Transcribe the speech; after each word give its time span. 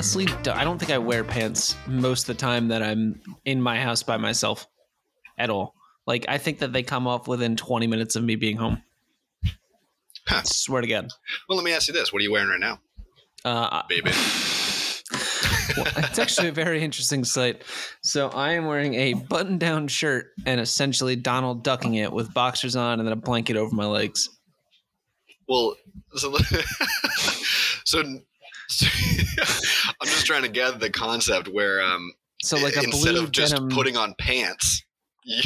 honestly, 0.00 0.26
I 0.50 0.64
don't 0.64 0.78
think 0.78 0.90
I 0.90 0.96
wear 0.96 1.22
pants 1.22 1.76
most 1.86 2.22
of 2.22 2.34
the 2.34 2.40
time 2.40 2.68
that 2.68 2.82
I'm 2.82 3.20
in 3.44 3.60
my 3.60 3.78
house 3.78 4.02
by 4.02 4.16
myself 4.16 4.66
at 5.36 5.50
all. 5.50 5.74
Like, 6.06 6.24
I 6.26 6.38
think 6.38 6.60
that 6.60 6.72
they 6.72 6.82
come 6.82 7.06
off 7.06 7.28
within 7.28 7.54
20 7.54 7.86
minutes 7.86 8.16
of 8.16 8.24
me 8.24 8.34
being 8.34 8.56
home. 8.56 8.82
Huh. 10.26 10.40
Swear 10.44 10.80
to 10.80 10.86
God. 10.86 11.08
Well, 11.50 11.56
let 11.58 11.66
me 11.66 11.74
ask 11.74 11.86
you 11.86 11.92
this: 11.92 12.14
What 12.14 12.20
are 12.20 12.22
you 12.22 12.32
wearing 12.32 12.48
right 12.48 12.58
now, 12.58 12.80
Uh, 13.44 13.82
baby? 13.90 14.10
Well, 15.76 15.86
it's 15.98 16.18
actually 16.18 16.48
a 16.48 16.52
very 16.52 16.82
interesting 16.82 17.22
sight. 17.22 17.62
So 18.02 18.28
I 18.30 18.52
am 18.52 18.64
wearing 18.64 18.94
a 18.94 19.12
button-down 19.12 19.88
shirt 19.88 20.28
and 20.46 20.62
essentially 20.62 21.14
Donald 21.14 21.62
ducking 21.62 21.96
it 21.96 22.10
with 22.10 22.32
boxers 22.32 22.74
on 22.74 23.00
and 23.00 23.06
then 23.06 23.12
a 23.12 23.16
blanket 23.16 23.56
over 23.56 23.74
my 23.74 23.84
legs. 23.84 24.30
Well, 25.46 25.76
so, 26.16 26.36
so, 27.84 28.02
so 28.02 28.20
I'm 30.00 30.06
just 30.06 30.26
trying 30.26 30.42
to 30.42 30.48
gather 30.48 30.78
the 30.78 30.90
concept 30.90 31.48
where, 31.48 31.82
um, 31.82 32.12
So 32.42 32.56
like 32.58 32.76
a 32.76 32.82
instead 32.82 33.14
blue 33.14 33.24
of 33.24 33.32
just 33.32 33.54
denim. 33.54 33.68
putting 33.70 33.96
on 33.96 34.14
pants, 34.18 34.82
you 35.24 35.42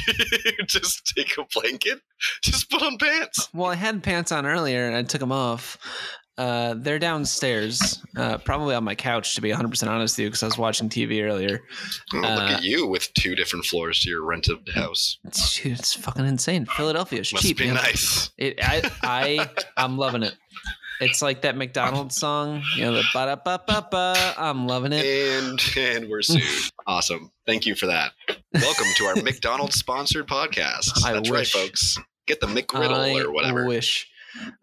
just 0.67 1.13
take 1.17 1.37
a 1.39 1.45
blanket, 1.59 2.01
just 2.43 2.71
put 2.71 2.83
on 2.83 2.97
pants. 2.99 3.49
well, 3.55 3.71
I 3.71 3.75
had 3.75 4.03
pants 4.03 4.33
on 4.33 4.47
earlier 4.47 4.87
and 4.87 4.97
I 4.97 5.03
took 5.03 5.21
them 5.21 5.33
off. 5.33 5.79
Uh, 6.37 6.75
they're 6.79 6.99
downstairs, 6.99 8.03
uh, 8.17 8.37
probably 8.39 8.75
on 8.75 8.83
my 8.83 8.97
couch 8.97 9.37
to 9.37 9.41
be 9.41 9.51
100% 9.51 9.87
honest 9.89 10.17
with 10.17 10.23
you 10.25 10.29
because 10.31 10.43
I 10.43 10.47
was 10.47 10.59
watching 10.59 10.89
TV 10.89 11.23
earlier. 11.23 11.61
Oh, 12.13 12.17
look 12.17 12.25
Uh, 12.25 12.55
at 12.57 12.63
you 12.65 12.89
with 12.89 13.13
two 13.15 13.37
different 13.37 13.65
floors 13.67 14.01
to 14.01 14.11
your 14.11 14.25
rented 14.25 14.59
house. 14.75 15.19
It's, 15.25 15.61
dude, 15.63 15.79
it's 15.79 15.95
fucking 15.95 16.27
insane. 16.27 16.67
Philadelphia 16.67 17.21
is 17.21 17.33
Must 17.33 17.45
cheap. 17.45 17.59
be 17.59 17.67
man. 17.67 17.75
nice. 17.77 18.31
It, 18.37 18.59
I, 18.61 18.83
I, 19.05 19.49
I'm 19.77 19.97
loving 19.97 20.25
it. 20.25 20.35
It's 21.01 21.21
like 21.23 21.43
that 21.43 21.57
McDonald's 21.57 22.17
song, 22.17 22.63
you 22.77 22.85
know, 22.85 22.93
the 22.93 23.05
ba 23.13 23.27
da 23.27 23.37
ba 23.37 23.61
ba 23.67 23.87
ba. 23.91 24.35
I'm 24.39 24.67
loving 24.67 24.93
it. 24.93 25.05
And 25.05 25.61
and 25.77 26.09
we're 26.09 26.23
sued. 26.23 26.43
awesome. 26.87 27.31
Thank 27.47 27.67
you 27.67 27.75
for 27.75 27.87
that. 27.87 28.13
Welcome 28.53 28.87
to 28.97 29.05
our 29.07 29.17
McDonald's 29.17 29.77
sponsored 29.77 30.29
podcast. 30.29 31.05
I 31.05 31.13
That's 31.13 31.31
right, 31.31 31.41
wish. 31.41 31.53
folks. 31.53 31.99
Get 32.27 32.41
the 32.41 32.47
McGriddle 32.47 32.93
I 32.95 33.21
or 33.21 33.33
whatever. 33.33 33.65
I 33.65 33.69
wish. 33.69 34.09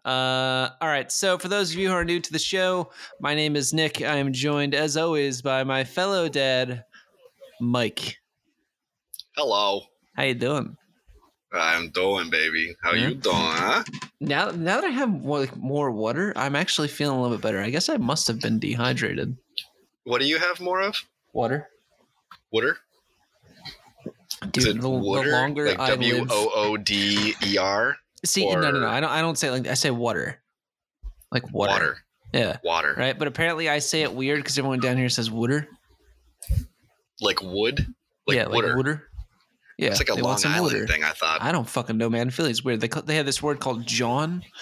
Uh, 0.04 0.68
all 0.80 0.88
right. 0.88 1.10
So, 1.12 1.38
for 1.38 1.48
those 1.48 1.72
of 1.72 1.78
you 1.78 1.88
who 1.88 1.94
are 1.94 2.04
new 2.04 2.20
to 2.20 2.32
the 2.32 2.38
show, 2.38 2.90
my 3.20 3.34
name 3.34 3.54
is 3.54 3.72
Nick. 3.72 4.02
I 4.02 4.16
am 4.16 4.32
joined, 4.32 4.74
as 4.74 4.96
always, 4.96 5.42
by 5.42 5.64
my 5.64 5.84
fellow 5.84 6.28
dad, 6.28 6.84
Mike. 7.60 8.16
Hello. 9.36 9.82
How 10.16 10.24
you 10.24 10.34
doing? 10.34 10.76
I'm 11.54 11.90
doing, 11.90 12.30
baby. 12.30 12.74
How 12.82 12.92
Yeah. 12.92 13.08
you 13.08 13.14
doing, 13.14 13.36
huh? 13.36 13.84
Now, 14.20 14.50
now 14.50 14.80
that 14.80 14.84
I 14.84 14.90
have 14.90 15.08
more, 15.10 15.40
like, 15.40 15.56
more 15.56 15.90
water, 15.90 16.32
I'm 16.36 16.56
actually 16.56 16.88
feeling 16.88 17.18
a 17.18 17.22
little 17.22 17.36
bit 17.36 17.42
better. 17.42 17.60
I 17.60 17.70
guess 17.70 17.88
I 17.88 17.96
must 17.96 18.26
have 18.28 18.40
been 18.40 18.58
dehydrated. 18.58 19.36
What 20.04 20.20
do 20.20 20.26
you 20.26 20.38
have 20.38 20.60
more 20.60 20.80
of? 20.80 20.96
Water, 21.32 21.68
Water? 22.50 22.78
dude. 24.50 24.56
Is 24.58 24.64
it 24.66 24.74
the, 24.76 24.82
the 24.82 24.90
water? 24.90 25.30
longer 25.30 25.66
like 25.68 25.78
I 25.78 25.90
W 25.90 26.26
O 26.28 26.50
O 26.54 26.76
D 26.76 27.34
E 27.42 27.56
R? 27.58 27.96
see, 28.24 28.44
no, 28.52 28.60
no, 28.60 28.70
no. 28.72 28.88
I 28.88 29.00
don't. 29.00 29.10
I 29.10 29.20
don't 29.20 29.38
say 29.38 29.50
like 29.50 29.66
I 29.66 29.74
say 29.74 29.90
water, 29.90 30.40
like 31.30 31.50
water. 31.52 31.72
Water. 31.72 31.96
Yeah. 32.34 32.56
Water. 32.64 32.94
Right. 32.96 33.18
But 33.18 33.28
apparently, 33.28 33.68
I 33.68 33.78
say 33.78 34.02
it 34.02 34.12
weird 34.12 34.38
because 34.40 34.58
everyone 34.58 34.80
down 34.80 34.96
here 34.96 35.08
says 35.08 35.30
water. 35.30 35.68
Like 37.20 37.40
wood? 37.42 37.86
Like 38.26 38.36
yeah, 38.36 38.48
water. 38.48 38.68
like 38.68 38.76
water. 38.76 39.08
Yeah, 39.78 39.88
it's 39.88 39.98
like 39.98 40.10
a 40.10 40.14
Long 40.14 40.38
Island 40.44 40.88
thing, 40.88 41.02
I 41.04 41.10
thought. 41.10 41.42
I 41.42 41.50
don't 41.52 41.68
fucking 41.68 41.96
know, 41.96 42.10
man. 42.10 42.30
Philly's 42.30 42.62
weird. 42.62 42.80
They 42.80 42.88
they 43.04 43.16
have 43.16 43.26
this 43.26 43.42
word 43.42 43.60
called 43.60 43.86
John. 43.86 44.42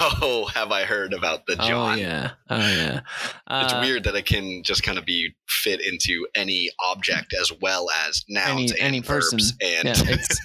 Oh, 0.00 0.46
have 0.54 0.70
I 0.70 0.84
heard 0.84 1.12
about 1.14 1.46
the 1.46 1.56
John? 1.56 1.94
Oh 1.98 2.00
yeah. 2.00 2.32
Oh 2.50 2.56
yeah. 2.58 3.00
It's 3.50 3.72
Uh, 3.72 3.80
weird 3.82 4.04
that 4.04 4.14
it 4.14 4.26
can 4.26 4.62
just 4.62 4.82
kind 4.82 4.98
of 4.98 5.04
be 5.06 5.34
fit 5.48 5.80
into 5.80 6.26
any 6.34 6.68
object 6.78 7.32
as 7.40 7.50
well 7.60 7.88
as 8.06 8.22
nouns 8.28 8.70
Any- 8.70 8.80
and 8.80 8.88
any 8.88 9.00
person. 9.00 9.38
verbs 9.38 9.54
and 9.62 9.84
Yeah, 9.88 9.94
it's 10.14 10.38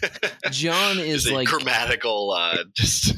John 0.58 0.98
it's 0.98 1.26
is 1.26 1.32
like 1.32 1.50
grammatical 1.50 2.32
uh 2.32 2.64
just 2.74 3.16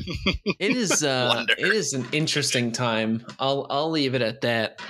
it 0.59 0.75
is. 0.75 1.03
Uh, 1.03 1.31
wonder. 1.35 1.53
it 1.57 1.73
is 1.73 1.93
an 1.93 2.05
interesting 2.11 2.71
time. 2.71 3.23
I'll 3.39 3.67
I'll 3.69 3.91
leave 3.91 4.15
it 4.15 4.21
at 4.23 4.41
that. 4.41 4.81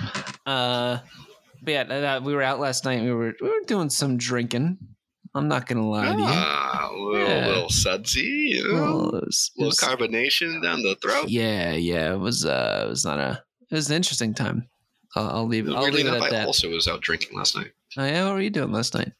Uh, 0.46 0.98
but 1.62 1.70
yeah, 1.70 2.18
we 2.20 2.34
were 2.34 2.42
out 2.42 2.58
last 2.60 2.84
night. 2.86 3.02
We 3.02 3.12
were 3.12 3.34
we 3.40 3.48
were 3.48 3.60
doing 3.66 3.90
some 3.90 4.16
drinking. 4.16 4.78
I'm 5.34 5.46
not 5.48 5.66
gonna 5.66 5.88
lie 5.88 6.12
to 6.12 6.18
you. 6.18 6.24
ah, 6.26 6.88
a 6.90 6.96
little, 6.96 7.28
Yeah. 7.28 7.46
little 7.46 7.68
sudsy, 7.70 8.20
you 8.56 8.68
know, 8.68 8.74
Well, 8.74 9.14
it 9.16 9.24
was- 9.26 9.50
it 9.56 9.60
little 9.60 9.68
was- 9.68 9.78
carbonation 9.78 10.62
down 10.62 10.82
the 10.82 10.96
throat. 10.96 11.28
yeah, 11.28 11.72
yeah. 11.72 12.12
It 12.14 12.18
was. 12.18 12.44
Uh, 12.44 12.84
it 12.86 12.90
was 12.90 13.04
not 13.04 13.18
a. 13.20 13.42
It 13.70 13.74
was 13.74 13.88
an 13.90 13.96
interesting 13.96 14.34
time. 14.34 14.68
I'll, 15.14 15.28
I'll 15.30 15.46
leave. 15.46 15.68
I'll 15.68 15.88
leave 15.90 16.06
it 16.06 16.14
at 16.14 16.22
I 16.22 16.30
that. 16.30 16.46
also 16.46 16.68
was 16.68 16.88
out 16.88 17.00
drinking 17.00 17.36
last 17.36 17.56
night. 17.56 17.70
Oh, 17.96 18.04
yeah, 18.04 18.24
what 18.24 18.34
were 18.34 18.40
you 18.40 18.50
doing 18.50 18.72
last 18.72 18.94
night? 18.94 19.12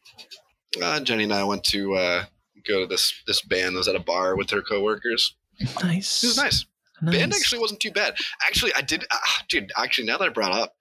Uh, 0.81 1.01
Jenny 1.01 1.25
and 1.25 1.33
I 1.33 1.43
went 1.45 1.65
to 1.65 1.95
uh, 1.95 2.25
go 2.67 2.81
to 2.81 2.87
this 2.87 3.13
this 3.27 3.43
band 3.43 3.75
that 3.75 3.79
was 3.79 3.89
at 3.89 3.97
a 3.97 4.01
bar 4.01 4.37
with 4.37 4.51
her 4.51 4.63
coworkers. 4.63 5.37
Nice. 5.83 6.23
It 6.25 6.29
was 6.29 6.37
nice. 6.37 6.65
nice. 7.03 7.15
band 7.17 7.33
actually 7.35 7.59
wasn't 7.61 7.81
too 7.81 7.91
bad. 7.91 8.15
Actually, 8.47 8.73
I 8.75 8.81
did, 8.83 9.05
uh, 9.11 9.17
dude. 9.49 9.71
Actually, 9.77 10.07
now 10.07 10.19
that 10.19 10.25
I 10.25 10.29
brought 10.29 10.53
it 10.53 10.59
up, 10.63 10.75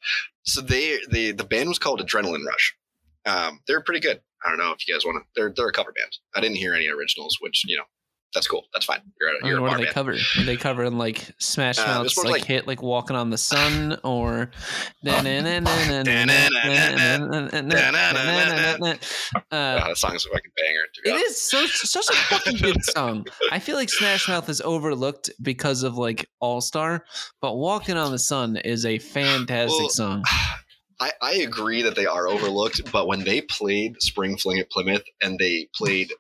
so 0.44 0.62
they 0.62 1.00
they 1.10 1.32
the 1.32 1.44
band 1.44 1.70
was 1.70 1.80
called 1.80 2.02
Adrenaline 2.02 2.46
Rush. 2.46 2.76
Um, 3.26 3.60
they're 3.68 3.82
pretty 3.82 4.00
good. 4.00 4.22
I 4.46 4.50
don't 4.50 4.58
know 4.58 4.72
if 4.72 4.88
you 4.88 4.94
guys 4.94 5.06
want 5.06 5.24
to. 5.24 5.28
They're 5.36 5.54
they're 5.56 5.68
a 5.70 5.74
cover 5.74 5.92
band. 5.92 6.12
I 6.36 6.42
didn't 6.42 6.58
hear 6.58 6.74
any 6.74 6.88
originals, 6.88 7.38
which 7.42 7.64
you 7.68 7.78
know, 7.78 7.84
that's 8.34 8.48
cool. 8.48 8.66
That's 8.74 8.86
fine. 8.86 9.02
You're 9.20 9.30
a, 9.30 9.48
you're 9.48 9.62
what 9.62 9.72
do 9.72 9.78
they 9.78 9.84
band. 9.86 9.94
cover? 9.96 10.12
Are 10.38 10.44
they 10.44 10.56
covering 10.58 10.98
like 10.98 11.30
Smash 11.40 11.80
Uh, 11.80 11.86
Mouth's 11.88 12.16
this 12.16 12.18
one's 12.18 12.30
like, 12.32 12.42
like- 12.42 12.48
hit 12.48 12.68
like 12.68 12.82
Walking 12.82 13.16
on 13.16 13.30
the 13.32 13.38
Sun 13.38 13.98
or 14.04 14.52
uh, 15.06 15.12
Uh, 19.52 19.88
that 19.88 19.98
song's 19.98 20.26
a 20.26 20.30
fucking 20.30 20.52
banger. 20.56 20.86
It 21.06 21.12
honest. 21.12 21.26
is 21.26 21.42
so 21.42 21.66
such 21.66 22.10
a 22.10 22.18
fucking 22.18 22.58
good 22.58 22.84
song. 22.84 23.26
I 23.52 23.60
feel 23.60 23.76
like 23.76 23.90
Smash 23.90 24.28
Mouth 24.28 24.50
is 24.50 24.62
overlooked 24.62 25.30
because 25.42 25.84
of 25.84 25.96
like 25.98 26.28
All 26.40 26.62
Star, 26.62 27.04
but 27.42 27.56
Walking 27.56 27.98
on 27.98 28.12
the 28.12 28.20
Sun 28.20 28.58
is 28.58 28.86
a 28.86 29.00
fantastic 29.00 29.80
Well, 29.80 29.90
song. 29.90 30.24
I, 31.00 31.12
I 31.22 31.34
agree 31.36 31.82
that 31.84 31.96
they 31.96 32.06
are 32.06 32.28
overlooked, 32.28 32.92
but 32.92 33.08
when 33.08 33.24
they 33.24 33.42
played 33.42 34.02
Spring 34.02 34.38
Fling 34.38 34.60
at 34.60 34.70
Plymouth 34.70 35.04
and 35.22 35.40
they 35.40 35.70
played 35.74 36.12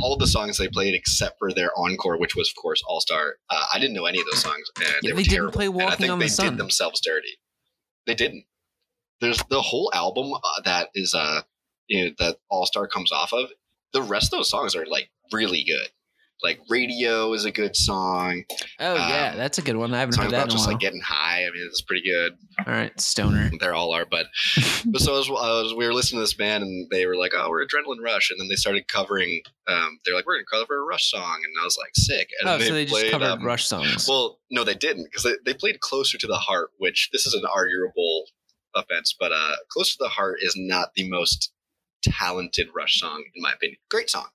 all 0.00 0.16
the 0.16 0.26
songs 0.26 0.58
they 0.58 0.68
played 0.68 0.94
except 0.94 1.38
for 1.38 1.52
their 1.52 1.70
encore, 1.78 2.18
which 2.18 2.34
was 2.36 2.50
of 2.50 2.60
course 2.60 2.82
All 2.86 3.00
Star, 3.00 3.34
uh, 3.50 3.64
I 3.72 3.78
didn't 3.78 3.94
know 3.94 4.04
any 4.06 4.18
of 4.20 4.26
those 4.30 4.42
songs, 4.42 4.68
and 4.78 4.84
Yeah, 4.86 4.92
they, 5.02 5.08
they 5.08 5.12
were 5.12 5.18
didn't 5.22 5.30
terrible. 5.32 5.52
play 5.52 5.66
And 5.66 5.74
I 5.80 5.84
Walking 5.84 5.98
think 5.98 6.12
on 6.12 6.18
they 6.18 6.26
the 6.26 6.30
Sun. 6.30 6.46
did 6.50 6.58
themselves 6.58 7.00
dirty. 7.02 7.38
They 8.06 8.14
didn't. 8.14 8.44
There's 9.20 9.38
the 9.48 9.62
whole 9.62 9.90
album 9.94 10.32
uh, 10.34 10.60
that 10.64 10.88
is 10.94 11.14
uh 11.14 11.42
you 11.88 12.04
know 12.04 12.10
that 12.18 12.36
All 12.50 12.66
Star 12.66 12.86
comes 12.88 13.12
off 13.12 13.32
of. 13.32 13.50
The 13.92 14.02
rest 14.02 14.32
of 14.32 14.38
those 14.40 14.50
songs 14.50 14.74
are 14.76 14.84
like 14.86 15.08
really 15.32 15.64
good. 15.64 15.88
Like 16.42 16.60
Radio 16.68 17.32
is 17.32 17.44
a 17.46 17.50
good 17.50 17.74
song. 17.74 18.44
Oh 18.78 18.94
yeah, 18.94 19.30
um, 19.32 19.38
that's 19.38 19.56
a 19.58 19.62
good 19.62 19.76
one. 19.76 19.94
I 19.94 20.00
haven't 20.00 20.16
heard 20.16 20.26
that 20.30 20.34
about 20.34 20.44
in 20.44 20.50
just 20.50 20.68
like 20.68 20.78
getting 20.78 21.00
high. 21.00 21.46
I 21.46 21.50
mean, 21.50 21.64
it's 21.66 21.80
pretty 21.80 22.06
good. 22.08 22.34
All 22.66 22.72
right, 22.72 22.98
Stoner. 23.00 23.50
They 23.60 23.68
all 23.68 23.92
are, 23.92 24.04
but 24.04 24.26
but 24.86 25.00
so 25.00 25.14
I 25.14 25.18
was, 25.18 25.28
I 25.30 25.62
was, 25.62 25.74
we 25.74 25.86
were 25.86 25.94
listening 25.94 26.18
to 26.18 26.22
this 26.24 26.34
band, 26.34 26.62
and 26.62 26.88
they 26.90 27.06
were 27.06 27.16
like, 27.16 27.32
"Oh, 27.34 27.48
we're 27.48 27.64
Adrenaline 27.64 28.02
Rush," 28.02 28.30
and 28.30 28.38
then 28.38 28.48
they 28.48 28.56
started 28.56 28.86
covering. 28.86 29.40
Um, 29.66 29.98
they're 30.04 30.14
like, 30.14 30.26
"We're 30.26 30.36
gonna 30.36 30.44
cover 30.52 30.78
a 30.82 30.84
Rush 30.84 31.10
song," 31.10 31.40
and 31.42 31.54
I 31.60 31.64
was 31.64 31.78
like, 31.78 31.92
"Sick!" 31.94 32.28
And 32.40 32.50
Oh, 32.50 32.58
so 32.58 32.72
they 32.72 32.84
just 32.84 32.94
played, 32.94 33.10
covered 33.12 33.26
um, 33.26 33.44
Rush 33.44 33.66
songs. 33.66 34.06
Well, 34.06 34.38
no, 34.50 34.62
they 34.62 34.74
didn't 34.74 35.04
because 35.04 35.22
they, 35.22 35.36
they 35.44 35.54
played 35.54 35.80
"Closer 35.80 36.18
to 36.18 36.26
the 36.26 36.36
Heart," 36.36 36.70
which 36.78 37.08
this 37.12 37.26
is 37.26 37.32
an 37.32 37.44
arguable 37.50 38.24
offense, 38.74 39.14
but 39.18 39.32
uh, 39.32 39.52
"Closer 39.70 39.92
to 39.92 39.98
the 40.00 40.08
Heart" 40.10 40.38
is 40.42 40.54
not 40.56 40.90
the 40.94 41.08
most 41.08 41.50
talented 42.02 42.68
Rush 42.74 43.00
song 43.00 43.24
in 43.34 43.42
my 43.42 43.52
opinion. 43.52 43.78
Great 43.90 44.10
song. 44.10 44.26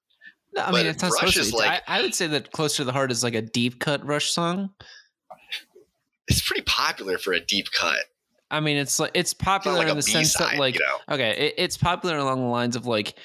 No, 0.53 0.63
I 0.63 0.71
but 0.71 0.77
mean, 0.77 0.85
it's 0.87 1.01
not 1.01 1.11
Rush 1.11 1.33
supposed 1.33 1.51
to. 1.51 1.57
be. 1.57 1.57
like- 1.57 1.81
I, 1.87 1.99
I 1.99 2.01
would 2.01 2.13
say 2.13 2.27
that 2.27 2.51
"Closer 2.51 2.77
to 2.77 2.83
the 2.85 2.91
Heart" 2.91 3.11
is 3.11 3.23
like 3.23 3.35
a 3.35 3.41
deep 3.41 3.79
cut 3.79 4.05
Rush 4.05 4.31
song. 4.31 4.71
It's 6.27 6.41
pretty 6.41 6.63
popular 6.63 7.17
for 7.17 7.33
a 7.33 7.39
deep 7.39 7.71
cut. 7.71 7.99
I 8.49 8.59
mean, 8.59 8.77
it's 8.77 8.99
like 8.99 9.11
it's 9.13 9.31
It's 9.31 9.33
popular 9.33 9.77
like 9.77 9.87
in 9.87 9.95
the 9.97 10.03
B 10.03 10.11
sense 10.11 10.33
that 10.35 10.57
like 10.57 10.75
you 10.75 10.81
know. 10.81 11.15
okay, 11.15 11.31
it, 11.47 11.53
it's 11.57 11.77
popular 11.77 12.17
along 12.17 12.39
the 12.41 12.47
lines 12.47 12.75
of 12.75 12.85
like, 12.85 13.15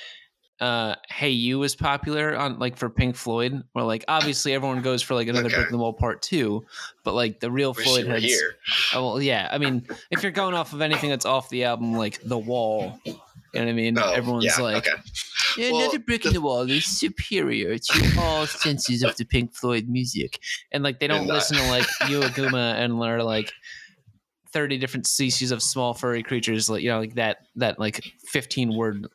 uh, 0.60 0.94
"Hey 1.08 1.30
You" 1.30 1.62
is 1.64 1.74
popular 1.74 2.36
on 2.36 2.58
like 2.60 2.76
for 2.76 2.88
Pink 2.88 3.16
Floyd, 3.16 3.62
where 3.72 3.84
like 3.84 4.04
obviously 4.06 4.54
everyone 4.54 4.82
goes 4.82 5.02
for 5.02 5.14
like 5.14 5.26
another 5.26 5.46
Okay. 5.46 5.56
Brick 5.56 5.66
in 5.66 5.72
the 5.72 5.78
Wall 5.78 5.92
Part 5.92 6.22
Two, 6.22 6.64
but 7.02 7.14
like 7.14 7.40
the 7.40 7.50
real 7.50 7.72
Wish 7.72 7.84
Floyd 7.86 8.06
heads. 8.06 8.24
here. 8.24 8.54
Oh, 8.94 9.04
well, 9.04 9.22
yeah. 9.22 9.48
I 9.50 9.58
mean, 9.58 9.86
if 10.12 10.22
you're 10.22 10.30
going 10.32 10.54
off 10.54 10.72
of 10.72 10.80
anything 10.80 11.10
that's 11.10 11.26
off 11.26 11.48
the 11.48 11.64
album, 11.64 11.94
like 11.94 12.20
The 12.22 12.38
Wall, 12.38 12.98
you 13.04 13.12
know 13.14 13.18
what 13.60 13.68
I 13.68 13.72
mean? 13.72 13.98
Oh, 13.98 14.12
Everyone's 14.12 14.44
yeah, 14.44 14.60
like, 14.62 14.86
okay. 14.88 15.00
Yeah, 15.56 15.72
Well, 15.72 15.80
another 15.82 15.98
brick 15.98 16.24
in 16.26 16.32
the 16.32 16.40
wall 16.40 16.68
is 16.70 16.84
superior 16.84 17.78
to 17.78 18.16
all 18.18 18.46
senses 18.46 19.02
of 19.02 19.16
the 19.16 19.24
Pink 19.24 19.54
Floyd 19.54 19.88
music. 19.88 20.38
And 20.72 20.82
like 20.84 21.00
they 21.00 21.06
don't 21.06 21.28
uh, 21.30 21.34
listen 21.34 21.56
to 21.56 21.66
like 21.68 21.86
Ummagumma 22.02 22.74
and 22.74 22.98
learn 22.98 23.20
like 23.20 23.52
30 24.52 24.78
different 24.78 25.06
species 25.06 25.50
of 25.50 25.62
small 25.62 25.94
furry 25.94 26.22
creatures, 26.22 26.68
like 26.70 26.82
you 26.82 26.88
know, 26.90 27.00
like 27.00 27.14
that 27.16 27.38
that 27.56 27.78
like 27.78 28.04
15 28.28 28.76
word 28.76 29.06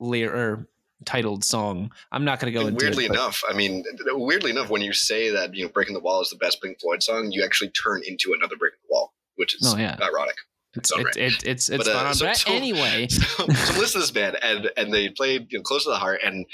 layer 0.00 0.30
or 0.30 0.68
titled 1.04 1.44
song. 1.44 1.92
I'm 2.10 2.24
not 2.24 2.40
going 2.40 2.52
to 2.52 2.58
go 2.58 2.66
And 2.66 2.70
into 2.74 2.84
weirdly 2.84 3.04
it. 3.04 3.10
enough, 3.12 3.42
I 3.48 3.52
mean, 3.52 3.84
weirdly 4.06 4.50
enough, 4.50 4.68
when 4.70 4.82
you 4.82 4.92
say 4.92 5.30
that 5.30 5.54
you 5.54 5.64
know 5.64 5.70
"Breaking 5.70 5.94
the 5.94 6.00
Wall" 6.00 6.20
is 6.22 6.30
the 6.30 6.36
best 6.36 6.60
Pink 6.62 6.80
Floyd 6.80 7.02
song, 7.02 7.30
you 7.30 7.44
actually 7.44 7.70
turn 7.70 8.02
into 8.06 8.32
another 8.32 8.56
"Breaking 8.56 8.78
the 8.88 8.92
Wall," 8.92 9.12
which 9.36 9.54
is 9.54 9.60
Oh, 9.72 9.76
yeah. 9.78 9.96
ironic. 10.02 10.36
It's 10.78 10.90
all 10.92 11.04
it's 11.06 11.16
it's 11.44 11.68
it's, 11.68 11.84
But, 11.84 11.88
uh, 11.88 12.14
so- 12.14 12.32
so- 12.32 12.52
anyway, 12.52 13.06
So, 13.10 13.20
so 13.46 13.78
listen 13.78 14.00
to 14.00 14.06
this 14.06 14.10
band, 14.10 14.36
and 14.42 14.70
and 14.76 14.92
they 14.92 15.08
played 15.10 15.48
you 15.50 15.58
know, 15.58 15.62
close 15.62 15.84
to 15.84 15.90
the 15.90 15.96
heart. 15.96 16.20
And 16.24 16.46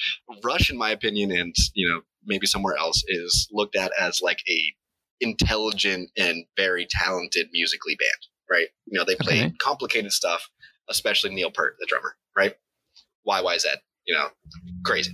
Rush, 0.42 0.70
in 0.70 0.76
my 0.76 0.90
opinion, 0.90 1.30
and 1.32 1.54
you 1.74 1.88
know 1.88 2.00
maybe 2.26 2.46
somewhere 2.46 2.76
else, 2.76 3.02
is 3.08 3.48
looked 3.52 3.76
at 3.76 3.92
as 4.00 4.20
like 4.22 4.38
a 4.48 4.74
intelligent 5.20 6.10
and 6.16 6.44
very 6.56 6.86
talented 6.90 7.46
musically 7.52 7.96
band, 7.96 8.20
right? 8.50 8.68
You 8.86 8.98
know, 8.98 9.04
they 9.04 9.14
play 9.16 9.44
Okay. 9.44 9.54
complicated 9.58 10.12
stuff, 10.12 10.48
especially 10.88 11.34
Neil 11.34 11.50
Peart, 11.50 11.76
the 11.78 11.86
drummer, 11.86 12.16
right? 12.36 12.54
Why? 13.22 13.40
Why 13.40 13.54
is 13.54 13.62
that? 13.62 13.78
you 14.06 14.14
know, 14.14 14.28
crazy. 14.84 15.12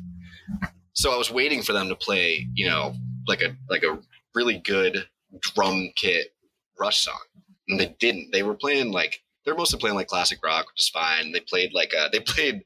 So 0.94 1.12
I 1.14 1.16
was 1.16 1.30
waiting 1.30 1.62
for 1.62 1.72
them 1.72 1.88
to 1.90 1.94
play, 1.94 2.48
you 2.54 2.66
know, 2.68 2.94
like 3.28 3.40
a 3.40 3.56
like 3.68 3.84
a 3.84 4.00
really 4.34 4.58
good 4.58 5.06
drum 5.40 5.90
kit 5.94 6.34
Rush 6.78 6.98
song, 7.04 7.20
and 7.70 7.80
they 7.80 7.94
didn't. 7.98 8.32
They 8.32 8.42
were 8.42 8.54
playing 8.54 8.92
like 8.92 9.22
they're 9.44 9.54
mostly 9.54 9.78
playing 9.78 9.96
like 9.96 10.08
classic 10.08 10.38
rock, 10.44 10.66
which 10.66 10.80
is 10.82 10.88
fine. 10.88 11.32
They 11.32 11.40
played 11.40 11.72
like 11.72 11.92
uh, 11.98 12.08
they 12.12 12.20
played 12.20 12.62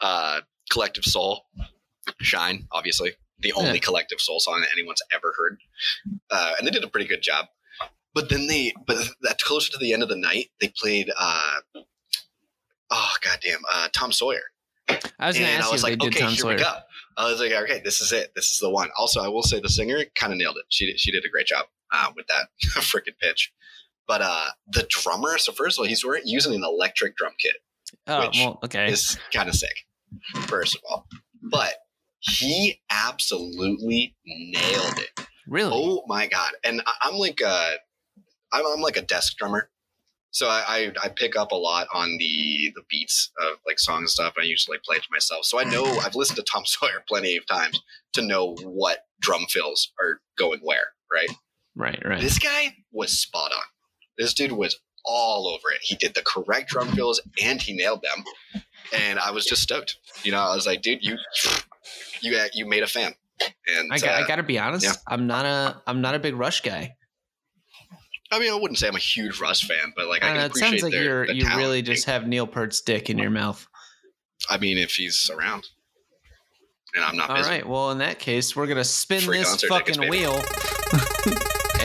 uh, 0.00 0.40
Collective 0.70 1.04
Soul, 1.04 1.46
Shine, 2.20 2.66
obviously 2.72 3.12
the 3.40 3.52
only 3.52 3.74
Yeah. 3.74 3.78
Collective 3.78 4.20
Soul 4.20 4.40
song 4.40 4.60
that 4.62 4.70
anyone's 4.72 5.02
ever 5.14 5.32
heard, 5.36 5.58
uh, 6.30 6.54
and 6.58 6.66
they 6.66 6.72
did 6.72 6.82
a 6.84 6.88
pretty 6.88 7.06
good 7.06 7.22
job. 7.22 7.46
But 8.14 8.30
then 8.30 8.48
they, 8.48 8.72
but 8.86 8.96
that 9.22 9.38
closer 9.38 9.70
to 9.72 9.78
the 9.78 9.92
end 9.92 10.02
of 10.02 10.08
the 10.08 10.16
night, 10.16 10.46
they 10.60 10.68
played. 10.76 11.10
Uh, 11.16 11.58
oh 12.90 13.12
goddamn, 13.22 13.60
uh, 13.72 13.88
Tom 13.92 14.12
Sawyer 14.12 14.40
I 14.88 15.26
was 15.26 15.36
going 15.38 15.46
to 15.46 15.52
and 15.52 15.60
ask 15.60 15.64
I 15.64 15.68
you 15.68 15.72
was 15.72 15.82
they 15.82 15.90
like, 15.90 16.02
okay, 16.02 16.20
Tom 16.20 16.28
here 16.30 16.38
Sawyer. 16.38 16.56
we 16.56 16.62
go. 16.62 16.74
I 17.16 17.30
was 17.30 17.40
like, 17.40 17.52
okay, 17.52 17.80
this 17.84 18.00
is 18.00 18.12
it. 18.12 18.32
This 18.34 18.50
is 18.50 18.58
the 18.58 18.70
one. 18.70 18.88
Also, 18.96 19.20
I 19.20 19.28
will 19.28 19.42
say 19.42 19.60
the 19.60 19.68
singer 19.68 19.98
kind 20.14 20.32
of 20.32 20.38
nailed 20.38 20.56
it. 20.56 20.64
She 20.68 20.86
did, 20.86 20.98
she 21.00 21.10
did 21.10 21.24
a 21.24 21.28
great 21.28 21.46
job 21.46 21.66
uh, 21.92 22.10
with 22.16 22.26
that 22.28 22.48
freaking 22.82 23.18
pitch. 23.20 23.52
But 24.08 24.22
uh, 24.22 24.46
the 24.72 24.86
drummer, 24.88 25.36
so 25.38 25.52
first 25.52 25.78
of 25.78 25.82
all, 25.82 25.86
he's 25.86 26.04
wearing- 26.04 26.26
using 26.26 26.54
an 26.54 26.64
electric 26.64 27.16
drum 27.16 27.34
kit. 27.38 27.56
Oh, 28.06 28.26
which 28.26 28.38
well, 28.38 28.58
okay. 28.64 28.90
Is 28.90 29.18
kind 29.32 29.48
of 29.48 29.54
sick, 29.54 29.86
first 30.46 30.74
of 30.74 30.82
all. 30.88 31.06
But 31.42 31.74
he 32.20 32.80
absolutely 32.90 34.16
nailed 34.26 34.98
it. 34.98 35.26
Really? 35.46 35.70
Oh 35.72 36.02
my 36.06 36.26
god! 36.26 36.52
And 36.64 36.82
I'm 37.02 37.14
like 37.14 37.40
a, 37.40 37.74
I'm, 38.52 38.64
I'm 38.66 38.80
like 38.80 38.96
a 38.96 39.02
desk 39.02 39.36
drummer, 39.38 39.70
so 40.30 40.48
I, 40.48 40.64
I 40.66 40.92
I 41.04 41.08
pick 41.08 41.36
up 41.36 41.52
a 41.52 41.56
lot 41.56 41.86
on 41.94 42.16
the 42.18 42.72
the 42.74 42.82
beats 42.90 43.30
of 43.40 43.58
like 43.66 43.78
songs 43.78 44.00
and 44.00 44.10
stuff. 44.10 44.34
I 44.38 44.42
usually 44.42 44.78
play 44.84 44.96
it 44.96 45.02
to 45.04 45.08
myself, 45.10 45.44
so 45.44 45.58
I 45.58 45.64
know 45.64 45.84
I've 46.04 46.14
listened 46.14 46.36
to 46.36 46.42
Tom 46.42 46.64
Sawyer 46.66 47.02
plenty 47.06 47.36
of 47.36 47.46
times 47.46 47.80
to 48.14 48.22
know 48.22 48.54
what 48.62 49.06
drum 49.20 49.46
fills 49.48 49.92
are 50.00 50.20
going 50.38 50.60
where. 50.62 50.92
Right? 51.10 51.30
Right, 51.74 52.02
right. 52.04 52.20
This 52.20 52.38
guy 52.38 52.74
was 52.92 53.18
spot 53.18 53.52
on. 53.52 53.62
This 54.18 54.34
dude 54.34 54.52
was 54.52 54.78
all 55.04 55.46
over 55.48 55.70
it. 55.74 55.78
He 55.82 55.94
did 55.94 56.14
the 56.14 56.22
correct 56.22 56.68
drum 56.70 56.88
fills 56.88 57.20
and 57.42 57.62
he 57.62 57.72
nailed 57.72 58.02
them, 58.02 58.24
and 58.92 59.18
I 59.18 59.30
was 59.30 59.46
just 59.46 59.62
stoked. 59.62 59.96
You 60.24 60.32
know, 60.32 60.40
I 60.40 60.54
was 60.54 60.66
like, 60.66 60.82
dude, 60.82 61.02
you 61.04 61.16
you 62.20 62.38
you 62.52 62.66
made 62.66 62.82
a 62.82 62.86
fan. 62.88 63.14
And 63.68 63.92
I, 63.92 63.98
got, 64.00 64.08
uh, 64.20 64.24
I 64.24 64.26
got 64.26 64.36
to 64.36 64.42
be 64.42 64.58
honest. 64.58 64.84
yeah. 64.84 64.94
I'm 65.06 65.28
not 65.28 65.46
a 65.46 65.80
I'm 65.86 66.00
not 66.00 66.14
a 66.16 66.18
big 66.18 66.34
Rush 66.34 66.60
guy. 66.62 66.96
I 68.32 68.38
mean, 68.40 68.52
I 68.52 68.56
wouldn't 68.56 68.78
say 68.78 68.88
I'm 68.88 68.96
a 68.96 68.98
huge 68.98 69.40
Rush 69.40 69.62
fan, 69.66 69.92
but 69.96 70.08
like 70.08 70.22
I 70.24 70.30
Uh, 70.30 70.34
can 70.34 70.50
it 70.50 70.56
sounds 70.56 70.82
like 70.82 70.92
their, 70.92 71.24
you're 71.24 71.30
you 71.32 71.46
really 71.56 71.80
just 71.80 72.04
have 72.06 72.26
Neil 72.26 72.46
Peart's 72.46 72.80
dick 72.80 73.08
in 73.08 73.16
your 73.16 73.30
mouth. 73.30 73.66
I 74.50 74.58
mean, 74.58 74.76
if 74.76 74.90
he's 74.96 75.30
around, 75.32 75.66
and 76.94 77.04
I'm 77.04 77.16
not 77.16 77.30
All 77.30 77.36
busy. 77.36 77.48
right. 77.48 77.66
Well, 77.66 77.90
in 77.92 77.98
that 77.98 78.18
case, 78.18 78.54
we're 78.56 78.66
gonna 78.66 78.84
spin 78.84 79.20
Free 79.20 79.38
this 79.38 79.62
fucking 79.64 80.08
wheel 80.10 80.34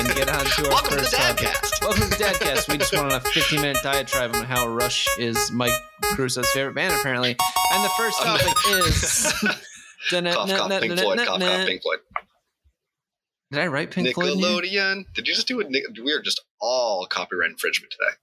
and 0.06 0.16
get 0.16 0.30
on 0.30 0.46
to 0.46 0.66
our 0.66 0.70
Welcome 0.70 0.90
to 0.92 0.96
the 0.98 1.02
first 1.04 1.14
topic. 1.16 1.48
Dadcast. 1.48 1.82
Welcome 1.82 2.02
to 2.04 2.10
the 2.10 2.16
Dadcast. 2.16 2.68
We 2.70 2.78
just 2.78 2.92
went 2.94 3.06
on 3.06 3.14
a 3.14 3.20
15 3.22 3.62
minute 3.62 3.78
diatribe 3.84 4.36
on 4.36 4.44
how 4.46 4.68
Rush 4.68 5.08
is 5.18 5.52
Mike 5.52 5.74
Caruso's 6.16 6.50
favorite 6.52 6.76
band, 6.76 6.94
apparently. 7.00 7.36
And 7.74 7.84
the 7.84 7.90
first 7.98 8.22
topic 8.22 8.54
is. 8.88 9.32
cough, 10.12 10.50
cough, 10.50 10.82
Pink 10.82 11.00
Floyd, 11.00 11.18
cough, 11.20 11.40
cough, 11.40 11.40
Pink 11.68 11.82
Floyd. 11.82 12.00
Did 13.52 13.62
I 13.62 13.68
write 13.68 13.92
Pink 13.92 14.14
Floyd? 14.14 14.38
Nickelodeon. 14.38 15.06
Did 15.14 15.28
you 15.28 15.34
just 15.36 15.48
do 15.48 15.62
a? 15.62 15.64
Nic- 15.64 15.86
We 16.04 16.12
are 16.12 16.22
just 16.22 16.42
all 16.60 17.06
copyright 17.06 17.52
infringement 17.52 17.92
today. 17.92 18.16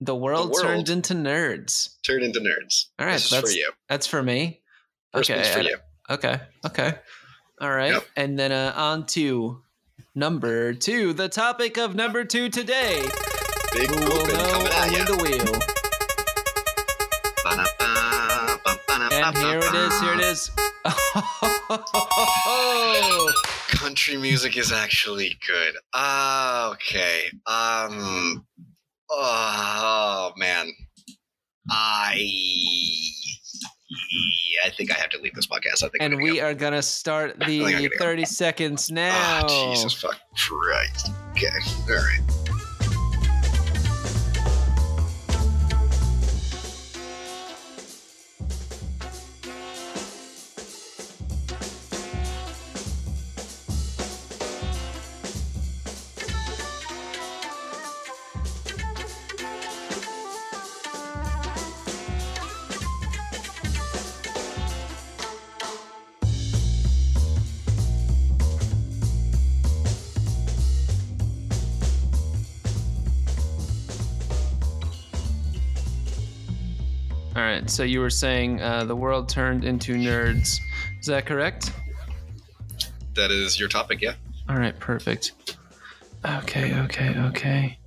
The 0.00 0.14
world, 0.16 0.50
world. 0.50 0.62
turned 0.62 0.88
into 0.88 1.14
nerds. 1.14 1.96
Turned 2.06 2.22
into 2.22 2.40
nerds. 2.40 2.86
All 2.98 3.06
right, 3.06 3.20
that's 3.20 3.50
for 3.50 3.56
you. 3.56 3.70
that's 3.88 4.06
for 4.06 4.22
me. 4.22 4.60
First 5.12 5.30
okay, 5.30 5.42
for 5.52 5.60
you. 5.60 5.76
Okay. 6.10 6.40
Okay. 6.66 6.94
All 7.60 7.70
right. 7.70 7.92
Yep. 7.92 8.04
And 8.16 8.38
then 8.38 8.50
uh, 8.52 8.72
on 8.76 9.06
to 9.06 9.62
number 10.14 10.72
two. 10.74 11.12
The 11.12 11.28
topic 11.28 11.76
of 11.76 11.94
number 11.94 12.24
two 12.24 12.48
today. 12.48 13.02
Big 13.72 13.88
Who 13.90 13.96
will 13.96 14.26
know 14.26 14.68
only 14.82 15.02
the 15.04 15.16
wheel? 15.22 15.58
And 19.14 19.36
here 19.38 19.58
it 19.58 19.74
is. 19.74 20.00
Here 20.00 20.14
it 20.14 20.20
is. 20.20 20.50
Oh, 22.44 23.32
Country 23.68 24.16
music 24.16 24.56
is 24.56 24.72
actually 24.72 25.38
good. 25.46 25.74
Ah, 25.94 26.70
okay. 26.72 27.24
Um. 27.46 28.46
Oh 29.10 30.32
man. 30.36 30.72
I. 31.70 32.14
I 34.64 34.70
think 34.70 34.90
I 34.90 34.94
have 34.94 35.10
to 35.10 35.18
leave 35.18 35.34
this 35.34 35.46
podcast. 35.46 35.82
I 35.82 35.88
think. 35.88 35.96
And 36.00 36.16
we 36.22 36.36
go. 36.38 36.46
are 36.46 36.54
gonna 36.54 36.82
start 36.82 37.38
the 37.46 37.60
gonna 37.60 37.88
go. 37.88 37.94
30 37.98 38.24
seconds 38.24 38.90
ah, 38.90 38.94
now. 38.94 39.46
Oh, 39.48 39.72
Jesus 39.72 39.92
fuck 39.94 40.18
Christ. 40.34 41.10
Okay. 41.32 41.48
All 41.88 41.96
right. 41.96 42.41
Right. 77.52 77.70
So 77.70 77.82
you 77.82 78.00
were 78.00 78.10
saying 78.10 78.60
uh, 78.60 78.84
the 78.84 78.96
world 78.96 79.28
turned 79.28 79.64
into 79.64 79.94
nerds. 79.94 80.58
Is 81.00 81.06
that 81.06 81.26
correct? 81.26 81.72
That 83.14 83.30
is 83.30 83.58
your 83.58 83.68
topic, 83.68 84.00
yeah. 84.00 84.14
All 84.48 84.56
right. 84.56 84.78
Perfect. 84.78 85.32
Okay. 86.24 86.74
Okay. 86.80 87.14
Okay. 87.18 87.78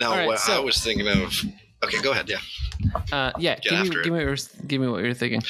Now, 0.00 0.12
right, 0.12 0.26
what 0.26 0.48
I 0.48 0.58
was 0.58 0.82
thinking 0.82 1.08
of. 1.08 1.42
Okay, 1.84 2.00
go 2.00 2.12
ahead. 2.12 2.28
Yeah, 2.28 2.38
Uh, 3.12 3.32
yeah. 3.38 3.58
Give 3.60 3.82
me, 3.82 3.90
give 3.90 4.04
me, 4.06 4.10
what 4.12 4.20
you're, 4.20 4.36
give 4.66 4.80
me 4.80 4.88
what 4.88 5.04
you're 5.04 5.14
thinking. 5.14 5.42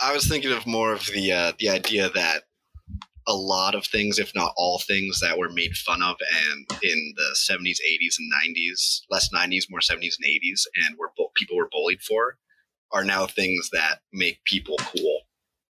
I 0.00 0.12
was 0.12 0.28
thinking 0.28 0.52
of 0.52 0.66
more 0.66 0.92
of 0.92 1.04
the 1.06 1.32
uh, 1.32 1.52
the 1.58 1.68
idea 1.70 2.10
that 2.10 2.44
a 3.26 3.34
lot 3.34 3.74
of 3.74 3.84
things, 3.84 4.18
if 4.18 4.32
not 4.34 4.52
all 4.56 4.78
things, 4.78 5.20
that 5.20 5.36
were 5.36 5.50
made 5.50 5.76
fun 5.76 6.02
of 6.02 6.16
and 6.46 6.66
in 6.82 7.14
the 7.16 7.34
seventies, 7.34 7.80
eighties, 7.86 8.16
and 8.20 8.30
nineties, 8.30 9.02
less 9.10 9.30
nineties, 9.32 9.66
more 9.68 9.80
seventies 9.80 10.16
and 10.20 10.30
eighties, 10.30 10.66
and 10.76 10.96
were 10.96 11.10
people 11.34 11.56
were 11.56 11.68
bullied 11.72 12.00
for, 12.02 12.36
are 12.92 13.04
now 13.04 13.26
things 13.26 13.70
that 13.72 14.00
make 14.12 14.42
people 14.44 14.76
cool, 14.78 15.20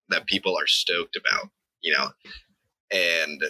that 0.09 0.25
people 0.25 0.57
are 0.57 0.67
stoked 0.67 1.15
about, 1.15 1.49
you 1.81 1.93
know, 1.93 2.09
and 2.91 3.41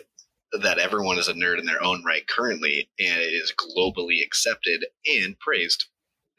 that 0.61 0.79
everyone 0.79 1.17
is 1.17 1.27
a 1.27 1.33
nerd 1.33 1.59
in 1.59 1.65
their 1.65 1.83
own 1.83 2.03
right 2.03 2.27
currently, 2.27 2.89
and 2.99 3.19
it 3.19 3.33
is 3.33 3.53
globally 3.53 4.23
accepted 4.23 4.85
and 5.05 5.37
praised, 5.39 5.85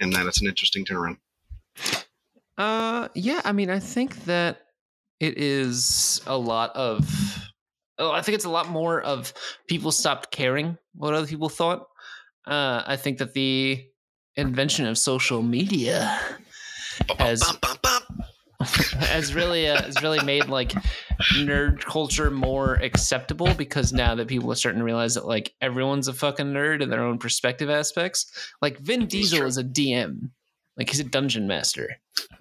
and 0.00 0.12
that 0.12 0.26
it's 0.26 0.40
an 0.40 0.48
interesting 0.48 0.84
turnaround. 0.84 1.18
Uh, 2.58 3.08
yeah. 3.14 3.40
I 3.44 3.52
mean, 3.52 3.70
I 3.70 3.78
think 3.78 4.24
that 4.24 4.62
it 5.20 5.38
is 5.38 6.20
a 6.26 6.36
lot 6.36 6.74
of. 6.74 7.08
Oh, 7.98 8.10
I 8.10 8.22
think 8.22 8.34
it's 8.34 8.46
a 8.46 8.50
lot 8.50 8.68
more 8.68 9.00
of 9.00 9.32
people 9.68 9.92
stopped 9.92 10.30
caring 10.30 10.78
what 10.94 11.14
other 11.14 11.26
people 11.26 11.50
thought. 11.50 11.86
Uh, 12.46 12.82
I 12.86 12.96
think 12.96 13.18
that 13.18 13.34
the 13.34 13.86
invention 14.36 14.86
of 14.86 14.96
social 14.96 15.42
media 15.42 16.18
As- 17.18 17.40
Bum, 17.40 17.58
bum, 17.60 17.76
bum. 17.82 18.02
has 19.00 19.34
really 19.34 19.68
uh, 19.68 19.80
has 19.82 20.02
really 20.02 20.22
made 20.24 20.46
like 20.46 20.72
nerd 21.34 21.80
culture 21.80 22.30
more 22.30 22.74
acceptable 22.74 23.52
because 23.54 23.92
now 23.92 24.14
that 24.14 24.28
people 24.28 24.52
are 24.52 24.54
starting 24.54 24.80
to 24.80 24.84
realize 24.84 25.14
that 25.14 25.26
like 25.26 25.54
everyone's 25.62 26.08
a 26.08 26.12
fucking 26.12 26.52
nerd 26.52 26.82
in 26.82 26.90
their 26.90 27.02
own 27.02 27.18
perspective 27.18 27.70
aspects. 27.70 28.52
Like 28.60 28.78
Vin 28.78 29.06
Diesel 29.06 29.46
is 29.46 29.56
a 29.56 29.64
DM, 29.64 30.30
like 30.76 30.90
he's 30.90 31.00
a 31.00 31.04
dungeon 31.04 31.46
master. 31.48 31.88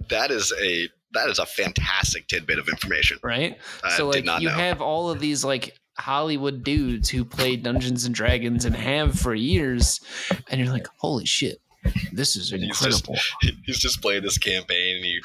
that 0.09 0.29
is 0.31 0.51
a 0.61 0.89
that 1.13 1.29
is 1.29 1.39
a 1.39 1.45
fantastic 1.45 2.27
tidbit 2.27 2.59
of 2.59 2.67
information. 2.67 3.17
right? 3.23 3.57
I 3.83 3.91
so 3.95 4.07
like 4.09 4.25
you 4.25 4.49
know. 4.49 4.53
have 4.53 4.81
all 4.81 5.09
of 5.09 5.19
these 5.21 5.43
like 5.45 5.77
Hollywood 5.97 6.63
dudes 6.63 7.09
who 7.09 7.23
play 7.25 7.55
Dungeons 7.55 8.05
and 8.05 8.13
Dragons 8.13 8.65
and 8.65 8.75
have 8.75 9.17
for 9.17 9.33
years, 9.33 10.01
and 10.49 10.59
you're 10.59 10.71
like, 10.71 10.87
holy 10.97 11.25
shit, 11.25 11.61
this 12.11 12.35
is 12.35 12.51
And 12.51 12.63
he's 12.63 12.79
just- 12.79 13.07
incredible. 13.07 13.19
He's 13.65 13.79
just 13.79 14.01
playing 14.01 14.23
this 14.23 14.37
campaign, 14.37 14.97
and 14.97 15.05
you 15.05 15.21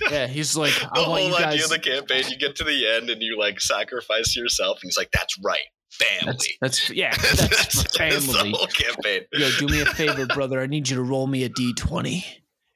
yeah, 0.10 0.26
he's 0.26 0.56
like, 0.56 0.72
the 0.78 0.88
I 0.92 1.08
want 1.08 1.22
whole 1.22 1.28
you 1.30 1.36
idea 1.36 1.64
of 1.64 1.70
the 1.70 1.78
campaign. 1.78 2.24
You 2.28 2.36
get 2.38 2.56
to 2.56 2.64
the 2.64 2.86
end, 2.88 3.10
and 3.10 3.22
you 3.22 3.38
like 3.38 3.60
sacrifice 3.60 4.36
yourself, 4.36 4.78
and 4.82 4.88
he's 4.88 4.96
like, 4.98 5.10
"That's 5.12 5.36
right, 5.42 5.58
family." 5.90 6.36
That's, 6.60 6.88
that's 6.88 6.90
yeah, 6.90 7.14
that's 7.16 7.84
That's 7.96 8.26
family. 8.26 8.50
whole 8.52 8.66
campaign. 8.66 9.22
Yo, 9.32 9.50
do 9.58 9.66
me 9.68 9.80
a 9.80 9.86
favor, 9.86 10.26
brother. 10.26 10.60
I 10.60 10.66
need 10.66 10.88
you 10.88 10.96
to 10.96 11.02
roll 11.02 11.26
me 11.26 11.44
a 11.44 11.48
d20. 11.48 12.22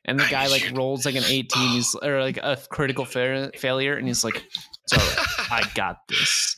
And 0.07 0.19
the 0.21 0.27
guy 0.31 0.49
like 0.49 0.71
rolls 0.75 1.07
like 1.07 1.15
an 1.15 1.25
18, 1.27 1.69
he's 1.71 1.95
or 2.03 2.21
like 2.21 2.39
a 2.39 2.59
critical 2.71 3.05
fa- 3.05 3.51
failure, 3.57 3.95
and 3.97 4.07
he's 4.07 4.25
like, 4.25 4.43
"It's 4.85 4.93
all 4.93 4.99
right, 4.99 5.65
I 5.65 5.71
got 5.75 5.99
this." 6.09 6.57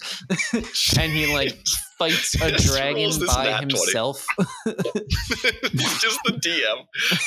and 0.99 1.12
he 1.12 1.33
like 1.33 1.56
fights 1.99 2.35
a 2.40 2.50
Just 2.50 2.66
dragon 2.66 3.11
by 3.26 3.59
himself. 3.61 4.25
just 4.66 6.18
the 6.25 6.33
DM 6.33 6.85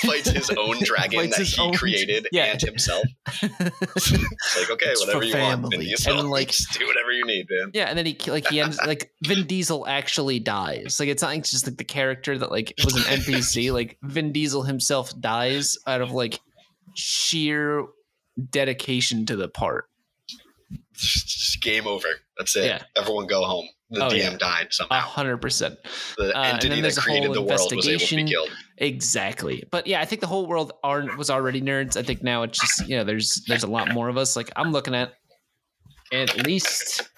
fights 0.08 0.29
his 0.29 0.50
own 0.51 0.77
dragon 0.84 1.20
Fights 1.22 1.38
that 1.38 1.48
he 1.48 1.62
own- 1.62 1.74
created 1.74 2.27
yeah. 2.32 2.46
and 2.46 2.62
himself. 2.62 3.06
Like, 3.41 4.70
okay, 4.72 4.86
It's 4.88 5.06
whatever 5.06 5.24
you 5.24 5.36
want, 5.38 5.62
family. 5.62 5.77
Vin 5.77 5.86
Diesel. 5.88 6.20
And, 6.20 6.29
like- 6.29 6.50
just 6.50 6.77
do 6.77 6.86
whatever 6.88 7.12
you 7.12 7.25
need, 7.25 7.48
man. 7.50 7.72
Yeah, 7.74 7.86
and 7.86 7.98
then 7.98 8.06
he 8.06 8.18
like 8.27 8.48
he 8.48 8.60
ends 8.60 8.79
like 8.86 9.12
Vin 9.25 9.48
Diesel 9.48 9.88
actually 9.88 10.39
dies. 10.39 11.00
Like 11.00 11.10
it's 11.10 11.22
not 11.22 11.29
like 11.29 11.44
just 11.44 11.65
like 11.65 11.77
the 11.77 11.84
character 11.84 12.38
that 12.38 12.51
like 12.51 12.74
was 12.84 12.96
an 12.96 13.03
NPC. 13.20 13.72
like 13.74 13.98
Vin 14.03 14.32
Diesel 14.32 14.63
himself 14.63 15.20
dies 15.20 15.77
out 15.88 16.01
of 16.01 16.12
like 16.12 16.39
sheer 16.96 17.86
dedication 18.50 19.25
to 19.27 19.36
the 19.36 19.48
part. 19.50 19.86
Just 20.93 21.61
game 21.61 21.88
over. 21.88 22.07
That's 22.38 22.55
it. 22.55 22.65
Yeah. 22.65 22.83
Everyone 22.97 23.25
go 23.27 23.43
home. 23.43 23.67
The 23.91 24.05
Oh, 24.05 24.09
DM 24.09 24.17
yeah. 24.17 24.38
died 24.38 24.67
A 24.69 24.73
somehow. 24.73 24.99
hundred 24.99 25.38
percent. 25.38 25.77
The 26.17 26.35
uh, 26.38 26.41
and 26.43 26.53
entity 26.55 26.67
then 26.69 26.77
that 26.77 26.81
there's 26.83 26.97
a 26.97 27.01
created 27.01 27.25
whole 27.27 27.33
the 27.35 27.41
world 27.41 27.49
was 27.51 27.61
able 27.61 27.69
to 27.69 27.88
be 27.88 27.93
investigation. 27.93 28.27
killed. 28.27 28.49
Exactly. 28.77 29.63
But 29.71 29.88
yeah, 29.88 29.99
I 30.01 30.05
think 30.05 30.21
the 30.21 30.27
whole 30.27 30.45
world 30.45 30.73
are 30.83 31.05
was 31.17 31.29
already 31.29 31.61
nerds. 31.61 31.97
I 31.97 32.03
think 32.03 32.21
now 32.21 32.43
it's 32.43 32.59
just 32.59 32.88
you 32.88 32.97
know 32.97 33.03
there's 33.03 33.43
there's 33.47 33.63
a 33.63 33.67
lot 33.67 33.91
more 33.93 34.09
of 34.09 34.17
us. 34.17 34.35
Like 34.35 34.51
I'm 34.55 34.71
looking 34.71 34.93
at 34.93 35.13
at 36.11 36.45
least 36.45 37.09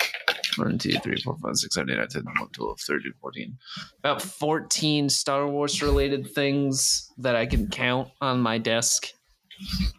one, 0.57 0.77
two, 0.77 0.91
three, 0.99 1.19
four, 1.21 1.37
five, 1.43 1.55
six, 1.57 1.75
seven, 1.75 1.89
eight, 1.91 1.97
nine, 1.97 2.07
10, 2.07 2.23
11, 2.37 2.47
12, 2.53 2.79
13, 2.79 3.13
14. 3.21 3.57
About 3.99 4.21
14 4.21 5.09
Star 5.09 5.47
Wars 5.47 5.81
related 5.81 6.29
things 6.33 7.09
that 7.17 7.35
I 7.35 7.45
can 7.45 7.67
count 7.69 8.09
on 8.21 8.39
my 8.41 8.57
desk 8.57 9.07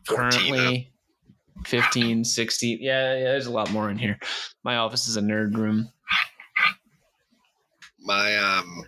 14, 0.09 0.31
currently. 0.31 0.93
15, 1.67 2.25
16. 2.25 2.79
Yeah, 2.81 3.15
yeah, 3.15 3.25
there's 3.25 3.47
a 3.47 3.51
lot 3.51 3.71
more 3.71 3.91
in 3.91 3.99
here. 3.99 4.19
My 4.65 4.77
office 4.77 5.09
is 5.09 5.17
a 5.17 5.21
nerd 5.21 5.57
room. 5.57 5.89
My 8.01 8.37
um, 8.37 8.85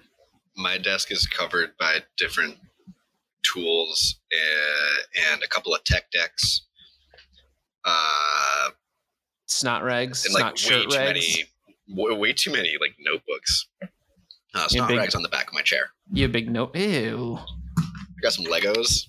my 0.57 0.79
desk 0.79 1.13
is 1.13 1.27
covered 1.27 1.77
by 1.79 1.99
different 2.17 2.57
tools 3.45 4.19
uh, 4.33 5.31
and 5.33 5.43
a 5.43 5.49
couple 5.49 5.75
of 5.75 5.85
tech 5.85 6.11
decks. 6.11 6.63
Uh, 7.85 8.71
Snot 9.47 9.85
rags, 9.85 10.25
and 10.25 10.35
like 10.35 10.47
way 10.47 10.53
too 10.57 10.87
rags. 10.91 10.99
many, 10.99 11.45
way, 11.89 12.17
way 12.17 12.33
too 12.33 12.51
many 12.51 12.75
like 12.81 12.95
notebooks. 12.99 13.69
Uh, 14.55 14.69
snot 14.69 14.89
big- 14.89 14.99
rags 14.99 15.15
on 15.15 15.23
the 15.23 15.29
back 15.29 15.49
of 15.49 15.55
my 15.55 15.63
chair. 15.63 15.91
You 16.13 16.29
big 16.29 16.51
note. 16.51 16.75
Ew. 16.77 17.39
I 17.79 18.21
got 18.23 18.33
some 18.33 18.47
Legos. 18.47 19.07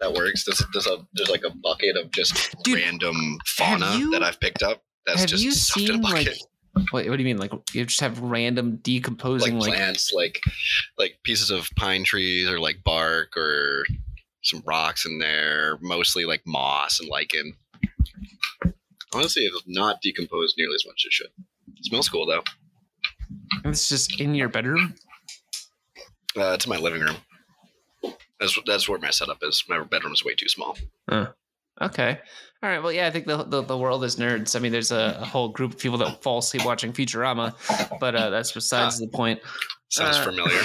That 0.00 0.12
works. 0.12 0.44
There's, 0.44 0.62
there's 0.72 0.86
a 0.86 0.98
there's 1.14 1.28
like 1.30 1.42
a 1.44 1.50
bucket 1.50 1.96
of 1.96 2.10
just 2.12 2.54
Dude, 2.62 2.80
random 2.82 3.38
fauna 3.46 3.96
you- 3.96 4.10
that 4.12 4.22
I've 4.22 4.38
picked 4.40 4.62
up. 4.62 4.82
That's 5.06 5.20
have 5.20 5.28
just 5.30 5.42
you 5.42 5.52
stuffed 5.52 5.88
in 5.88 5.90
a 5.90 5.92
seen 5.94 6.02
bucket. 6.02 6.38
like 6.74 6.92
what, 6.92 7.06
what 7.08 7.16
do 7.16 7.22
you 7.22 7.24
mean 7.24 7.38
like 7.38 7.50
you 7.72 7.84
just 7.86 8.00
have 8.00 8.20
random 8.20 8.76
decomposing 8.82 9.58
like, 9.58 9.72
plants, 9.72 10.12
like 10.12 10.38
like 10.98 11.18
pieces 11.24 11.50
of 11.50 11.68
pine 11.76 12.04
trees 12.04 12.48
or 12.48 12.60
like 12.60 12.84
bark 12.84 13.36
or 13.36 13.84
some 14.44 14.62
rocks 14.66 15.04
in 15.06 15.18
there, 15.18 15.78
mostly 15.80 16.24
like 16.26 16.42
moss 16.46 17.00
and 17.00 17.08
lichen. 17.08 17.54
Honestly, 19.14 19.44
it 19.46 19.52
does 19.52 19.64
not 19.66 20.00
decompose 20.02 20.54
nearly 20.58 20.74
as 20.74 20.84
much 20.86 21.02
as 21.04 21.06
it 21.06 21.12
should. 21.12 21.30
It 21.78 21.84
smells 21.86 22.08
cool 22.08 22.26
though. 22.26 22.42
it's 23.64 23.88
just 23.88 24.20
in 24.20 24.34
your 24.34 24.48
bedroom 24.48 24.94
Uh, 26.36 26.52
it's 26.52 26.66
in 26.66 26.70
my 26.70 26.78
living 26.78 27.00
room. 27.00 27.16
That's 28.40 28.58
that's 28.66 28.88
where 28.88 28.98
my 28.98 29.10
setup 29.10 29.38
is. 29.42 29.64
My 29.68 29.82
bedroom 29.82 30.12
is 30.12 30.24
way 30.24 30.34
too 30.34 30.48
small. 30.48 30.76
okay 31.80 32.18
all 32.60 32.68
right 32.68 32.82
well 32.82 32.90
yeah 32.90 33.06
i 33.06 33.10
think 33.10 33.24
the, 33.26 33.44
the, 33.44 33.62
the 33.62 33.78
world 33.78 34.02
is 34.02 34.16
nerds 34.16 34.56
i 34.56 34.58
mean 34.58 34.72
there's 34.72 34.90
a, 34.90 35.16
a 35.20 35.24
whole 35.24 35.48
group 35.50 35.74
of 35.74 35.78
people 35.78 35.96
that 35.96 36.20
fall 36.24 36.38
asleep 36.38 36.64
watching 36.64 36.92
futurama 36.92 37.54
but 38.00 38.16
uh, 38.16 38.30
that's 38.30 38.50
besides 38.50 38.98
the 38.98 39.06
point 39.06 39.38
Sounds 39.90 40.16
Uh, 40.16 40.24
familiar. 40.24 40.60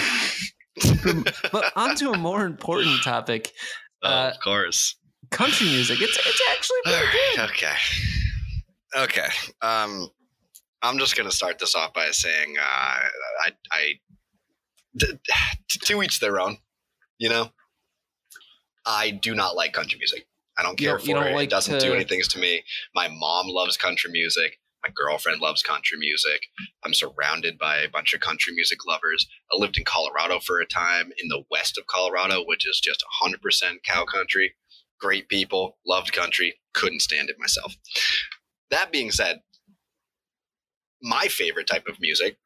but 1.51 1.71
onto 1.75 2.11
a 2.11 2.17
more 2.17 2.45
important 2.45 3.03
topic 3.03 3.51
Oh, 4.05 4.09
uh, 4.09 4.31
of 4.33 4.39
course. 4.43 4.95
country 5.29 5.67
music 5.67 6.01
it's 6.01 6.17
it's 6.17 6.41
actually 6.51 6.79
All 6.87 6.93
pretty 6.99 7.05
right, 7.17 7.35
good 7.35 7.49
okay. 7.51 7.75
Okay. 8.95 9.27
Um, 9.61 10.09
I'm 10.81 10.97
just 10.97 11.15
gonna 11.15 11.31
start 11.31 11.57
this 11.59 11.73
off 11.75 11.93
by 11.93 12.09
saying, 12.11 12.55
uh, 12.59 12.63
I, 12.63 13.51
I, 13.71 13.93
d- 14.97 15.07
d- 15.69 15.79
to 15.85 16.03
each 16.03 16.19
their 16.19 16.39
own. 16.39 16.57
You 17.19 17.29
know, 17.29 17.49
I 18.85 19.11
do 19.11 19.33
not 19.35 19.55
like 19.55 19.73
country 19.73 19.97
music. 19.99 20.27
I 20.57 20.63
don't 20.63 20.77
care 20.77 20.99
you 20.99 21.05
for 21.05 21.13
don't 21.13 21.27
it. 21.27 21.35
like 21.35 21.47
it 21.47 21.49
doesn't 21.51 21.79
to- 21.79 21.85
do 21.85 21.93
anything 21.93 22.21
to 22.21 22.39
me. 22.39 22.63
My 22.93 23.07
mom 23.07 23.47
loves 23.47 23.77
country 23.77 24.11
music. 24.11 24.59
My 24.85 24.91
girlfriend 24.93 25.39
loves 25.39 25.63
country 25.63 25.97
music. 25.97 26.41
I'm 26.83 26.93
surrounded 26.93 27.57
by 27.57 27.77
a 27.77 27.89
bunch 27.89 28.13
of 28.13 28.19
country 28.19 28.53
music 28.53 28.79
lovers. 28.85 29.25
I 29.51 29.55
lived 29.57 29.77
in 29.77 29.85
Colorado 29.85 30.39
for 30.39 30.59
a 30.59 30.65
time, 30.65 31.11
in 31.17 31.29
the 31.29 31.43
west 31.49 31.77
of 31.77 31.87
Colorado, 31.87 32.43
which 32.45 32.67
is 32.67 32.81
just 32.83 33.01
100% 33.23 33.83
cow 33.85 34.03
country. 34.03 34.53
Great 34.99 35.29
people, 35.29 35.77
loved 35.87 36.11
country, 36.11 36.55
couldn't 36.73 36.99
stand 37.01 37.29
it 37.29 37.37
myself. 37.39 37.75
That 38.71 38.91
being 38.91 39.11
said, 39.11 39.39
my 41.01 41.27
favorite 41.27 41.67
type 41.67 41.87
of 41.87 41.99
music, 42.01 42.37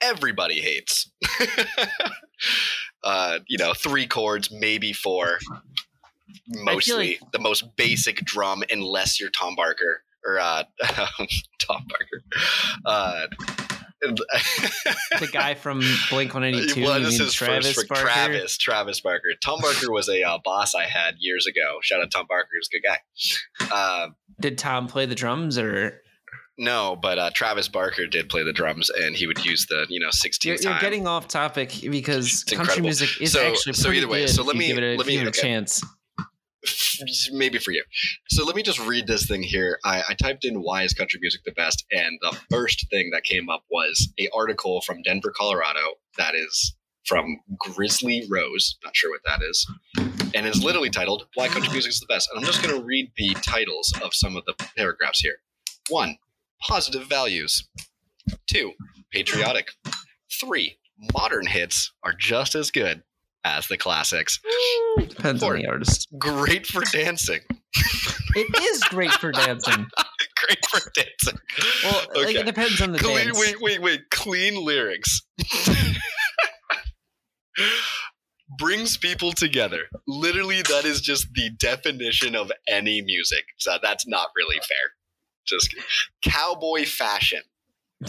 everybody 0.00 0.60
hates. 0.60 1.10
uh, 3.04 3.38
you 3.48 3.58
know, 3.58 3.72
three 3.74 4.06
chords, 4.06 4.50
maybe 4.50 4.92
four. 4.92 5.38
Mostly 6.48 7.18
like- 7.20 7.32
the 7.32 7.38
most 7.38 7.76
basic 7.76 8.16
drum, 8.18 8.62
unless 8.70 9.20
you're 9.20 9.30
Tom 9.30 9.54
Barker 9.56 10.02
or 10.24 10.38
uh, 10.38 10.64
Tom 10.82 11.86
Barker. 11.88 12.22
Uh, 12.84 13.26
the 15.20 15.28
guy 15.30 15.54
from 15.54 15.80
blink 16.08 16.32
182 16.32 16.82
well, 16.82 16.98
you 16.98 17.04
this 17.04 17.20
is 17.20 17.34
travis 17.34 17.66
first 17.74 17.86
for 17.86 17.94
barker 17.94 18.08
Travis. 18.08 18.56
Travis 18.56 19.00
Barker. 19.00 19.28
Tom 19.44 19.60
Barker 19.60 19.92
was 19.92 20.08
a 20.08 20.22
uh, 20.22 20.38
boss 20.42 20.74
I 20.74 20.84
had 20.84 21.16
years 21.18 21.46
ago. 21.46 21.78
Shout 21.82 22.00
out 22.00 22.10
Tom 22.10 22.24
Barker. 22.26 22.48
He 22.52 22.58
was 22.58 22.68
a 22.72 22.78
good 22.78 23.68
guy. 23.68 23.74
Uh, 23.74 24.08
did 24.40 24.56
tom 24.56 24.86
play 24.86 25.04
the 25.04 25.14
drums 25.14 25.58
or 25.58 26.00
no, 26.60 26.96
but 27.00 27.18
uh, 27.18 27.30
Travis 27.34 27.66
Barker 27.68 28.06
did 28.06 28.28
play 28.28 28.44
the 28.44 28.52
drums, 28.52 28.90
and 28.90 29.16
he 29.16 29.26
would 29.26 29.44
use 29.44 29.66
the 29.68 29.86
you 29.88 29.98
know 29.98 30.10
16 30.10 30.52
You're, 30.52 30.60
you're 30.72 30.80
getting 30.80 31.06
off 31.08 31.26
topic 31.26 31.74
because 31.90 32.26
It's 32.26 32.44
country 32.44 32.60
incredible. 32.60 32.82
music 32.86 33.20
is 33.20 33.32
So- 33.32 33.40
actually 33.44 33.72
so 33.72 33.84
pretty 33.88 33.98
either 33.98 34.08
way, 34.08 34.20
good 34.26 34.30
so 34.34 34.42
let 34.44 34.56
me- 34.56 34.66
give 34.68 34.78
it 34.78 34.84
a, 34.84 34.96
let 34.96 35.06
me- 35.06 35.14
give 35.14 35.22
it 35.22 35.26
a 35.26 35.28
okay. 35.30 35.40
chance. 35.40 35.82
maybe 37.32 37.58
for 37.58 37.70
you. 37.72 37.82
So 38.28 38.44
let 38.44 38.54
me 38.54 38.62
just 38.62 38.78
read 38.80 39.06
this 39.06 39.26
thing 39.26 39.42
here. 39.42 39.78
I, 39.84 40.02
I 40.10 40.14
typed 40.14 40.44
in 40.44 40.56
why 40.62 40.82
is 40.82 40.92
country 40.92 41.18
music 41.20 41.40
the 41.44 41.52
best, 41.52 41.84
and 41.90 42.18
the 42.20 42.36
first 42.50 42.86
thing 42.90 43.10
that 43.14 43.24
came 43.24 43.48
up 43.48 43.64
was 43.70 44.12
a 44.20 44.28
article 44.34 44.82
from 44.82 45.00
Denver, 45.02 45.32
Colorado. 45.34 45.80
That 46.18 46.34
is 46.34 46.74
from 47.06 47.38
Grizzly 47.58 48.26
Rose. 48.30 48.76
Not 48.84 48.94
sure 48.94 49.10
what 49.10 49.22
that 49.24 49.40
is, 49.42 49.66
and 50.34 50.46
it's 50.46 50.62
literally 50.62 50.90
titled 50.90 51.26
"Why 51.34 51.48
Country 51.48 51.72
Music 51.72 51.92
is 51.92 52.00
the 52.00 52.06
Best." 52.06 52.28
And 52.30 52.38
I'm 52.38 52.44
just 52.46 52.62
going 52.62 52.76
to 52.78 52.84
read 52.84 53.10
the 53.16 53.30
titles 53.46 53.92
of 54.04 54.12
some 54.14 54.36
of 54.36 54.44
the 54.44 54.52
paragraphs 54.76 55.20
here. 55.20 55.36
One, 55.88 56.18
positive 56.66 57.06
values. 57.08 57.68
Two, 58.52 58.72
patriotic. 59.12 59.68
Three, 60.40 60.78
modern 61.14 61.46
hits 61.46 61.92
are 62.04 62.14
just 62.18 62.54
as 62.54 62.70
good 62.70 63.02
as 63.44 63.68
the 63.68 63.76
classics. 63.78 64.38
Depends 64.98 65.42
Four. 65.42 65.54
on 65.56 65.62
the 65.62 65.68
artist. 65.68 66.08
Great 66.18 66.66
for 66.66 66.82
dancing. 66.92 67.40
It 68.34 68.62
is 68.62 68.82
great 68.84 69.12
for 69.12 69.32
dancing. 69.32 69.86
Great 70.46 70.66
for 70.70 70.80
dancing. 70.94 71.38
Well, 71.84 72.24
like 72.24 72.34
it 72.34 72.46
depends 72.46 72.80
on 72.80 72.92
the 72.92 72.98
Clean, 72.98 73.26
dance. 73.26 73.38
wait, 73.38 73.60
wait, 73.60 73.82
wait. 73.82 74.00
Clean 74.10 74.54
lyrics. 74.64 75.20
Brings 78.58 78.96
people 78.96 79.32
together. 79.32 79.82
Literally, 80.08 80.62
that 80.62 80.84
is 80.86 81.02
just 81.02 81.28
the 81.34 81.50
definition 81.58 82.34
of 82.34 82.50
any 82.66 83.02
music. 83.02 83.44
So 83.58 83.76
that's 83.82 84.06
not 84.08 84.28
really 84.34 84.56
fair. 84.56 84.94
Just 85.46 85.74
cowboy 86.22 86.84
fashion. 86.84 87.40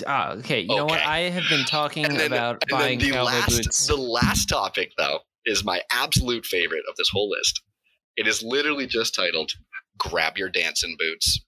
Ah, 0.07 0.33
okay, 0.33 0.61
you 0.61 0.67
know 0.75 0.85
what? 0.85 1.01
I 1.01 1.21
have 1.29 1.43
been 1.49 1.65
talking 1.65 2.03
then, 2.03 2.27
about 2.31 2.63
buying 2.69 2.99
the 2.99 3.11
cowboy 3.11 3.25
last, 3.25 3.63
boots. 3.63 3.87
the 3.87 3.97
last 3.97 4.47
topic 4.47 4.93
though 4.97 5.19
is 5.45 5.65
my 5.65 5.81
absolute 5.91 6.45
favorite 6.45 6.83
of 6.89 6.95
this 6.97 7.09
whole 7.11 7.29
list. 7.29 7.61
It 8.15 8.27
is 8.27 8.41
literally 8.43 8.87
just 8.87 9.15
titled 9.15 9.51
"Grab 9.97 10.37
Your 10.37 10.49
Dancing 10.49 10.95
Boots." 10.97 11.41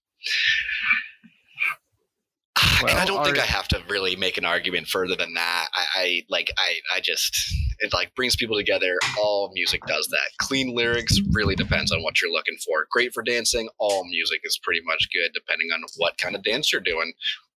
Ah, 2.55 2.85
and 2.87 2.99
I 2.99 3.05
don't 3.05 3.23
think 3.23 3.39
I 3.39 3.45
have 3.45 3.67
to 3.69 3.81
really 3.89 4.15
make 4.15 4.37
an 4.37 4.45
argument 4.45 4.87
further 4.87 5.15
than 5.15 5.33
that. 5.33 5.67
I, 5.73 5.85
I 5.95 6.23
like 6.29 6.51
I 6.57 6.79
I 6.95 6.99
just 6.99 7.35
it 7.79 7.93
like 7.93 8.13
brings 8.15 8.35
people 8.35 8.55
together. 8.55 8.97
All 9.17 9.51
music 9.53 9.81
does 9.87 10.07
that. 10.09 10.29
Clean 10.37 10.75
lyrics 10.75 11.19
really 11.31 11.55
depends 11.55 11.91
on 11.91 12.03
what 12.03 12.21
you're 12.21 12.31
looking 12.31 12.57
for. 12.65 12.87
Great 12.91 13.13
for 13.13 13.23
dancing. 13.23 13.69
All 13.79 14.05
music 14.05 14.41
is 14.43 14.59
pretty 14.61 14.81
much 14.85 15.09
good 15.11 15.31
depending 15.33 15.69
on 15.73 15.81
what 15.97 16.17
kind 16.17 16.35
of 16.35 16.43
dance 16.43 16.71
you're 16.71 16.81
doing. 16.81 17.13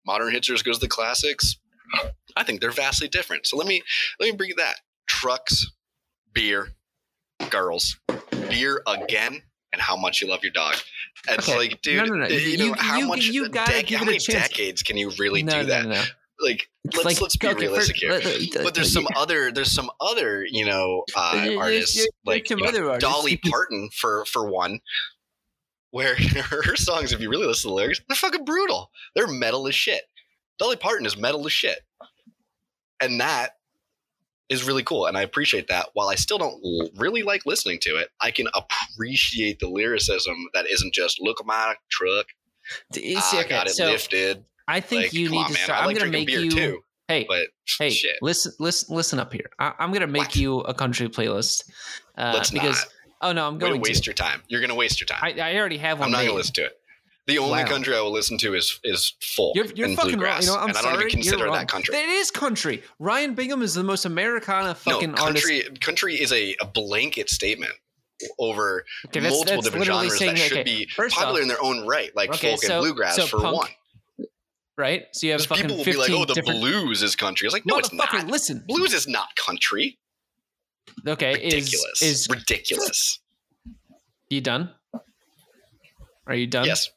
Modern 0.07 0.33
hits 0.33 0.49
are 0.49 0.55
as 0.55 0.63
the 0.63 0.89
classics. 0.89 1.57
I 2.37 2.43
think 2.43 2.61
they're 2.61 2.71
vastly 2.71 3.09
different. 3.09 3.47
So 3.47 3.57
let 3.57 3.67
me 3.67 3.83
let 4.19 4.31
me 4.31 4.37
bring 4.37 4.51
you 4.51 4.57
that. 4.57 4.77
Trucks, 5.09 5.67
beer, 6.33 6.73
girls, 7.51 7.99
beer 8.49 8.83
again, 8.87 9.43
and 9.73 9.81
how 9.83 9.97
much 9.97 10.21
you 10.21 10.29
love 10.29 10.41
your 10.43 10.53
dog. 10.53 10.75
It's 11.29 11.49
Okay. 11.49 11.57
like, 11.59 11.83
dude, 11.83 11.97
No, 11.97 12.05
no, 12.05 12.15
no. 12.15 12.27
you, 12.29 12.39
You- 12.39 12.57
know 12.59 12.65
you- 12.67 12.75
how 12.75 12.99
you- 12.99 13.07
much? 13.09 13.25
you 13.25 13.49
gotta 13.49 13.73
dec- 13.73 13.95
how 13.95 14.05
many 14.05 14.19
decades 14.19 14.83
can 14.83 14.97
you 14.97 15.11
really 15.19 15.43
do 15.43 15.65
that? 15.65 15.87
Like, 16.39 16.69
let's 16.93 17.05
Like, 17.05 17.21
let's 17.23 17.37
be 17.37 17.49
okay, 17.49 17.61
realistic 17.67 17.97
first- 18.07 18.27
here. 18.53 18.63
But 18.63 18.75
there's 18.75 18.93
some 18.93 19.09
other 19.17 19.51
there's 19.51 19.73
some 19.73 19.91
other 20.01 20.45
you 20.49 20.67
know 20.67 21.03
uh, 21.15 21.55
artists 21.59 21.97
there's- 21.97 22.09
like 22.27 22.51
you 22.51 22.57
know, 22.57 22.67
artists. 22.91 22.99
Dolly 23.01 23.37
Parton 23.45 23.89
for 23.93 24.25
for 24.27 24.45
one, 24.49 24.81
where 25.91 26.15
her 26.51 26.77
songs, 26.77 27.13
if 27.13 27.21
you 27.21 27.31
really 27.31 27.47
listen 27.47 27.63
to 27.63 27.69
the 27.69 27.75
lyrics, 27.75 28.01
they're 28.09 28.17
fucking 28.17 28.45
brutal. 28.45 28.91
They're 29.15 29.27
metal 29.27 29.67
as 29.67 29.75
shit. 29.75 30.03
Dolly 30.59 30.77
Parton 30.77 31.07
is 31.07 31.17
metal 31.17 31.45
as 31.47 31.53
shit, 31.53 31.81
and 33.01 33.21
that 33.21 33.57
is 34.49 34.65
really 34.65 34.83
cool, 34.83 35.07
and 35.07 35.17
I 35.19 35.23
appreciate 35.23 35.69
that. 35.69 35.89
While 35.95 36.09
I 36.09 36.15
still 36.15 36.39
don't 36.39 36.61
really 36.97 37.23
like 37.23 37.47
listening 37.47 37.79
to 37.83 37.97
it, 37.97 38.09
I 38.21 38.31
can 38.31 38.47
appreciate 38.55 39.59
the 39.59 39.69
lyricism 39.69 40.37
that 40.55 40.67
isn't 40.71 40.95
just 40.95 41.21
"look 41.21 41.41
at 41.41 41.47
my 41.47 41.75
truck, 41.91 42.27
You 42.95 43.19
I 43.19 43.21
see, 43.21 43.39
okay, 43.41 43.49
got 43.49 43.67
it 43.67 43.71
so 43.75 43.87
lifted." 43.87 44.45
I 44.69 44.81
think 44.81 45.05
Like, 45.05 45.13
you 45.13 45.31
need 45.31 45.39
on, 45.39 45.49
to 45.51 45.55
start. 45.55 45.81
I'm 45.81 45.87
like 45.87 45.99
gonna 45.99 46.11
make 46.11 46.29
you. 46.31 46.51
too, 46.51 46.81
Hey, 47.09 47.25
but 47.29 47.47
hey, 47.79 47.91
shit. 47.91 48.17
listen, 48.21 48.53
listen, 48.59 48.95
listen 48.95 49.19
up 49.21 49.33
here. 49.33 49.49
I, 49.61 49.73
I'm 49.79 49.93
gonna 49.93 50.07
make 50.09 50.23
What? 50.23 50.37
you 50.37 50.61
a 50.61 50.75
country 50.75 51.09
playlist. 51.09 51.71
Uh, 52.19 52.33
Let's 52.35 52.51
because 52.51 52.79
not. 53.21 53.29
oh 53.31 53.33
no, 53.33 53.47
I'm 53.47 53.55
Way 53.55 53.61
to 53.61 53.67
going 53.69 53.81
waste 53.81 54.05
to. 54.05 54.09
your 54.09 54.15
time. 54.15 54.43
You're 54.49 54.61
gonna 54.61 54.75
waste 54.75 55.01
your 55.01 55.07
time. 55.07 55.21
I, 55.23 55.33
I 55.41 55.57
already 55.57 55.79
have 55.79 55.99
one. 56.01 56.07
I'm 56.07 56.13
not 56.13 56.19
made. 56.19 56.27
gonna 56.27 56.37
listen 56.39 56.55
to 56.55 56.65
it. 56.67 56.76
The 57.27 57.39
only 57.39 57.63
Wow. 57.65 57.69
country 57.69 57.97
I 57.97 58.01
will 58.01 58.13
listen 58.13 58.39
to 58.39 58.55
is 58.55 58.79
is 58.85 59.15
folk 59.21 59.57
You're, 59.57 59.67
you're 59.75 59.89
and 59.89 59.97
fucking 59.97 60.13
wrong. 60.13 60.19
bluegrass, 60.21 60.45
You 60.47 60.53
know, 60.53 60.59
I'm 60.59 60.69
and 60.69 60.79
I 60.79 60.83
don't 60.83 60.95
even 61.01 61.09
consider 61.11 61.39
you're 61.39 61.47
wrong. 61.47 61.57
that 61.57 61.69
country. 61.69 61.97
It 61.97 62.09
is 62.09 62.31
country. 62.31 62.83
Ryan 63.01 63.35
Bingham 63.35 63.63
is 63.63 63.75
the 63.75 63.83
most 63.83 64.05
Americana 64.05 64.75
fucking 64.77 65.13
no, 65.13 65.23
artist. 65.25 65.45
country 65.47 65.79
country 65.81 66.15
is 66.23 66.33
a, 66.33 66.55
a 66.61 66.67
blanket 66.67 67.29
statement 67.29 67.73
over 68.39 68.85
Okay, 69.07 69.19
that's- 69.21 69.33
multiple 69.33 69.55
that's 69.63 69.67
different 69.67 69.87
genres 69.87 70.19
saying, 70.19 70.35
that 70.37 70.39
should 70.41 70.53
okay, 70.59 70.63
be 70.63 70.87
popular 70.97 71.33
off- 71.33 71.39
in 71.41 71.49
their 71.49 71.61
own 71.61 71.85
right, 71.87 72.15
like 72.15 72.31
Okay, 72.31 72.53
folk 72.53 72.63
so- 72.63 72.75
and 72.77 72.83
bluegrass 72.85 73.17
so 73.17 73.27
for 73.27 73.41
punk- 73.41 73.57
one. 73.57 73.71
right? 74.79 75.07
So 75.13 75.27
you 75.27 75.33
have 75.33 75.45
fucking 75.47 75.65
people 75.65 75.79
will 75.79 75.85
be 75.85 75.93
like, 75.95 76.11
"Oh, 76.11 76.25
the 76.25 76.35
different. 76.35 76.61
blues 76.61 77.03
is 77.03 77.17
country." 77.17 77.47
It's 77.47 77.53
like, 77.53 77.67
no, 77.67 77.77
it's 77.79 77.93
not. 77.93 78.27
listen. 78.29 78.63
Blues 78.69 78.95
is 78.95 79.09
not 79.09 79.35
country. 79.35 79.99
Okay, 81.07 81.35
Ridiculous. 81.35 82.03
is 82.03 82.21
is 82.21 82.29
ridiculous. 82.31 83.19
you 84.31 84.41
done? 84.41 84.71
Are 86.29 86.35
you 86.35 86.47
done? 86.47 86.67
Yes. 86.67 86.89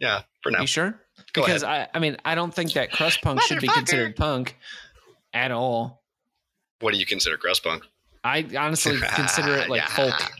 Yeah. 0.00 0.22
For 0.42 0.50
now. 0.50 0.60
You 0.60 0.66
sure? 0.66 1.00
Go 1.32 1.42
because 1.44 1.62
ahead. 1.62 1.88
I, 1.94 1.96
I 1.96 2.00
mean, 2.00 2.16
I 2.24 2.34
don't 2.34 2.52
think 2.54 2.72
that 2.74 2.92
crust 2.92 3.22
punk 3.22 3.40
should 3.42 3.60
be 3.60 3.68
considered 3.68 4.16
punk 4.16 4.56
at 5.32 5.50
all. 5.50 6.02
What 6.80 6.92
do 6.92 6.98
you 7.00 7.06
consider 7.06 7.36
crust 7.36 7.64
punk? 7.64 7.82
I 8.22 8.46
honestly 8.58 8.98
consider 9.14 9.54
it 9.56 9.68
like 9.70 9.80
Yeah. 9.82 9.88
folk. 9.88 10.32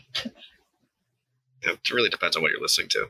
It 1.61 1.89
really 1.91 2.09
depends 2.09 2.35
on 2.35 2.41
what 2.43 2.51
you're 2.51 2.61
listening 2.61 2.89
to. 2.89 3.07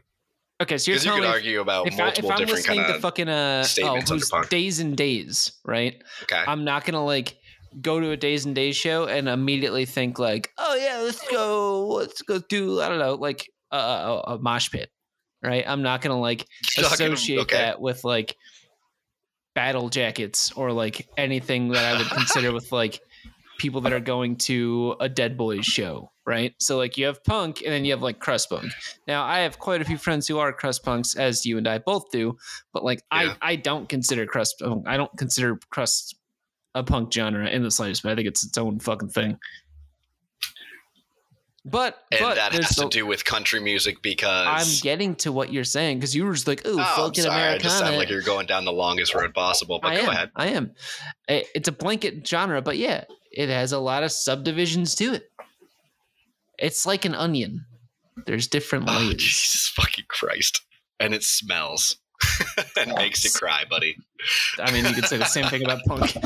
Okay, 0.60 0.77
so 0.77 0.89
you're 0.91 0.95
Because 0.95 1.05
you 1.05 1.12
telling 1.12 1.21
could 1.23 1.27
me 1.29 1.33
argue 1.33 1.62
about 1.62 1.88
if, 1.88 1.93
I, 1.93 1.95
if 1.95 1.99
multiple 1.99 2.31
I'm 2.31 2.38
different 2.39 2.57
listening 2.60 2.77
kind 2.79 2.88
to 2.89 2.95
of. 2.95 3.01
fucking 3.01 3.29
uh 3.29 3.65
oh, 3.83 3.99
who's 4.01 4.31
Days 4.49 4.79
N' 4.79 4.95
Daze, 4.95 5.51
right? 5.65 6.01
Okay. 6.23 6.43
I'm 6.47 6.63
not 6.63 6.83
gonna 6.86 7.03
like 7.05 7.38
go 7.81 7.99
to 7.99 8.10
a 8.12 8.17
Days 8.17 8.47
N' 8.47 8.53
Daze 8.55 8.75
show 8.75 9.05
and 9.05 9.29
immediately 9.29 9.86
think 9.86 10.17
like, 10.17 10.49
oh 10.57 10.75
yeah, 10.75 10.99
let's 11.03 11.21
go, 11.29 11.88
let's 11.89 12.21
go 12.23 12.39
do 12.39 12.81
I 12.81 12.89
don't 12.89 12.97
know, 12.99 13.15
like 13.15 13.47
a, 13.71 13.77
a, 13.77 14.19
a 14.36 14.38
mosh 14.39 14.71
pit, 14.71 14.89
right? 15.43 15.63
I'm 15.67 15.82
not 15.82 16.02
gonna 16.02 16.19
like 16.19 16.45
You're 16.78 16.89
not 16.89 16.97
gonna- 16.97 17.13
associate 17.13 17.39
okay. 17.41 17.58
that 17.58 17.82
with 17.82 18.04
like 18.04 18.36
battle 19.56 19.89
jackets 19.89 20.52
or 20.54 20.71
like 20.71 21.08
anything 21.17 21.69
that 21.69 21.84
I 21.95 21.97
would 21.97 22.10
consider 22.10 22.52
with 22.54 22.71
like 22.71 23.00
people 23.58 23.82
that 23.82 23.93
are 23.93 24.00
going 24.00 24.36
to 24.36 24.95
a 25.00 25.10
Dead 25.10 25.36
Boys 25.36 25.65
show, 25.65 26.12
right? 26.28 26.54
So 26.60 26.78
like 26.78 26.95
you 26.95 27.08
have 27.08 27.23
punk 27.23 27.63
and 27.63 27.73
then 27.73 27.84
you 27.86 27.91
have 27.91 28.04
like 28.04 28.19
crust 28.19 28.52
punk. 28.52 28.71
Now 29.08 29.23
I 29.26 29.39
have 29.39 29.58
quite 29.58 29.82
a 29.82 29.86
few 29.86 29.97
friends 29.97 30.28
who 30.28 30.38
are 30.38 30.54
crust 30.54 30.84
punks, 30.84 31.15
as 31.15 31.43
you 31.45 31.58
and 31.58 31.67
I 31.67 31.80
both 31.80 32.12
do, 32.12 32.38
but 32.71 32.84
like 32.84 33.00
Yeah. 33.12 33.34
I 33.41 33.54
I 33.54 33.56
don't 33.56 33.89
consider 33.89 34.28
crust. 34.28 34.62
I 34.86 34.95
don't 34.97 35.15
consider 35.17 35.58
crust 35.71 36.15
a 36.76 36.84
punk 36.84 37.12
genre 37.12 37.47
in 37.50 37.63
the 37.63 37.71
slightest, 37.71 38.04
but 38.04 38.12
I 38.12 38.15
think 38.15 38.28
it's 38.28 38.45
its 38.45 38.60
own 38.60 38.80
fucking 38.80 39.10
thing. 39.10 39.39
But 41.69 41.97
and 42.12 42.21
but 42.21 42.36
that 42.36 42.53
has 42.53 42.75
to 42.77 42.88
do 42.88 43.06
with 43.06 43.25
country 43.25 43.60
music 43.60 44.01
because 44.01 44.47
I'm 44.47 44.82
getting 44.82 45.15
to 45.17 45.34
what 45.34 45.51
you're 45.51 45.65
saying 45.65 45.97
because 45.97 46.15
you 46.15 46.23
were 46.25 46.34
just 46.34 46.47
like, 46.47 46.62
"Oh, 46.63 46.77
Oh, 46.80 47.03
fucking 47.08 47.23
sorry. 47.25 47.36
I 47.36 47.39
Americana." 47.39 47.63
just 47.63 47.80
sound 47.80 47.97
like 47.97 48.10
you're 48.10 48.21
going 48.21 48.45
down 48.47 48.63
the 48.63 48.71
longest 48.71 49.13
road 49.13 49.34
possible. 49.34 49.80
But 49.82 49.89
I 49.91 49.95
go 49.97 50.01
am. 50.03 50.10
ahead. 50.10 50.32
I 50.36 50.47
am. 50.47 50.71
It's 51.27 51.67
a 51.67 51.73
blanket 51.73 52.25
genre, 52.25 52.62
but 52.62 52.77
yeah, 52.77 53.03
it 53.32 53.49
has 53.49 53.73
a 53.73 53.80
lot 53.80 54.03
of 54.03 54.12
subdivisions 54.13 54.95
to 54.95 55.13
it. 55.15 55.30
It's 56.58 56.86
like 56.86 57.03
an 57.06 57.13
onion. 57.13 57.65
There's 58.25 58.47
different 58.47 58.86
Oh, 58.89 58.93
layers. 58.99 59.15
Jesus 59.15 59.67
fucking 59.75 60.06
Christ! 60.08 60.62
And 61.01 61.13
it 61.13 61.23
smells 61.23 61.97
and 62.80 62.93
makes 62.93 63.23
you 63.25 63.30
cry, 63.32 63.63
buddy. 63.69 63.97
I 64.58 64.71
mean, 64.71 64.86
you 64.86 64.93
could 64.93 65.06
say 65.06 65.17
the 65.17 65.25
same 65.25 65.45
thing 65.49 65.63
about 65.63 65.84
punk. 65.86 66.15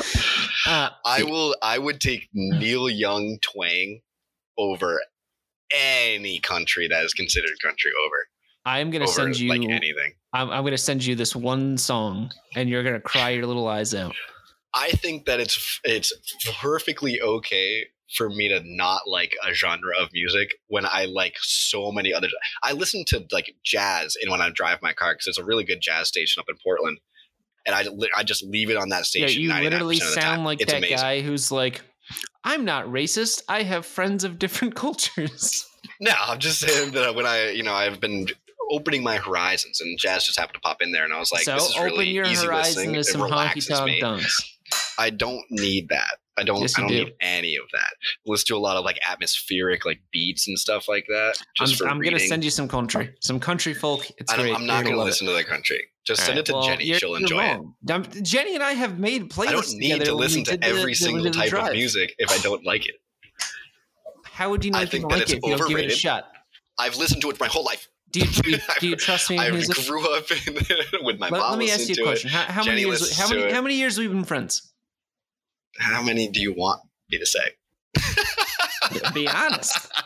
Uh, 0.67 0.89
I 1.03 1.23
will. 1.23 1.55
I 1.63 1.79
would 1.79 1.99
take 1.99 2.29
Neil 2.33 2.87
Young 2.87 3.39
twang 3.41 4.01
over 4.59 5.01
any 5.75 6.39
country 6.39 6.87
that 6.87 7.03
is 7.03 7.13
considered 7.13 7.51
country 7.63 7.91
over 8.05 8.15
I'm 8.65 8.91
gonna 8.91 9.05
over 9.05 9.13
send 9.13 9.39
you. 9.39 9.49
like 9.49 9.61
anything. 9.61 10.13
I'm, 10.33 10.49
I'm 10.51 10.63
gonna 10.63 10.77
send 10.77 11.03
you 11.03 11.15
this 11.15 11.35
one 11.35 11.77
song, 11.77 12.31
and 12.55 12.69
you're 12.69 12.83
gonna 12.83 12.99
cry 13.01 13.31
your 13.31 13.47
little 13.47 13.67
eyes 13.67 13.95
out. 13.95 14.13
I 14.73 14.91
think 14.91 15.25
that 15.25 15.39
it's 15.39 15.79
it's 15.83 16.13
perfectly 16.61 17.19
okay 17.21 17.87
for 18.15 18.29
me 18.29 18.49
to 18.49 18.61
not 18.63 19.01
like 19.07 19.33
a 19.47 19.53
genre 19.53 19.93
of 19.99 20.09
music 20.13 20.49
when 20.67 20.85
I 20.85 21.05
like 21.05 21.35
so 21.41 21.91
many 21.91 22.13
other. 22.13 22.27
I 22.61 22.73
listen 22.73 23.03
to 23.07 23.25
like 23.31 23.55
jazz 23.63 24.15
and 24.21 24.29
when 24.29 24.41
I 24.41 24.49
drive 24.51 24.79
my 24.81 24.93
car 24.93 25.13
because 25.13 25.27
it's 25.27 25.37
a 25.39 25.43
really 25.43 25.63
good 25.63 25.79
jazz 25.81 26.07
station 26.09 26.39
up 26.39 26.45
in 26.49 26.55
Portland, 26.63 26.99
and 27.65 27.73
I 27.75 27.85
I 28.15 28.23
just 28.23 28.43
leave 28.43 28.69
it 28.69 28.77
on 28.77 28.89
that 28.89 29.05
station. 29.05 29.41
Yeah, 29.41 29.57
you 29.59 29.63
literally 29.63 29.95
of 29.97 30.01
the 30.01 30.15
time. 30.15 30.21
sound 30.23 30.43
like 30.43 30.61
It's 30.61 30.71
that 30.71 30.77
amazing. 30.77 30.97
guy 30.97 31.21
who's 31.21 31.51
like, 31.51 31.81
"I'm 32.43 32.65
not 32.65 32.85
racist. 32.85 33.43
I 33.47 33.63
have 33.63 33.85
friends 33.85 34.23
of 34.23 34.39
different 34.39 34.75
cultures." 34.85 35.67
No, 35.99 36.13
I'm 36.27 36.39
just 36.39 36.59
saying 36.59 36.91
that 36.91 37.15
when 37.15 37.25
I 37.25 37.51
you 37.51 37.63
know 37.63 37.73
I've 37.73 37.99
been 37.99 38.27
opening 38.71 39.03
my 39.03 39.17
horizons 39.17 39.81
and 39.81 39.99
jazz 39.99 40.23
just 40.23 40.39
happened 40.39 40.55
to 40.55 40.61
pop 40.61 40.81
in 40.81 40.91
there 40.91 41.03
and 41.03 41.13
I 41.13 41.19
was 41.19 41.31
like, 41.31 41.43
so 41.43 41.55
this 41.55 41.69
is 41.69 41.75
open 41.75 41.85
really 41.91 42.09
your 42.09 42.25
easy 42.25 42.45
horizon 42.45 42.93
listening. 42.93 42.95
to 42.95 43.03
some 43.03 43.21
honky 43.21 43.29
relaxes 43.29 43.81
me. 43.81 44.01
dunks. 44.01 44.41
I 44.97 45.09
don't 45.09 45.43
need 45.49 45.89
that. 45.89 46.17
I 46.37 46.43
don't. 46.43 46.61
Yes, 46.61 46.77
I 46.77 46.81
don't 46.81 46.89
do. 46.89 47.03
need 47.05 47.13
any 47.21 47.55
of 47.57 47.63
that. 47.73 47.89
Listen 48.25 48.45
do 48.47 48.57
a 48.57 48.59
lot 48.59 48.77
of 48.77 48.85
like 48.85 48.97
atmospheric 49.07 49.85
like 49.85 49.99
beats 50.11 50.47
and 50.47 50.57
stuff 50.57 50.87
like 50.87 51.05
that. 51.07 51.35
Just 51.57 51.81
I'm, 51.81 51.89
I'm 51.89 52.01
gonna 52.01 52.19
send 52.19 52.43
you 52.43 52.49
some 52.49 52.67
country, 52.67 53.13
some 53.19 53.39
country 53.39 53.73
folk. 53.73 54.05
It's 54.17 54.31
I 54.31 54.37
great. 54.37 54.55
I'm 54.55 54.65
not 54.65 54.83
going 54.83 54.93
to 54.95 54.99
love 54.99 55.07
it. 55.07 55.11
listen 55.11 55.27
to 55.27 55.33
the 55.33 55.43
country. 55.43 55.81
Just 56.05 56.21
All 56.21 56.25
send 56.27 56.37
right, 56.37 56.39
it 56.39 56.45
to 56.47 56.53
well, 56.53 56.63
Jenny. 56.63 56.85
you're- 56.85 56.99
She'll 56.99 57.09
you're 57.11 57.19
enjoy 57.19 57.43
it. 57.43 57.47
wrong. 57.55 57.75
Um, 57.91 58.05
Jenny 58.23 58.55
and 58.55 58.63
I 58.63 58.71
have 58.71 58.97
made 58.97 59.29
playlists. 59.29 59.47
I 59.47 59.51
don't 59.51 59.73
need 59.77 60.05
to 60.05 60.15
listen 60.15 60.43
to 60.45 60.63
every 60.63 60.93
the- 60.93 60.95
single 60.95 61.23
the 61.23 61.29
type 61.31 61.53
of 61.53 61.73
music 61.73 62.15
if 62.17 62.31
I 62.31 62.37
don't 62.39 62.65
like 62.65 62.87
it. 62.87 62.95
How 64.25 64.49
would 64.49 64.65
you 64.65 64.71
know 64.71 64.79
I 64.79 64.85
think 64.85 65.03
that 65.09 65.11
like 65.15 65.21
it's 65.23 65.33
it 65.33 65.37
if 65.37 65.43
you 65.43 65.57
don't 65.57 65.67
give 65.69 65.77
it 65.77 65.81
a 65.81 65.93
overrated. 65.93 66.23
I've 66.79 66.97
listened 66.97 67.21
to 67.21 67.29
it 67.29 67.39
my 67.39 67.47
whole 67.47 67.63
life. 67.65 67.87
Do 68.11 68.19
you, 68.19 68.25
do 68.27 68.51
you, 68.51 68.57
do 68.79 68.87
you 68.89 68.95
trust 68.95 69.29
me 69.29 69.37
in 69.37 69.41
I 69.41 69.49
grew 69.87 70.15
up 70.15 70.25
in, 70.31 70.53
with 71.05 71.19
my 71.19 71.29
Let, 71.29 71.39
mom 71.39 71.51
let 71.51 71.59
me 71.59 71.71
ask 71.71 71.87
you 71.87 71.95
a 72.03 72.05
question. 72.07 72.29
How, 72.29 72.43
how 72.43 72.63
many 72.63 72.81
years? 72.81 73.17
How 73.17 73.29
many? 73.29 73.51
How 73.51 73.61
many 73.61 73.75
years 73.75 73.97
have 73.97 74.03
we 74.05 74.07
been 74.13 74.23
friends? 74.25 74.71
How 75.77 76.01
many 76.03 76.27
do 76.27 76.41
you 76.41 76.53
want 76.53 76.81
me 77.09 77.17
to 77.19 77.25
say? 77.25 77.55
Be 79.13 79.27
honest. 79.27 79.91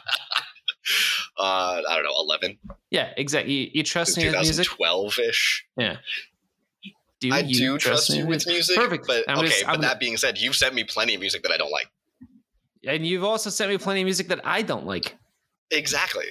Uh, 1.37 1.81
I 1.89 1.95
don't 1.95 2.03
know, 2.03 2.13
11, 2.15 2.57
Yeah, 2.91 3.09
exactly. 3.17 3.53
You, 3.53 3.71
you 3.73 3.83
trust 3.83 4.17
me 4.17 4.25
with 4.27 4.35
music? 4.35 4.67
2012 4.67 5.19
ish. 5.19 5.65
Yeah. 5.75 5.97
Do 7.19 7.33
I 7.33 7.39
you 7.39 7.55
do 7.55 7.77
trust 7.77 8.11
me 8.11 8.19
you 8.19 8.27
with 8.27 8.47
music. 8.47 8.77
Perfect. 8.77 9.05
But 9.05 9.25
I'm 9.27 9.39
okay, 9.39 9.47
just- 9.47 9.67
I'm 9.67 9.75
but 9.75 9.81
that 9.81 9.99
being 9.99 10.15
said, 10.15 10.37
you've 10.37 10.55
sent 10.55 10.75
me 10.75 10.83
plenty 10.85 11.15
of 11.15 11.19
music 11.19 11.43
that 11.43 11.51
I 11.51 11.57
don't 11.57 11.71
like. 11.71 11.87
And 12.87 13.05
you've 13.05 13.23
also 13.23 13.49
sent 13.49 13.69
me 13.69 13.77
plenty 13.77 14.01
of 14.01 14.05
music 14.05 14.27
that 14.29 14.45
I 14.45 14.61
don't 14.61 14.85
like. 14.85 15.17
Exactly. 15.71 16.25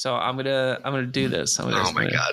So 0.00 0.14
I'm 0.14 0.34
gonna 0.34 0.80
I'm 0.82 0.94
gonna 0.94 1.06
do 1.06 1.28
this. 1.28 1.60
I'm 1.60 1.68
gonna, 1.68 1.84
Oh 1.86 1.92
my 1.92 2.08
god. 2.08 2.32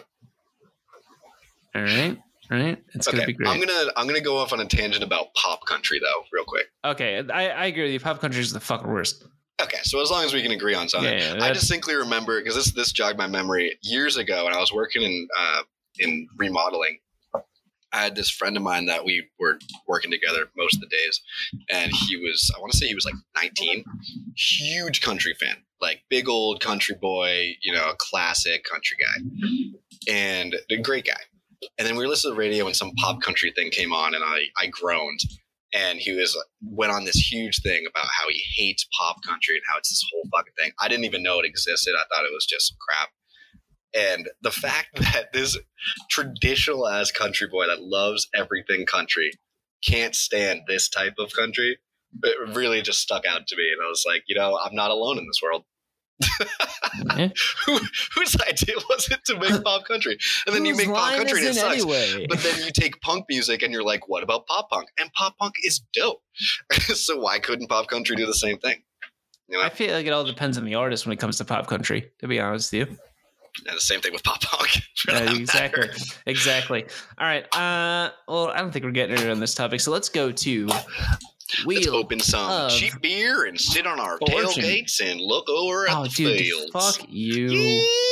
All 1.75 1.81
right. 1.81 2.17
All 2.49 2.57
right. 2.57 2.81
It's 2.93 3.07
gonna 3.07 3.25
be 3.25 3.33
great. 3.33 3.49
I'm 3.49 3.59
gonna 3.59 3.91
I'm 3.97 4.07
gonna 4.07 4.21
go 4.21 4.37
off 4.37 4.53
on 4.53 4.61
a 4.61 4.65
tangent 4.65 5.03
about 5.03 5.33
pop 5.33 5.65
country 5.65 5.99
though, 5.99 6.23
real 6.31 6.45
quick. 6.45 6.67
Okay, 6.85 7.21
I, 7.29 7.49
I 7.49 7.65
agree 7.65 7.83
with 7.83 7.91
you. 7.91 7.99
Pop 7.99 8.21
country 8.21 8.39
is 8.39 8.53
the 8.53 8.61
fucking 8.61 8.87
worst. 8.87 9.25
Okay, 9.61 9.79
so 9.83 10.01
as 10.01 10.09
long 10.09 10.23
as 10.23 10.33
we 10.33 10.41
can 10.41 10.51
agree 10.51 10.75
on 10.75 10.87
something, 10.87 11.11
Yeah, 11.11 11.35
yeah, 11.35 11.43
I 11.43 11.51
distinctly 11.51 11.95
remember 11.95 12.39
because 12.39 12.55
this 12.55 12.71
this 12.71 12.93
jogged 12.93 13.17
my 13.17 13.27
memory 13.27 13.77
years 13.81 14.15
ago 14.15 14.45
when 14.45 14.53
I 14.53 14.59
was 14.59 14.71
working 14.71 15.01
in 15.01 15.27
uh, 15.37 15.63
in 15.99 16.25
remodeling. 16.37 16.99
I 17.91 18.01
had 18.01 18.15
this 18.15 18.29
friend 18.29 18.55
of 18.55 18.63
mine 18.63 18.85
that 18.85 19.03
we 19.03 19.27
were 19.39 19.59
working 19.87 20.11
together 20.11 20.45
most 20.55 20.75
of 20.75 20.81
the 20.81 20.87
days, 20.87 21.21
and 21.69 21.91
he 21.91 22.15
was 22.15 22.49
I 22.55 22.61
want 22.61 22.71
to 22.71 22.77
say 22.77 22.87
he 22.87 22.95
was 22.95 23.03
like 23.05 23.15
19, 23.35 23.83
huge 24.37 25.01
country 25.01 25.33
fan, 25.37 25.57
like 25.81 26.01
big 26.09 26.27
old 26.27 26.61
country 26.61 26.95
boy, 26.99 27.55
you 27.61 27.73
know, 27.73 27.93
classic 27.97 28.63
country 28.63 28.97
guy, 28.99 30.11
and 30.11 30.55
a 30.69 30.77
great 30.77 31.05
guy. 31.05 31.21
And 31.77 31.87
then 31.87 31.95
we 31.95 32.03
were 32.03 32.09
listening 32.09 32.31
to 32.31 32.35
the 32.35 32.39
radio 32.39 32.67
and 32.67 32.75
some 32.75 32.91
pop 32.97 33.21
country 33.21 33.51
thing 33.55 33.71
came 33.71 33.93
on, 33.93 34.15
and 34.15 34.23
I 34.23 34.45
I 34.57 34.67
groaned 34.67 35.21
and 35.73 35.99
he 35.99 36.13
was 36.13 36.37
went 36.61 36.91
on 36.91 37.05
this 37.05 37.15
huge 37.15 37.61
thing 37.61 37.85
about 37.89 38.05
how 38.05 38.29
he 38.29 38.41
hates 38.55 38.87
pop 38.97 39.17
country 39.23 39.55
and 39.55 39.63
how 39.69 39.77
it's 39.77 39.89
this 39.89 40.03
whole 40.11 40.23
fucking 40.33 40.53
thing. 40.57 40.71
I 40.79 40.87
didn't 40.87 41.05
even 41.05 41.23
know 41.23 41.39
it 41.39 41.45
existed. 41.45 41.93
I 41.95 42.03
thought 42.09 42.25
it 42.25 42.33
was 42.33 42.45
just 42.45 42.69
some 42.69 42.77
crap. 42.79 43.09
And 43.95 44.29
the 44.41 44.51
fact 44.51 44.89
that 45.13 45.33
this 45.33 45.57
traditional 46.09 46.87
ass 46.87 47.11
country 47.11 47.47
boy 47.47 47.67
that 47.67 47.81
loves 47.81 48.27
everything 48.35 48.85
country 48.85 49.31
can't 49.83 50.15
stand 50.15 50.61
this 50.67 50.89
type 50.89 51.15
of 51.19 51.33
country, 51.33 51.77
it 52.23 52.55
really 52.55 52.81
just 52.81 52.99
stuck 52.99 53.25
out 53.25 53.47
to 53.47 53.55
me. 53.55 53.63
And 53.71 53.85
I 53.85 53.89
was 53.89 54.03
like, 54.07 54.23
you 54.27 54.35
know, 54.35 54.57
I'm 54.57 54.75
not 54.75 54.91
alone 54.91 55.17
in 55.17 55.27
this 55.27 55.41
world. 55.41 55.63
Eh? 57.15 57.29
Who, 57.65 57.79
whose 58.15 58.35
idea 58.41 58.75
was 58.89 59.07
it 59.11 59.23
to 59.25 59.37
make 59.39 59.63
pop 59.63 59.85
country? 59.85 60.17
And 60.45 60.55
then 60.55 60.65
you 60.65 60.75
make 60.75 60.87
pop 60.87 61.15
country 61.15 61.39
and 61.39 61.49
it 61.49 61.55
sucks. 61.55 61.75
anyway? 61.75 62.25
But 62.27 62.39
then 62.39 62.63
you 62.63 62.71
take 62.71 62.99
punk 63.01 63.25
music 63.29 63.61
and 63.61 63.71
you're 63.71 63.83
like, 63.83 64.07
what 64.07 64.23
about 64.23 64.47
pop 64.47 64.69
punk? 64.69 64.89
And 64.99 65.11
pop 65.13 65.37
punk 65.37 65.53
is 65.63 65.81
dope. 65.93 66.21
so 66.79 67.19
why 67.19 67.39
couldn't 67.39 67.67
pop 67.67 67.87
country 67.87 68.15
do 68.15 68.25
the 68.25 68.33
same 68.33 68.57
thing? 68.57 68.81
You 69.47 69.57
know, 69.57 69.63
I 69.63 69.69
feel 69.69 69.93
like 69.93 70.05
it 70.05 70.11
all 70.11 70.25
depends 70.25 70.57
on 70.57 70.65
the 70.65 70.75
artist 70.75 71.05
when 71.05 71.13
it 71.13 71.19
comes 71.19 71.37
to 71.37 71.45
pop 71.45 71.67
country. 71.67 72.11
To 72.19 72.27
be 72.27 72.39
honest 72.39 72.73
with 72.73 72.89
you. 72.89 72.97
and 73.67 73.77
the 73.77 73.81
same 73.81 74.01
thing 74.01 74.11
with 74.11 74.23
pop 74.23 74.41
punk. 74.41 74.81
Yeah, 75.07 75.33
exactly. 75.33 75.87
matter. 75.87 75.93
Exactly. 76.25 76.85
All 77.17 77.27
right. 77.27 77.43
Uh, 77.55 78.11
well, 78.27 78.49
I 78.49 78.57
don't 78.57 78.71
think 78.71 78.83
we're 78.83 78.91
getting 78.91 79.15
into 79.15 79.31
on 79.31 79.39
this 79.39 79.53
topic, 79.53 79.79
so 79.79 79.91
let's 79.91 80.09
go 80.09 80.31
to 80.31 80.67
Let's 81.65 81.87
open 81.87 82.19
some 82.19 82.69
cheap 82.69 82.93
beer 83.01 83.45
and 83.45 83.59
sit 83.59 83.87
on 83.87 83.99
our 83.99 84.17
fortune. 84.17 84.63
tailgates 84.63 84.99
and 85.01 85.21
look 85.21 85.47
over 85.49 85.87
at 85.89 85.95
Oh, 85.95 86.03
the 86.03 86.09
dude, 86.09 86.39
fields. 86.39 86.71
fuck 86.73 87.05
you! 87.09 87.47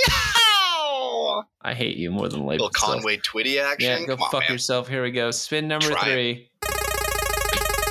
Yeehaw! 0.07 1.43
I 1.61 1.73
hate 1.73 1.97
you 1.97 2.11
more 2.11 2.29
than 2.29 2.41
life. 2.45 2.59
Little. 2.61 2.69
Conway 2.69 3.17
Twitty 3.17 3.61
action. 3.61 3.89
Yeah, 4.01 4.05
go 4.05 4.15
Come 4.17 4.29
fuck 4.31 4.41
man. 4.43 4.51
yourself. 4.53 4.87
Here 4.87 5.03
we 5.03 5.11
go. 5.11 5.31
Spin 5.31 5.67
number 5.67 5.87
Try 5.87 6.07
it. 6.07 6.11
three. 6.13 6.49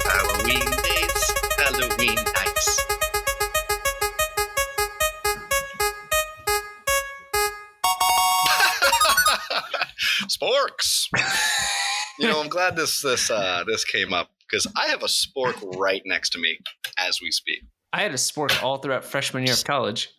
Halloween 0.07 0.61
days, 0.61 1.33
Halloween 1.59 2.15
nights. 2.15 2.81
Sporks. 10.29 11.07
you 12.19 12.29
know, 12.29 12.41
I'm 12.41 12.49
glad 12.49 12.77
this 12.77 13.01
this 13.03 13.31
uh 13.31 13.65
this 13.67 13.85
came 13.85 14.13
up 14.13 14.31
because 14.49 14.67
I 14.77 14.87
have 14.87 15.03
a 15.03 15.07
spork 15.07 15.77
right 15.79 16.03
next 16.05 16.31
to 16.31 16.39
me 16.39 16.59
as 16.99 17.21
we 17.21 17.31
speak. 17.31 17.61
I 17.93 18.01
had 18.01 18.13
a 18.13 18.19
sport 18.19 18.63
all 18.63 18.79
throughout 18.79 19.05
freshman 19.05 19.45
year 19.45 19.55
of 19.55 19.65
college. 19.65 20.11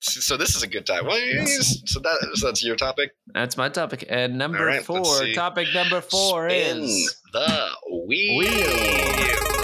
So 0.00 0.36
this 0.36 0.54
is 0.54 0.62
a 0.62 0.66
good 0.66 0.86
time. 0.86 1.06
Well, 1.06 1.18
so 1.46 1.98
that 2.00 2.30
so 2.34 2.46
that's 2.46 2.62
your 2.62 2.76
topic. 2.76 3.12
That's 3.32 3.56
my 3.56 3.70
topic. 3.70 4.04
And 4.08 4.36
number 4.36 4.66
right, 4.66 4.84
four, 4.84 5.04
topic 5.34 5.68
number 5.72 6.02
four 6.02 6.50
Spin 6.50 6.82
is 6.82 7.22
the 7.32 7.68
wheel. 7.90 8.38
Wheel. 8.38 9.63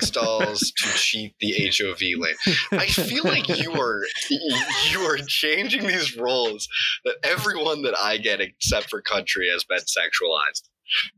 Sex 0.00 0.10
dolls 0.10 0.60
to 0.76 0.88
cheat 0.90 1.34
the 1.40 1.52
HOV 1.70 2.00
lane. 2.20 2.34
I 2.72 2.86
feel 2.86 3.24
like 3.24 3.48
you 3.62 3.72
are 3.72 4.02
you 4.90 5.00
are 5.00 5.16
changing 5.26 5.86
these 5.86 6.16
roles 6.16 6.68
that 7.04 7.16
everyone 7.22 7.82
that 7.82 7.94
I 7.98 8.18
get 8.18 8.40
except 8.40 8.90
for 8.90 9.00
country 9.02 9.48
has 9.52 9.64
been 9.64 9.78
sexualized. 9.78 10.68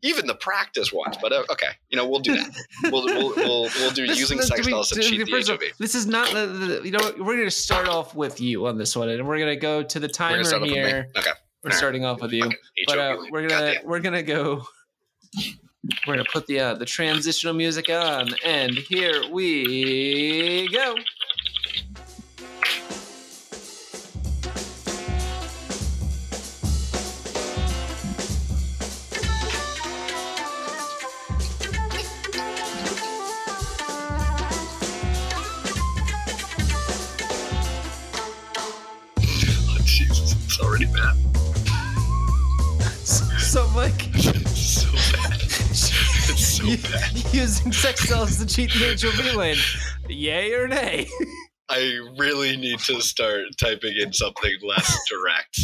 Even 0.03 0.27
the 0.29 0.35
practice 0.37 0.93
ones, 0.93 1.17
but 1.21 1.33
uh, 1.33 1.43
okay, 1.51 1.67
you 1.89 1.97
know 1.97 2.07
we'll 2.09 2.21
do 2.21 2.37
that. 2.37 2.55
We'll 2.85 3.05
we'll 3.05 3.35
we'll, 3.35 3.63
we'll 3.63 3.91
do 3.91 4.07
This- 4.07 4.19
using 4.19 4.39
this- 4.39 4.47
sex 4.49 4.65
we- 4.65 4.71
dolls 4.73 4.91
to 4.91 5.01
cheat 5.03 5.27
the 5.27 5.31
HOV. 5.53 5.61
This 5.79 5.95
is 5.97 6.07
not 6.07 6.33
the, 6.33 6.47
the 6.47 6.81
you 6.85 6.93
know 6.93 7.01
what, 7.01 7.19
we're 7.19 7.35
going 7.35 7.45
to 7.47 7.51
start 7.51 7.89
off 7.89 8.15
with 8.15 8.41
you 8.41 8.67
on 8.69 8.79
this 8.79 8.95
one, 8.95 9.09
and 9.09 9.27
we're 9.27 9.39
going 9.39 9.55
to 9.55 9.61
go 9.61 9.83
to 9.83 9.99
the 9.99 10.09
timer 10.09 10.37
gonna 10.37 10.45
start 10.45 10.63
off 10.63 10.69
with 10.69 10.77
me. 10.77 10.83
here. 10.85 11.09
Okay. 11.17 11.31
We're 11.65 11.71
Alright. 11.71 11.79
starting 11.79 12.05
off 12.05 12.21
with 12.23 12.33
you, 12.33 12.43
Fucking 12.45 12.59
but 12.87 12.99
uh, 12.99 13.17
we're 13.33 13.49
gonna 13.49 13.73
Goddamn. 13.73 13.87
we're 13.87 14.01
gonna 14.01 14.23
go. 14.23 14.63
We're 16.07 16.15
gonna 16.15 16.29
put 16.33 16.47
the 16.47 16.61
uh, 16.61 16.75
the 16.75 16.85
transitional 16.85 17.55
music 17.55 17.89
on, 17.91 18.35
and 18.45 18.73
here 18.73 19.23
we 19.31 20.69
go. 20.73 20.95
Using 47.37 47.71
sex 47.73 48.09
dolls 48.09 48.39
to 48.39 48.47
cheat 48.47 48.73
the 48.73 48.99
HOV 49.01 49.35
lane, 49.37 49.59
yay 50.09 50.53
or 50.55 50.67
nay? 50.67 51.07
I 51.69 51.99
really 52.19 52.57
need 52.57 52.79
to 52.81 53.01
start 53.03 53.43
typing 53.61 53.93
in 54.01 54.13
something 54.13 54.53
less 54.63 54.99
direct. 55.11 55.61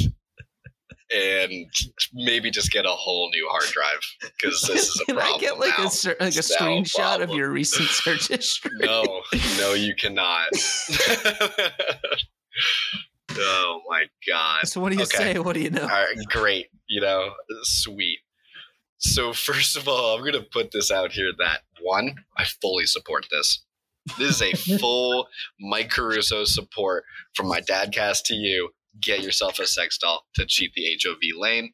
And 1.14 1.66
maybe 2.14 2.50
just 2.50 2.72
get 2.72 2.86
a 2.86 2.90
whole 2.90 3.28
new 3.34 3.46
hard 3.50 3.64
drive 3.70 4.00
because 4.22 4.62
this 4.62 4.88
is 4.88 5.00
a 5.02 5.04
Can 5.06 5.16
problem. 5.16 5.36
I 5.36 5.38
get 5.40 5.58
like 5.58 5.78
now. 5.78 5.86
a 5.86 5.90
ser- 5.90 6.16
like 6.18 6.34
a 6.34 6.38
It's 6.38 6.58
now 6.58 6.66
a 6.66 6.70
screenshot 6.70 7.22
of 7.22 7.30
your 7.30 7.50
recent 7.50 7.88
search 7.90 8.28
history? 8.28 8.70
No, 8.80 9.20
no, 9.58 9.74
you 9.74 9.94
cannot. 9.94 10.48
oh 13.36 13.80
my 13.88 14.04
god. 14.26 14.66
So 14.68 14.80
what 14.80 14.90
do 14.90 14.96
you 14.96 15.02
Okay. 15.02 15.34
say? 15.34 15.38
What 15.38 15.52
do 15.54 15.60
you 15.60 15.68
know? 15.70 15.82
All 15.82 15.88
right, 15.88 16.16
great. 16.30 16.68
You 16.88 17.02
know, 17.02 17.30
sweet. 17.62 18.18
So 19.02 19.32
first 19.32 19.76
of 19.76 19.88
all, 19.88 20.16
I'm 20.16 20.24
gonna 20.24 20.42
put 20.42 20.70
this 20.72 20.90
out 20.90 21.12
here 21.12 21.30
that 21.38 21.60
one, 21.80 22.14
I 22.38 22.44
fully 22.44 22.86
support 22.86 23.26
this. 23.30 23.64
This 24.18 24.40
is 24.40 24.42
a 24.42 24.52
full 24.78 25.28
Mike 25.60 25.90
Caruso 25.90 26.44
support 26.44 27.04
from 27.34 27.48
my 27.48 27.60
dadcast 27.60 28.24
to 28.26 28.34
you. 28.34 28.70
Get 29.00 29.22
yourself 29.22 29.58
a 29.58 29.66
sex 29.66 29.98
doll 29.98 30.26
to 30.34 30.44
cheat 30.46 30.72
the 30.74 30.98
HOV 31.02 31.38
lane, 31.38 31.72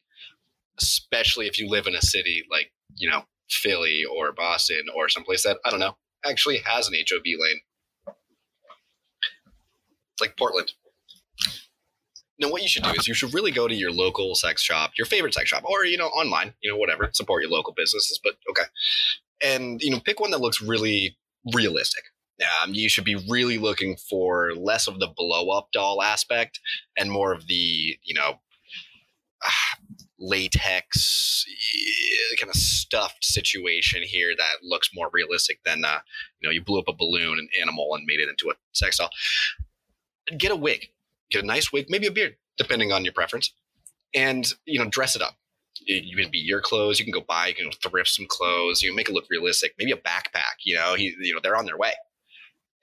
especially 0.79 1.47
if 1.47 1.59
you 1.59 1.67
live 1.67 1.85
in 1.87 1.95
a 1.95 2.01
city 2.01 2.43
like 2.49 2.71
you 2.95 3.09
know 3.09 3.23
Philly 3.49 4.03
or 4.05 4.31
Boston 4.31 4.83
or 4.95 5.09
someplace 5.09 5.43
that 5.43 5.57
I 5.65 5.69
don't 5.69 5.79
know 5.79 5.97
actually 6.25 6.59
has 6.65 6.87
an 6.87 6.93
HOV 6.93 7.23
lane. 7.25 7.59
It's 10.13 10.21
like 10.21 10.37
Portland. 10.37 10.73
Now, 12.39 12.49
what 12.49 12.61
you 12.61 12.69
should 12.69 12.83
do 12.83 12.91
is 12.91 13.07
you 13.07 13.13
should 13.13 13.33
really 13.33 13.51
go 13.51 13.67
to 13.67 13.75
your 13.75 13.91
local 13.91 14.33
sex 14.33 14.61
shop, 14.61 14.91
your 14.97 15.05
favorite 15.05 15.33
sex 15.33 15.49
shop, 15.49 15.63
or 15.65 15.85
you 15.85 15.97
know, 15.97 16.07
online, 16.07 16.53
you 16.61 16.71
know, 16.71 16.77
whatever. 16.77 17.09
Support 17.11 17.41
your 17.43 17.51
local 17.51 17.73
businesses, 17.73 18.19
but 18.23 18.35
okay, 18.49 18.63
and 19.41 19.81
you 19.81 19.91
know, 19.91 19.99
pick 19.99 20.19
one 20.19 20.31
that 20.31 20.41
looks 20.41 20.61
really 20.61 21.17
realistic. 21.53 22.03
Um, 22.63 22.73
you 22.73 22.87
should 22.87 23.03
be 23.03 23.17
really 23.29 23.57
looking 23.57 23.97
for 23.97 24.53
less 24.55 24.87
of 24.87 24.99
the 24.99 25.11
blow 25.13 25.49
up 25.49 25.69
doll 25.73 26.01
aspect 26.01 26.61
and 26.97 27.11
more 27.11 27.33
of 27.33 27.47
the 27.47 27.97
you 28.03 28.13
know 28.13 28.39
ah, 29.43 29.77
latex 30.19 31.45
kind 32.39 32.49
of 32.49 32.55
stuffed 32.55 33.23
situation 33.23 34.01
here 34.03 34.33
that 34.37 34.63
looks 34.63 34.89
more 34.93 35.09
realistic 35.11 35.59
than 35.65 35.83
uh, 35.83 35.99
you 36.39 36.47
know 36.47 36.51
you 36.51 36.63
blew 36.63 36.79
up 36.79 36.87
a 36.87 36.93
balloon, 36.93 37.37
an 37.37 37.49
animal, 37.61 37.93
and 37.95 38.05
made 38.05 38.19
it 38.21 38.29
into 38.29 38.49
a 38.49 38.53
sex 38.71 38.97
doll. 38.97 39.09
Get 40.37 40.51
a 40.51 40.55
wig 40.55 40.89
get 41.31 41.43
a 41.43 41.47
nice 41.47 41.71
wig, 41.71 41.87
maybe 41.89 42.07
a 42.07 42.11
beard, 42.11 42.35
depending 42.57 42.91
on 42.91 43.03
your 43.03 43.13
preference, 43.13 43.53
and 44.13 44.53
you 44.65 44.79
know, 44.79 44.89
dress 44.89 45.15
it 45.15 45.21
up. 45.21 45.35
You, 45.81 46.17
can 46.17 46.29
be 46.29 46.39
your 46.39 46.61
clothes. 46.61 46.99
You 46.99 47.05
can 47.05 47.13
go 47.13 47.21
buy, 47.21 47.47
you 47.47 47.55
can 47.55 47.71
thrift 47.71 48.09
some 48.09 48.25
clothes. 48.27 48.81
You 48.81 48.93
make 48.93 49.07
it 49.07 49.13
look 49.13 49.27
realistic. 49.29 49.73
Maybe 49.79 49.91
a 49.91 49.97
backpack. 49.97 50.59
You 50.65 50.75
know, 50.75 50.95
he, 50.95 51.15
you 51.19 51.33
know, 51.33 51.39
they're 51.41 51.55
on 51.55 51.65
their 51.65 51.77
way, 51.77 51.93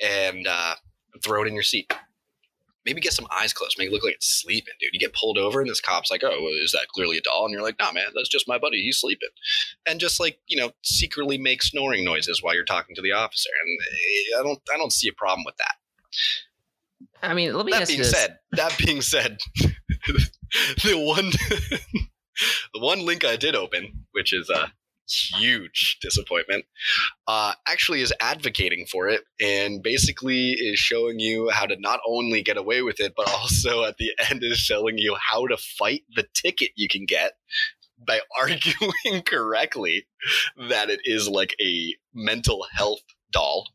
and 0.01 0.47
uh, 0.47 0.77
throw 1.23 1.43
it 1.43 1.49
in 1.49 1.55
your 1.55 1.63
seat. 1.63 1.93
Maybe 2.85 3.01
get 3.01 3.13
some 3.13 3.27
eyes 3.33 3.53
closed. 3.53 3.77
Make 3.79 3.89
it 3.89 3.93
look 3.93 4.05
like 4.05 4.15
it's 4.15 4.41
sleeping, 4.41 4.75
dude. 4.81 4.91
You 4.93 5.01
get 5.01 5.13
pulled 5.13 5.39
over, 5.39 5.61
and 5.61 5.69
this 5.69 5.81
cop's 5.81 6.11
like, 6.11 6.23
"Oh, 6.25 6.49
is 6.63 6.71
that 6.73 6.87
clearly 6.89 7.19
a 7.19 7.21
doll?" 7.21 7.45
And 7.45 7.53
you're 7.53 7.63
like, 7.63 7.79
"No, 7.81 7.93
man, 7.93 8.07
that's 8.15 8.29
just 8.29 8.49
my 8.49 8.59
buddy. 8.59 8.81
He's 8.81 9.01
sleeping." 9.01 9.29
And 9.87 9.99
just 9.99 10.21
like 10.21 10.39
you 10.47 10.57
know, 10.57 10.71
secretly 10.83 11.37
make 11.37 11.63
snoring 11.63 12.05
noises 12.05 12.43
while 12.43 12.55
you're 12.55 12.65
talking 12.65 12.95
to 12.95 13.03
the 13.03 13.13
officer. 13.13 13.51
And 13.61 13.79
eh, 13.93 14.41
I 14.41 14.43
don't, 14.45 14.61
I 14.73 14.79
don't 14.79 14.93
see 14.93 15.09
a 15.09 15.13
problem 15.13 15.45
with 15.45 15.57
that. 15.57 15.75
I 17.23 17.35
mean, 17.35 17.55
let 17.55 17.67
me 17.67 17.73
That 17.73 17.83
ask 17.83 17.91
you 17.91 17.97
being 17.97 18.03
this. 18.03 18.11
said, 18.11 18.39
that 18.53 18.77
being 18.79 19.01
said, 19.03 19.39
the 20.85 20.95
one 20.99 21.31
the 22.75 22.81
one 22.81 23.01
link 23.05 23.25
I 23.25 23.37
did 23.37 23.55
open, 23.55 24.07
which 24.13 24.33
is 24.33 24.51
a 24.51 24.73
huge 25.09 25.99
disappointment, 26.01 26.65
uh, 27.27 27.53
actually 27.69 28.01
is 28.03 28.13
advocating 28.21 28.87
for 28.91 29.09
it 29.09 29.23
and 29.41 29.83
basically 29.83 30.51
is 30.53 30.79
showing 30.79 31.21
you 31.21 31.49
how 31.51 31.65
to 31.67 31.77
not 31.79 32.01
only 32.07 32.43
get 32.43 32.57
away 32.57 32.83
with 32.83 33.01
it, 33.01 33.15
but 33.17 33.29
also 33.35 33.85
at 33.85 33.97
the 33.99 34.13
end 34.31 34.43
is 34.43 34.59
showing 34.59 34.99
you 34.99 35.17
how 35.31 35.47
to 35.47 35.57
fight 35.57 36.03
the 36.15 36.27
ticket 36.35 36.71
you 36.77 36.89
can 36.89 37.05
get 37.07 37.33
by 38.07 38.21
arguing 38.39 39.23
correctly 39.25 40.07
that 40.69 40.91
it 40.91 41.01
is 41.05 41.29
like 41.29 41.55
a 41.61 41.95
mental 42.15 42.67
health 42.73 43.01
doll 43.33 43.67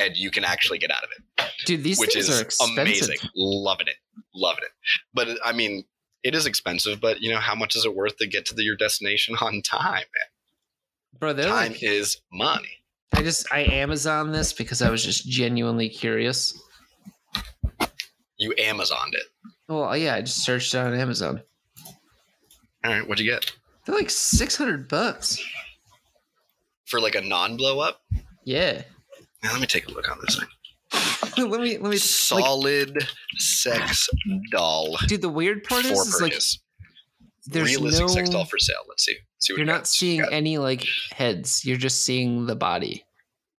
and 0.00 0.16
you 0.16 0.30
can 0.30 0.44
actually 0.44 0.78
get 0.78 0.90
out 0.90 1.02
of 1.04 1.10
it 1.16 1.44
Dude, 1.66 1.82
these 1.82 1.98
which 1.98 2.12
things 2.14 2.28
is 2.28 2.38
are 2.38 2.42
expensive. 2.42 2.78
amazing. 2.78 3.16
Loving 3.34 3.88
it, 3.88 3.96
loving 4.34 4.64
it. 4.64 4.70
But 5.12 5.38
I 5.44 5.52
mean, 5.52 5.84
it 6.22 6.34
is 6.34 6.46
expensive. 6.46 7.00
But 7.00 7.20
you 7.20 7.30
know, 7.30 7.38
how 7.40 7.54
much 7.54 7.76
is 7.76 7.84
it 7.84 7.94
worth 7.94 8.16
to 8.18 8.26
get 8.26 8.46
to 8.46 8.54
the, 8.54 8.62
your 8.62 8.76
destination 8.76 9.34
on 9.40 9.60
time? 9.62 9.94
Man? 9.94 11.18
Bro, 11.18 11.34
time 11.34 11.72
like 11.72 11.82
is 11.82 12.20
money. 12.32 12.68
I 13.12 13.22
just 13.22 13.46
I 13.52 13.60
Amazon 13.60 14.32
this 14.32 14.52
because 14.52 14.82
I 14.82 14.90
was 14.90 15.04
just 15.04 15.28
genuinely 15.28 15.88
curious. 15.88 16.58
You 18.38 18.52
Amazoned 18.58 19.14
it. 19.14 19.24
Well, 19.68 19.84
uh, 19.84 19.94
yeah, 19.94 20.14
I 20.14 20.20
just 20.22 20.44
searched 20.44 20.74
on 20.74 20.94
Amazon. 20.94 21.42
All 22.84 22.92
right, 22.92 23.06
what'd 23.06 23.24
you 23.24 23.30
get 23.30 23.50
They're 23.84 23.96
like 23.96 24.10
six 24.10 24.56
hundred 24.56 24.88
bucks. 24.88 25.42
for 26.86 27.00
like 27.00 27.14
a 27.16 27.20
non-blow 27.20 27.80
up? 27.80 28.00
Yeah. 28.48 28.80
Now, 29.42 29.52
let 29.52 29.60
me 29.60 29.66
take 29.66 29.88
a 29.88 29.90
look 29.90 30.10
on 30.10 30.16
this 30.24 30.38
thing. 30.38 30.48
let 31.50 31.60
me 31.60 31.72
let 31.72 31.82
me 31.82 31.88
like, 31.90 31.98
Solid 31.98 32.96
sex 33.36 34.08
doll 34.50 34.96
dude. 35.06 35.20
The 35.20 35.28
weird 35.28 35.64
part 35.64 35.84
is, 35.84 35.98
is 35.98 36.22
like 36.22 36.32
there's 37.44 37.76
Realistic 37.76 38.06
no 38.06 38.08
sex 38.08 38.30
doll 38.30 38.46
for 38.46 38.58
sale. 38.58 38.76
Let's 38.88 39.04
see. 39.04 39.16
See 39.40 39.52
what 39.52 39.58
you're 39.58 39.66
not 39.66 39.80
got. 39.80 39.86
seeing 39.86 40.22
Got- 40.22 40.32
any 40.32 40.56
like 40.56 40.86
heads. 41.10 41.62
You're 41.66 41.76
just 41.76 42.04
seeing 42.06 42.46
the 42.46 42.56
body. 42.56 43.04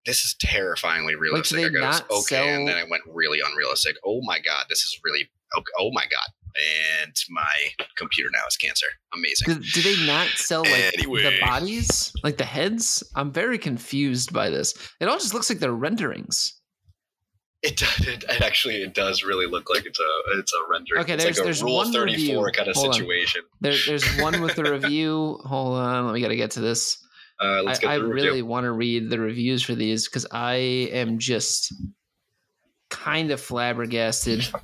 This 0.08 0.26
is 0.26 0.36
terrifyingly 0.40 1.14
realistic. 1.14 1.72
they 1.72 1.78
I 1.78 1.82
not 1.82 2.10
okay, 2.10 2.50
and 2.56 2.68
then 2.68 2.76
I 2.76 2.86
went 2.90 3.04
really 3.14 3.42
unrealistic. 3.48 3.96
Oh 4.04 4.22
my 4.24 4.40
god, 4.40 4.66
this 4.70 4.80
is 4.80 5.00
really. 5.04 5.30
Okay, 5.56 5.72
oh 5.78 5.92
my 5.94 6.06
god, 6.06 6.30
and 7.04 7.14
my 7.30 7.86
computer 7.98 8.30
now 8.34 8.42
is 8.48 8.58
cancer. 8.58 8.86
Amazing. 9.14 9.62
Do, 9.62 9.82
do 9.82 9.82
they 9.82 10.06
not 10.06 10.28
sell 10.30 10.62
like 10.64 10.94
the 10.98 11.38
bodies, 11.42 12.12
like 12.24 12.38
the 12.38 12.44
heads? 12.46 13.04
I'm 13.16 13.32
very 13.32 13.58
confused 13.58 14.34
by 14.34 14.50
this. 14.50 14.74
It 15.00 15.08
all 15.08 15.18
just 15.18 15.34
looks 15.34 15.50
like 15.50 15.60
they're 15.60 15.72
renderings. 15.74 16.54
It, 17.62 17.78
does- 17.78 18.00
it, 18.08 18.24
it 18.30 18.42
actually 18.42 18.82
it 18.82 18.94
does 18.94 19.24
really 19.24 19.46
look 19.46 19.70
like 19.70 19.86
it's 19.86 20.00
a 20.00 20.40
it's 20.40 20.54
a 20.54 20.72
rendering. 20.72 21.02
Okay, 21.04 21.14
it's 21.16 21.24
there's- 21.24 21.38
like 21.38 21.44
a 21.44 21.46
there's 21.46 21.64
Rule 21.64 21.76
one 21.78 21.92
Thirty 21.94 22.28
Four 22.34 22.46
review. 22.46 22.52
kind 22.58 22.70
of 22.70 22.76
Hold 22.76 22.88
on. 22.88 22.94
situation. 22.94 23.42
There, 23.62 23.76
there's 23.88 24.18
one 24.18 24.42
with 24.42 24.56
the 24.56 24.64
review. 24.72 25.40
Hold 25.46 25.78
on, 25.78 26.06
let 26.06 26.14
me 26.14 26.22
gotta 26.22 26.36
get 26.36 26.52
to 26.52 26.62
this. 26.62 26.98
Uh, 27.42 27.62
let's 27.64 27.82
I, 27.86 27.94
I 27.94 27.96
really 27.96 28.42
want 28.42 28.66
to 28.66 28.72
read 28.74 29.10
the 29.10 29.18
reviews 29.20 29.64
for 29.64 29.74
these 29.74 30.08
because 30.10 30.26
I 30.32 30.56
am 30.56 31.20
just 31.20 31.74
kind 32.90 33.32
of 33.32 33.40
flabbergasted. 33.40 34.46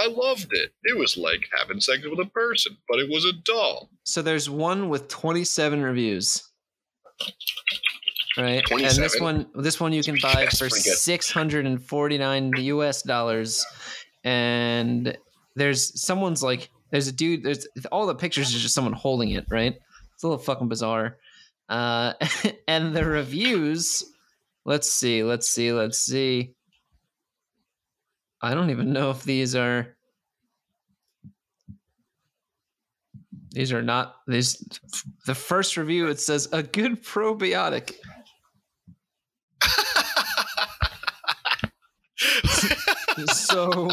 I 0.00 0.06
loved 0.06 0.48
it. 0.52 0.72
It 0.84 0.96
was 0.96 1.16
like 1.16 1.48
having 1.58 1.80
sex 1.80 2.02
with 2.08 2.18
a 2.26 2.30
person, 2.30 2.76
but 2.88 2.98
it 2.98 3.10
was 3.10 3.24
a 3.26 3.32
doll. 3.44 3.90
So 4.04 4.22
there's 4.22 4.48
one 4.48 4.88
with 4.88 5.08
27 5.08 5.82
reviews. 5.82 6.50
Right. 8.38 8.62
And 8.70 8.80
this 8.80 9.20
one 9.20 9.46
this 9.54 9.78
one 9.80 9.92
you 9.92 10.02
can 10.02 10.16
buy 10.22 10.44
That's 10.44 10.58
for 10.58 10.70
649 10.70 12.52
US 12.56 13.02
dollars. 13.02 13.66
And 14.24 15.16
there's 15.56 16.00
someone's 16.00 16.42
like 16.42 16.70
there's 16.90 17.08
a 17.08 17.12
dude 17.12 17.42
there's 17.42 17.66
all 17.92 18.06
the 18.06 18.14
pictures 18.14 18.54
is 18.54 18.62
just 18.62 18.74
someone 18.74 18.92
holding 18.94 19.30
it, 19.30 19.46
right? 19.50 19.76
It's 20.14 20.22
a 20.22 20.28
little 20.28 20.42
fucking 20.42 20.68
bizarre. 20.68 21.18
Uh 21.68 22.14
and 22.68 22.96
the 22.96 23.04
reviews 23.04 24.04
let's 24.64 24.90
see, 24.90 25.22
let's 25.24 25.48
see, 25.48 25.72
let's 25.72 25.98
see. 25.98 26.54
I 28.42 28.54
don't 28.54 28.70
even 28.70 28.92
know 28.92 29.10
if 29.10 29.22
these 29.22 29.54
are 29.54 29.96
These 33.52 33.72
are 33.72 33.82
not 33.82 34.16
these. 34.28 34.62
The 35.26 35.34
first 35.34 35.76
review 35.76 36.08
it 36.08 36.20
says 36.20 36.48
a 36.52 36.62
good 36.62 37.02
probiotic. 37.02 37.94
So, 43.26 43.88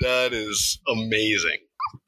that 0.00 0.32
is 0.32 0.80
amazing. 0.88 1.58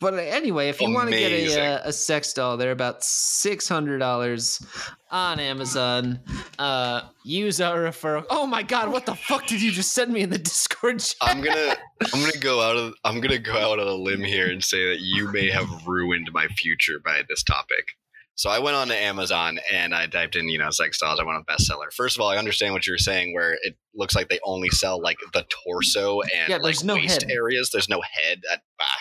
But 0.03 0.15
anyway, 0.15 0.69
if 0.69 0.81
you 0.81 0.93
want 0.93 1.09
to 1.09 1.17
get 1.17 1.33
a, 1.33 1.61
uh, 1.61 1.81
a 1.85 1.93
sex 1.93 2.33
doll, 2.35 2.59
they're 2.59 2.73
about 2.73 3.03
six 3.03 3.67
hundred 3.69 3.99
dollars 3.99 4.65
on 5.11 5.41
Amazon. 5.41 6.21
Uh, 6.59 7.03
use 7.25 7.61
our 7.61 7.79
referral. 7.79 8.27
Oh 8.29 8.47
my 8.47 8.63
god, 8.63 8.91
what 8.93 9.07
the 9.07 9.15
fuck 9.15 9.47
did 9.47 9.63
you 9.63 9.71
just 9.71 9.93
send 9.95 10.13
me 10.13 10.21
in 10.21 10.31
the 10.31 10.39
Discord 10.39 11.01
chat? 11.01 11.17
I'm 11.23 11.41
gonna 11.41 11.77
I'm 12.13 12.21
gonna 12.21 12.39
go 12.39 12.61
out 12.61 12.77
of 12.77 12.95
I'm 13.05 13.21
gonna 13.21 13.39
go 13.39 13.55
out 13.57 13.79
on 13.79 13.87
a 13.89 13.95
limb 13.95 14.23
here 14.23 14.51
and 14.51 14.63
say 14.63 14.89
that 14.91 15.01
you 15.01 15.31
may 15.33 15.49
have 15.51 15.69
ruined 15.87 16.29
my 16.33 16.49
future 16.49 16.99
by 17.03 17.23
this 17.29 17.43
topic. 17.43 17.93
So 18.35 18.49
I 18.49 18.59
went 18.61 18.77
on 18.77 18.89
to 18.89 18.97
Amazon 18.97 19.61
and 19.71 19.95
I 19.95 20.07
typed 20.07 20.37
in, 20.37 20.49
you 20.49 20.59
know, 20.59 20.71
sex 20.71 20.99
dolls. 20.99 21.21
I 21.21 21.23
went 21.23 21.37
on 21.37 21.45
bestseller. 21.45 21.93
First 21.95 22.17
of 22.17 22.23
all, 22.23 22.29
I 22.31 22.39
understand 22.39 22.73
what 22.73 22.87
you 22.87 22.95
were 22.95 22.99
saying, 22.99 23.35
where 23.35 23.53
it 23.63 23.77
looks 23.95 24.17
like 24.17 24.31
they 24.31 24.41
only 24.43 24.71
sell 24.71 25.01
like 25.03 25.19
the 25.35 25.45
torso 25.65 26.23
and 26.23 26.49
Yeah, 26.49 26.57
like 26.57 26.63
there's 26.63 26.83
no 26.83 26.95
waist 26.95 27.23
head. 27.23 27.31
areas. 27.31 27.71
There's 27.71 27.91
no 27.91 28.01
head. 28.01 28.41
That, 28.49 28.63
ah, 28.81 28.97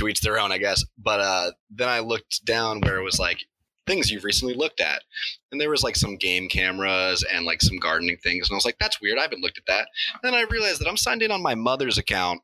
to 0.00 0.08
each 0.08 0.20
their 0.20 0.38
own, 0.38 0.50
I 0.52 0.58
guess. 0.58 0.84
But 0.98 1.20
uh, 1.20 1.50
then 1.70 1.88
I 1.88 2.00
looked 2.00 2.44
down 2.44 2.80
where 2.80 2.98
it 2.98 3.04
was 3.04 3.18
like 3.18 3.38
things 3.86 4.10
you've 4.10 4.24
recently 4.24 4.54
looked 4.54 4.80
at, 4.80 5.02
and 5.50 5.60
there 5.60 5.70
was 5.70 5.82
like 5.82 5.96
some 5.96 6.16
game 6.16 6.48
cameras 6.48 7.24
and 7.32 7.44
like 7.46 7.62
some 7.62 7.78
gardening 7.78 8.16
things, 8.22 8.48
and 8.48 8.54
I 8.54 8.58
was 8.58 8.64
like, 8.64 8.78
that's 8.78 9.00
weird. 9.00 9.18
I 9.18 9.22
haven't 9.22 9.40
looked 9.42 9.58
at 9.58 9.66
that. 9.66 9.86
And 10.14 10.20
Then 10.22 10.34
I 10.34 10.42
realized 10.50 10.80
that 10.80 10.88
I'm 10.88 10.96
signed 10.96 11.22
in 11.22 11.30
on 11.30 11.42
my 11.42 11.54
mother's 11.54 11.98
account. 11.98 12.40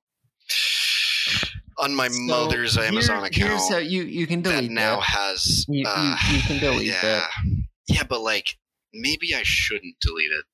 On 1.79 1.95
my 1.95 2.09
So, 2.09 2.23
mother's 2.23 2.79
Amazon 2.79 3.19
account 3.25 3.35
Here's 3.51 3.69
how 3.69 3.77
you 3.79 4.03
you 4.05 4.27
can 4.27 4.41
delete 4.41 4.69
that 4.69 4.71
now 4.73 4.97
that. 4.97 5.03
has 5.03 5.67
You, 5.69 5.85
uh, 5.87 6.17
you, 6.31 6.37
you 6.37 6.43
can 6.43 6.59
delete 6.59 6.87
yeah 6.87 7.01
that. 7.03 7.29
yeah 7.89 8.03
but 8.09 8.23
like 8.23 8.57
maybe 8.95 9.35
i 9.35 9.43
shouldn't 9.45 9.97
delete 10.01 10.31
it 10.31 10.45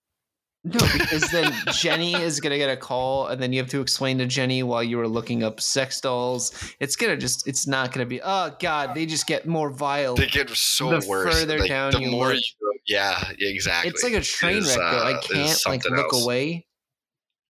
No, 0.64 0.78
because 0.92 1.28
then 1.32 1.52
Jenny 1.72 2.14
is 2.14 2.38
gonna 2.38 2.56
get 2.56 2.70
a 2.70 2.76
call, 2.76 3.26
and 3.26 3.42
then 3.42 3.52
you 3.52 3.58
have 3.60 3.70
to 3.70 3.80
explain 3.80 4.18
to 4.18 4.26
Jenny 4.26 4.62
while 4.62 4.82
you 4.82 4.96
were 4.96 5.08
looking 5.08 5.42
up 5.42 5.60
sex 5.60 6.00
dolls. 6.00 6.52
It's 6.78 6.94
gonna 6.94 7.16
just, 7.16 7.48
it's 7.48 7.66
not 7.66 7.90
gonna 7.92 8.06
be. 8.06 8.20
Oh 8.22 8.54
God, 8.60 8.94
they 8.94 9.04
just 9.04 9.26
get 9.26 9.44
more 9.46 9.70
vile. 9.70 10.14
they 10.14 10.28
get 10.28 10.48
so 10.50 11.00
The 11.00 11.06
worse 11.08 11.34
further 11.40 11.58
like, 11.58 11.68
down 11.68 11.90
the 11.92 12.00
you 12.02 12.10
more 12.12 12.28
look. 12.34 12.36
you 12.36 12.72
yeah 12.86 13.30
exactly 13.38 13.90
It's 13.90 14.02
like 14.04 14.12
a 14.12 14.20
train 14.20 14.58
is, 14.58 14.68
wreck, 14.68 14.78
though. 14.78 14.98
I 14.98 15.12
uh, 15.14 15.20
can't 15.20 15.66
like 15.66 15.84
look 15.88 16.12
else. 16.12 16.24
away. 16.24 16.66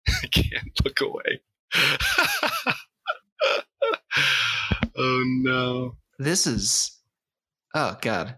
i 0.23 0.27
can't 0.27 0.71
look 0.85 1.01
away 1.01 1.41
oh 4.97 5.23
no 5.43 5.95
This 6.17 6.47
is, 6.47 6.97
oh 7.75 7.97
God. 8.01 8.35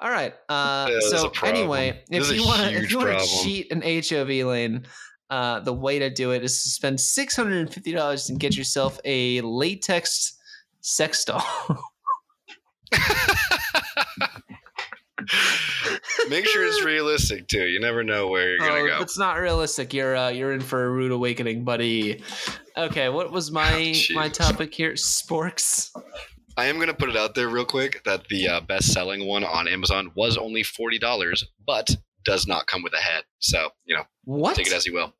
All 0.00 0.10
right. 0.10 0.34
Uh, 0.48 0.88
Yeah, 0.90 0.98
so 1.00 1.32
anyway, 1.44 2.02
if 2.10 2.30
you 2.32 2.44
want 2.44 2.60
to, 2.62 2.70
if 2.76 2.90
you 2.90 2.98
want 2.98 3.18
to 3.20 3.26
cheat 3.42 3.70
an 3.72 3.82
HOV 3.82 4.46
lane, 4.46 4.86
uh, 5.28 5.60
the 5.60 5.72
way 5.72 5.98
to 5.98 6.10
do 6.10 6.32
it 6.32 6.42
is 6.42 6.62
to 6.62 6.68
spend 6.70 7.00
six 7.00 7.36
hundred 7.36 7.58
and 7.58 7.72
fifty 7.72 7.92
dollars 7.92 8.30
and 8.30 8.40
get 8.40 8.56
yourself 8.56 8.98
a 9.04 9.40
latex 9.42 10.36
sex 10.80 11.24
doll. 11.24 11.42
make 16.28 16.46
sure 16.46 16.64
it's 16.66 16.82
realistic 16.84 17.46
too 17.46 17.66
you 17.66 17.78
never 17.78 18.02
know 18.02 18.28
where 18.28 18.50
you're 18.50 18.58
gonna 18.58 18.80
Oh, 18.80 18.86
go 18.86 18.98
it's 19.00 19.18
not 19.18 19.34
realistic. 19.38 19.92
You're 19.92 20.16
uh, 20.16 20.30
you're 20.30 20.52
in 20.52 20.60
for 20.60 20.84
a 20.86 20.90
rude 20.90 21.12
awakening, 21.12 21.64
buddy. 21.64 22.22
Okay, 22.76 23.08
what 23.08 23.30
was 23.30 23.50
my 23.50 23.94
Oh, 24.10 24.14
my 24.14 24.28
topic 24.28 24.74
here? 24.74 24.92
Sporks. 24.94 25.90
I 26.60 26.66
am 26.66 26.74
going 26.76 26.88
to 26.88 26.94
put 26.94 27.08
it 27.08 27.16
out 27.16 27.34
there 27.34 27.48
real 27.48 27.64
quick 27.64 28.04
that 28.04 28.28
the 28.28 28.46
uh, 28.46 28.60
best 28.60 28.92
selling 28.92 29.26
one 29.26 29.44
on 29.44 29.66
Amazon 29.66 30.10
was 30.14 30.36
only 30.36 30.62
$40, 30.62 31.42
but 31.66 31.88
does 32.22 32.46
not 32.46 32.66
come 32.66 32.82
with 32.82 32.92
a 32.92 32.98
head. 32.98 33.24
So, 33.38 33.70
you 33.86 33.96
know, 33.96 34.02
What? 34.24 34.56
take 34.56 34.66
it 34.66 34.72
as 34.74 34.84
you 34.84 34.92
will. 34.92 35.14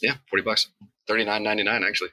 Yeah, 0.00 0.14
40 0.30 0.42
bucks. 0.42 0.68
Thirty 1.06 1.24
nine 1.26 1.42
ninety 1.42 1.62
nine 1.62 1.82
actually. 1.84 2.08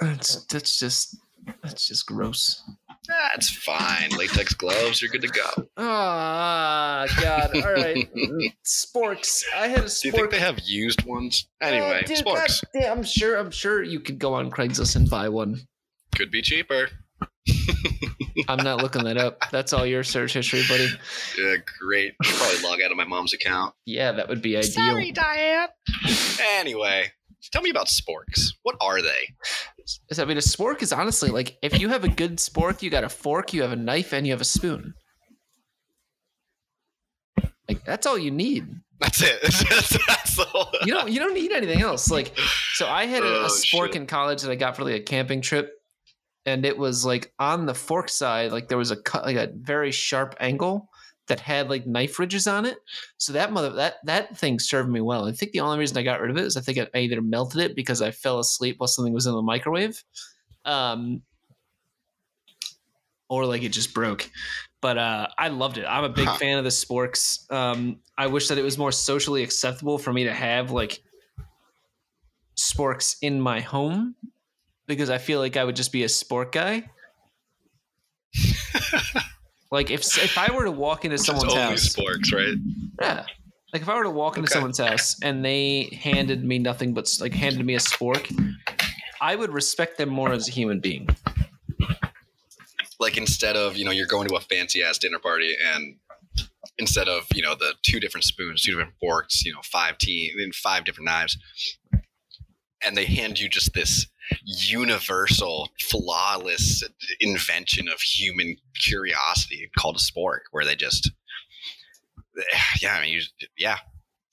That's 0.00 0.44
that's 0.46 0.78
just 0.78 1.16
that's 1.62 1.88
just 1.88 2.06
gross. 2.06 2.62
That's 3.08 3.50
fine. 3.50 4.10
Latex 4.16 4.54
gloves, 4.54 5.02
you're 5.02 5.10
good 5.10 5.22
to 5.22 5.28
go. 5.28 5.68
Ah, 5.76 7.04
God. 7.20 7.56
All 7.56 7.72
right. 7.72 8.08
Sporks. 8.64 9.42
I 9.56 9.68
had 9.68 9.80
a 9.84 9.88
Do 9.88 9.92
you 10.04 10.12
think 10.12 10.14
spork. 10.26 10.30
they 10.30 10.38
have 10.38 10.60
used 10.60 11.04
ones? 11.04 11.48
Anyway, 11.60 12.00
Uh, 12.04 12.06
dude, 12.06 12.18
sporks 12.18 12.62
God 12.72 12.80
damn, 12.80 12.98
I'm 12.98 13.04
sure. 13.04 13.36
I'm 13.36 13.50
sure 13.50 13.82
you 13.82 13.98
could 14.00 14.18
go 14.18 14.34
on 14.34 14.50
Craigslist 14.50 14.94
and 14.96 15.10
buy 15.10 15.28
one. 15.28 15.60
could 16.14 16.30
be 16.30 16.42
cheaper. 16.42 16.88
I'm 18.48 18.62
not 18.64 18.78
looking 18.82 19.04
that 19.04 19.16
up. 19.18 19.38
That's 19.50 19.72
all 19.72 19.84
your 19.84 20.04
search 20.04 20.32
history, 20.34 20.62
buddy. 20.68 20.88
Yeah, 21.38 21.56
great. 21.80 22.14
Should 22.22 22.36
probably 22.36 22.62
log 22.68 22.80
out 22.82 22.90
of 22.90 22.96
my 22.96 23.04
mom's 23.04 23.32
account. 23.34 23.74
Yeah, 23.84 24.12
that 24.12 24.28
would 24.28 24.42
be 24.42 24.56
ideal. 24.56 24.70
Sorry, 24.70 25.12
Diane. 25.12 25.68
Anyway, 26.40 27.12
Tell 27.50 27.62
me 27.62 27.70
about 27.70 27.86
sporks. 27.88 28.52
What 28.62 28.76
are 28.80 29.02
they? 29.02 29.34
I 30.16 30.24
mean, 30.24 30.36
a 30.36 30.40
spork 30.40 30.82
is 30.82 30.92
honestly 30.92 31.30
like 31.30 31.58
if 31.62 31.80
you 31.80 31.88
have 31.88 32.04
a 32.04 32.08
good 32.08 32.36
spork, 32.36 32.82
you 32.82 32.90
got 32.90 33.04
a 33.04 33.08
fork, 33.08 33.52
you 33.52 33.62
have 33.62 33.72
a 33.72 33.76
knife, 33.76 34.12
and 34.12 34.26
you 34.26 34.32
have 34.32 34.40
a 34.40 34.44
spoon. 34.44 34.94
Like 37.68 37.84
that's 37.84 38.06
all 38.06 38.18
you 38.18 38.30
need. 38.30 38.66
That's 39.00 39.20
it. 39.22 39.42
that's, 40.06 40.38
all. 40.38 40.70
You 40.84 40.92
don't 40.94 41.10
you 41.10 41.18
don't 41.18 41.34
need 41.34 41.50
anything 41.52 41.80
else. 41.80 42.10
Like 42.10 42.32
so, 42.74 42.86
I 42.86 43.06
had 43.06 43.22
a, 43.22 43.26
a 43.26 43.44
Oh, 43.44 43.46
spork 43.48 43.88
shit. 43.88 43.96
in 43.96 44.06
college 44.06 44.42
that 44.42 44.50
I 44.50 44.54
got 44.54 44.76
for 44.76 44.84
like 44.84 44.94
a 44.94 45.00
camping 45.02 45.40
trip, 45.40 45.72
and 46.46 46.64
it 46.64 46.78
was 46.78 47.04
like 47.04 47.32
on 47.38 47.66
the 47.66 47.74
fork 47.74 48.08
side, 48.08 48.52
like 48.52 48.68
there 48.68 48.78
was 48.78 48.92
a 48.92 48.96
cut, 48.96 49.24
like 49.24 49.36
a 49.36 49.50
very 49.54 49.90
sharp 49.90 50.36
angle 50.38 50.88
that 51.28 51.40
had 51.40 51.70
like 51.70 51.86
knife 51.86 52.18
ridges 52.18 52.46
on 52.46 52.66
it. 52.66 52.78
So 53.18 53.32
that 53.32 53.52
mother 53.52 53.70
that 53.70 53.96
that 54.04 54.36
thing 54.36 54.58
served 54.58 54.90
me 54.90 55.00
well. 55.00 55.26
I 55.26 55.32
think 55.32 55.52
the 55.52 55.60
only 55.60 55.78
reason 55.78 55.96
I 55.98 56.02
got 56.02 56.20
rid 56.20 56.30
of 56.30 56.36
it 56.36 56.44
is 56.44 56.56
I 56.56 56.60
think 56.60 56.78
I 56.78 56.98
either 56.98 57.22
melted 57.22 57.60
it 57.60 57.76
because 57.76 58.02
I 58.02 58.10
fell 58.10 58.40
asleep 58.40 58.76
while 58.78 58.88
something 58.88 59.14
was 59.14 59.26
in 59.26 59.34
the 59.34 59.42
microwave, 59.42 60.02
um, 60.64 61.22
or 63.28 63.46
like 63.46 63.62
it 63.62 63.70
just 63.70 63.94
broke. 63.94 64.28
But 64.80 64.98
uh, 64.98 65.28
I 65.38 65.48
loved 65.48 65.78
it. 65.78 65.84
I'm 65.84 66.04
a 66.04 66.08
big 66.08 66.26
Huh. 66.26 66.38
fan 66.38 66.58
of 66.58 66.64
the 66.64 66.70
sporks. 66.70 67.50
Um, 67.52 68.00
I 68.18 68.26
wish 68.26 68.48
that 68.48 68.58
it 68.58 68.62
was 68.62 68.76
more 68.78 68.92
socially 68.92 69.42
acceptable 69.42 69.98
for 69.98 70.12
me 70.12 70.24
to 70.24 70.34
have 70.34 70.70
like 70.70 71.02
sporks 72.58 73.16
in 73.22 73.40
my 73.40 73.60
home 73.60 74.14
because 74.86 75.10
I 75.10 75.18
feel 75.18 75.40
like 75.40 75.56
I 75.56 75.64
would 75.64 75.76
just 75.76 75.92
be 75.92 76.02
a 76.04 76.08
spork 76.08 76.52
guy. 76.52 76.90
like 79.72 79.90
if 79.90 80.02
if 80.18 80.38
I 80.38 80.52
were 80.54 80.64
to 80.64 80.70
walk 80.70 81.04
into 81.04 81.18
someone's 81.18 81.52
only 81.52 81.60
house, 81.60 81.88
sporks, 81.96 82.32
right? 82.32 82.54
yeah. 83.00 83.26
Like 83.72 83.82
if 83.82 83.88
I 83.88 83.96
were 83.96 84.04
to 84.04 84.10
walk 84.10 84.36
into 84.36 84.46
Okay. 84.46 84.52
someone's 84.52 84.78
house 84.78 85.16
and 85.22 85.42
they 85.44 85.98
handed 86.00 86.44
me 86.44 86.58
nothing 86.58 86.92
but 86.92 87.10
like 87.20 87.32
handed 87.32 87.64
me 87.64 87.74
a 87.74 87.78
spork, 87.78 88.30
I 89.20 89.34
would 89.34 89.50
respect 89.50 89.96
them 89.96 90.10
more 90.10 90.30
as 90.30 90.46
a 90.46 90.52
human 90.52 90.78
being. 90.78 91.08
Like 93.00 93.16
instead 93.16 93.56
of 93.56 93.76
you 93.76 93.84
know 93.84 93.90
you're 93.90 94.06
going 94.06 94.28
to 94.28 94.36
a 94.36 94.40
fancy 94.40 94.82
ass 94.82 94.98
dinner 94.98 95.18
party 95.18 95.56
and 95.74 95.96
instead 96.78 97.08
of 97.08 97.26
you 97.34 97.42
know 97.42 97.54
the 97.54 97.72
two 97.82 97.98
different 97.98 98.24
spoons, 98.24 98.62
two 98.62 98.72
different 98.72 98.92
forks, 99.00 99.42
you 99.44 99.52
know 99.52 99.60
five 99.64 99.96
tea 99.98 100.32
and 100.40 100.54
five 100.54 100.84
different 100.84 101.06
knives, 101.06 101.36
and 102.84 102.96
they 102.96 103.06
hand 103.06 103.38
you 103.40 103.48
just 103.48 103.72
this 103.72 104.06
universal, 104.44 105.70
flawless 105.80 106.82
invention 107.20 107.88
of 107.88 108.00
human 108.00 108.56
curiosity 108.80 109.70
called 109.76 109.96
a 109.96 109.98
spork, 109.98 110.40
where 110.50 110.64
they 110.64 110.76
just 110.76 111.10
yeah, 112.80 112.94
I 112.94 113.02
mean, 113.02 113.14
you, 113.14 113.20
yeah, 113.58 113.78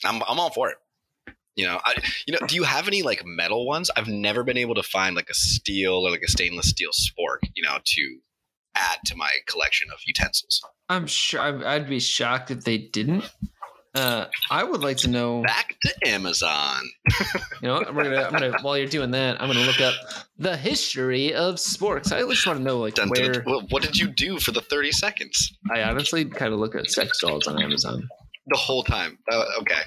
I'm 0.04 0.22
I'm 0.28 0.40
all 0.40 0.50
for 0.50 0.70
it. 0.70 0.78
You 1.56 1.66
know, 1.66 1.80
I, 1.84 1.96
you 2.26 2.34
know, 2.34 2.48
do 2.48 2.56
you 2.56 2.64
have 2.64 2.88
any 2.88 3.02
like 3.02 3.24
metal 3.26 3.68
ones? 3.68 3.92
I've 3.96 4.08
never 4.08 4.44
been 4.44 4.58
able 4.58 4.76
to 4.76 4.84
find 4.84 5.16
like 5.16 5.30
a 5.30 5.34
steel 5.34 5.94
or 5.94 6.10
like 6.10 6.22
a 6.22 6.32
stainless 6.32 6.70
steel 6.70 6.92
spork, 6.92 7.40
you 7.54 7.64
know, 7.64 7.80
to 7.84 8.20
add 8.76 9.00
to 9.08 9.16
my 9.16 9.32
collection 9.46 9.90
of 9.92 10.00
utensils. 10.06 10.62
I'm 10.88 11.08
sure 11.08 11.42
I'd 11.42 11.64
I'd 11.64 11.90
be 11.90 12.00
shocked 12.00 12.52
if 12.52 12.64
they 12.64 12.78
didn't. 12.78 13.30
Uh, 13.96 14.26
I 14.52 14.64
would 14.64 14.82
like 14.82 14.98
to 14.98 15.10
know. 15.10 15.42
Back 15.42 15.76
to 15.82 16.08
Amazon. 16.08 16.84
You 17.62 17.68
know, 17.68 17.74
what? 17.76 17.96
we're 17.96 18.04
gonna. 18.04 18.22
I'm 18.22 18.32
gonna. 18.32 18.58
While 18.62 18.78
you're 18.78 18.88
doing 18.88 19.12
that, 19.12 19.42
I'm 19.42 19.48
gonna 19.48 19.66
look 19.66 19.82
up 19.82 19.96
the 20.38 20.56
history 20.56 21.34
of 21.34 21.56
sporks. 21.56 22.12
I 22.14 22.22
just 22.22 22.46
want 22.46 22.60
to 22.60 22.64
know 22.64 22.78
like 22.80 22.94
Dun, 22.96 23.10
where. 23.10 23.32
dun. 23.42 23.68
What 23.70 23.82
did 23.82 23.98
you 23.98 24.08
do 24.08 24.40
for 24.40 24.52
the 24.52 24.62
30 24.62 24.92
seconds? 24.92 25.58
I 25.74 25.82
honestly 25.84 26.26
kind 26.26 26.54
of 26.54 26.60
look 26.60 26.76
at 26.76 26.90
sex 26.90 27.20
dolls 27.20 27.48
on 27.48 27.62
Amazon. 27.62 28.08
The 28.48 28.58
whole 28.58 28.84
time. 28.84 29.18
Uh, 29.32 29.44
okay. 29.62 29.82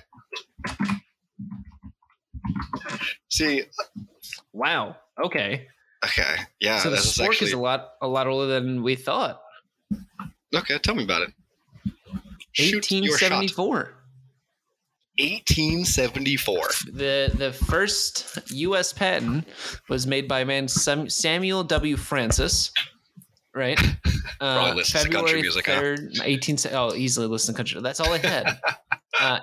See, 3.31 3.63
Wow. 4.53 4.97
Okay. 5.23 5.69
okay, 6.05 6.37
yeah, 6.61 6.79
so 6.79 6.91
the 6.91 6.97
spork 6.97 7.27
actually 7.29 7.49
is 7.49 7.53
a 7.53 7.59
lot 7.59 7.93
a 8.03 8.09
lot 8.09 8.27
older 8.27 8.47
than 8.47 8.83
we 8.83 8.97
thought. 8.97 9.41
okay. 10.55 10.79
Tell 10.79 10.95
me 10.95 11.05
about 11.05 11.23
it. 11.23 11.31
Shoot 12.53 12.91
your 12.91 13.19
shot. 13.19 13.33
1874. 13.33 13.95
1874. 15.19 16.59
The 16.95 17.31
the 17.35 17.53
first 17.53 18.39
U.S. 18.51 18.93
patent 18.93 19.47
was 19.89 20.07
made 20.07 20.27
by 20.27 20.41
a 20.41 20.45
man 20.45 20.69
Sam, 20.69 21.09
Samuel 21.09 21.65
W. 21.65 21.97
Francis. 21.97 22.73
Right. 23.55 23.81
Uh, 24.41 24.55
Probably 24.55 24.75
listens 24.77 25.05
to 25.05 25.19
huh? 25.19 25.83
3rd, 25.83 26.21
18. 26.25 26.57
Oh, 26.73 26.95
easily 26.95 27.27
listen 27.29 27.55
to 27.55 27.57
country. 27.59 27.81
That's 27.81 28.01
all 28.01 28.13
I 28.13 28.19
had. 28.19 28.59
Uh, 29.21 29.39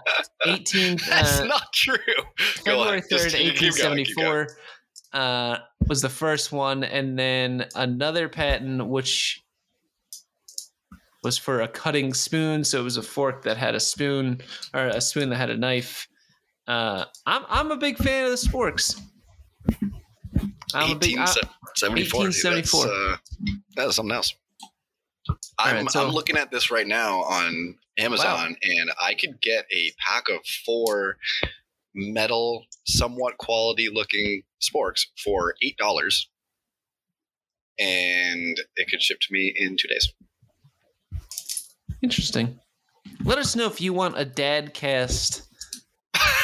18. 0.48 0.98
That's 1.08 1.40
uh, 1.42 1.46
not 1.46 1.72
true. 1.74 1.96
February 2.38 3.02
third, 3.02 3.32
keep- 3.32 3.40
eighteen 3.54 3.72
keep 3.72 3.78
going, 3.82 4.04
keep 4.04 4.16
going. 4.18 4.26
seventy 4.34 4.50
four, 4.52 4.58
uh, 5.14 5.58
was 5.88 6.02
the 6.02 6.10
first 6.10 6.52
one, 6.52 6.84
and 6.84 7.18
then 7.18 7.66
another 7.76 8.28
patent 8.28 8.86
which 8.88 9.44
was 11.24 11.38
for 11.38 11.62
a 11.62 11.68
cutting 11.68 12.14
spoon. 12.14 12.64
So 12.64 12.80
it 12.80 12.84
was 12.84 12.98
a 12.98 13.02
fork 13.04 13.44
that 13.44 13.58
had 13.58 13.76
a 13.76 13.80
spoon, 13.80 14.42
or 14.74 14.86
a 14.88 15.02
spoon 15.02 15.30
that 15.30 15.38
had 15.38 15.50
a 15.50 15.58
knife. 15.58 16.08
Uh, 16.68 17.06
I'm 17.26 17.44
I'm 17.50 17.72
a 17.72 17.78
big 17.78 17.98
fan 17.98 18.26
of 18.26 18.32
the 18.32 18.38
sporks. 18.38 19.00
I'm 20.74 20.92
a 20.92 20.96
big. 20.96 21.18
I, 21.18 21.22
1874. 21.22 22.54
That's, 22.54 22.74
uh, 22.86 23.18
that 23.76 23.88
is 23.88 23.96
something 23.96 24.16
else. 24.16 24.34
I'm, 25.58 25.76
right, 25.76 25.92
so- 25.92 26.06
I'm 26.08 26.14
looking 26.14 26.38
at 26.38 26.52
this 26.52 26.72
right 26.72 26.88
now 26.88 27.20
on 27.22 27.76
Amazon, 27.98 28.56
and 28.62 28.92
I 29.02 29.14
could 29.14 29.42
get 29.42 29.66
a 29.72 29.92
pack 30.00 30.30
of 30.30 30.46
four 30.66 31.18
metal, 31.94 32.66
somewhat 32.86 33.38
quality 33.38 33.90
looking 33.92 34.44
sporks 34.62 35.06
for 35.24 35.56
eight 35.62 35.78
dollars, 35.78 36.30
and 37.78 38.60
it 38.76 38.90
could 38.90 39.02
ship 39.02 39.20
to 39.22 39.34
me 39.34 39.54
in 39.56 39.76
two 39.78 39.88
days. 39.88 40.14
Interesting. 42.02 42.60
Let 43.24 43.38
us 43.38 43.56
know 43.56 43.66
if 43.66 43.82
you 43.82 43.94
want 43.94 44.18
a 44.18 44.26
dad 44.26 44.74
cast 44.74 45.44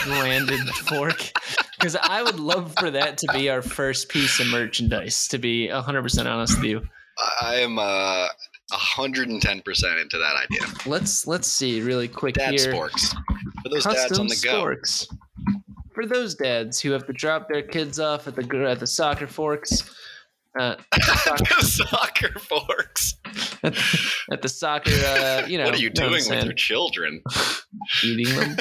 branded 0.06 0.60
fork 0.88 1.32
because 1.78 1.96
I 1.96 2.22
would 2.24 2.40
love 2.40 2.74
for 2.80 2.92
that 2.92 3.18
to 3.20 3.28
be 3.34 3.50
our 3.50 3.62
first 3.62 4.10
piece 4.10 4.40
of 4.40 4.48
merchandise. 4.48 5.28
To 5.30 5.38
be 5.38 5.68
hundred 5.68 6.04
percent 6.04 6.28
honest 6.28 6.58
with 6.58 6.66
you, 6.66 6.82
I- 7.18 7.34
I 7.42 7.56
am 7.56 7.78
uh, 7.80 8.28
110 8.72 9.62
percent 9.62 10.00
into 10.00 10.18
that 10.18 10.36
idea. 10.36 10.68
let's 10.86 11.28
let's 11.28 11.48
see 11.48 11.82
really 11.82 12.08
quick 12.08 12.36
Dad 12.36 12.52
here. 12.60 12.74
sporks 12.74 13.14
for 13.64 13.70
those 13.70 13.84
dads 13.84 14.20
on 14.20 14.28
the 14.28 14.40
go. 14.44 14.64
sporks. 14.64 15.08
For 15.94 16.06
those 16.06 16.36
dads 16.36 16.80
who 16.82 16.92
have 16.92 17.06
to 17.08 17.14
drop 17.14 17.48
their 17.48 17.62
kids 17.62 18.00
off 18.00 18.28
at 18.28 18.36
the 18.36 18.66
at 18.70 18.80
the 18.80 18.88
soccer 18.88 19.28
forks, 19.28 19.84
uh, 20.60 20.76
the 20.92 21.62
soccer 21.62 22.38
forks. 22.40 23.16
at, 23.64 23.74
the, 23.74 24.24
at 24.32 24.42
the 24.42 24.50
soccer, 24.50 24.92
uh, 24.92 25.46
you 25.48 25.58
know, 25.58 25.66
what 25.66 25.76
are 25.76 25.80
you 25.80 25.90
doing 25.90 26.24
with 26.30 26.44
your 26.46 26.54
children? 26.54 27.22
eating 28.04 28.34
them? 28.36 28.58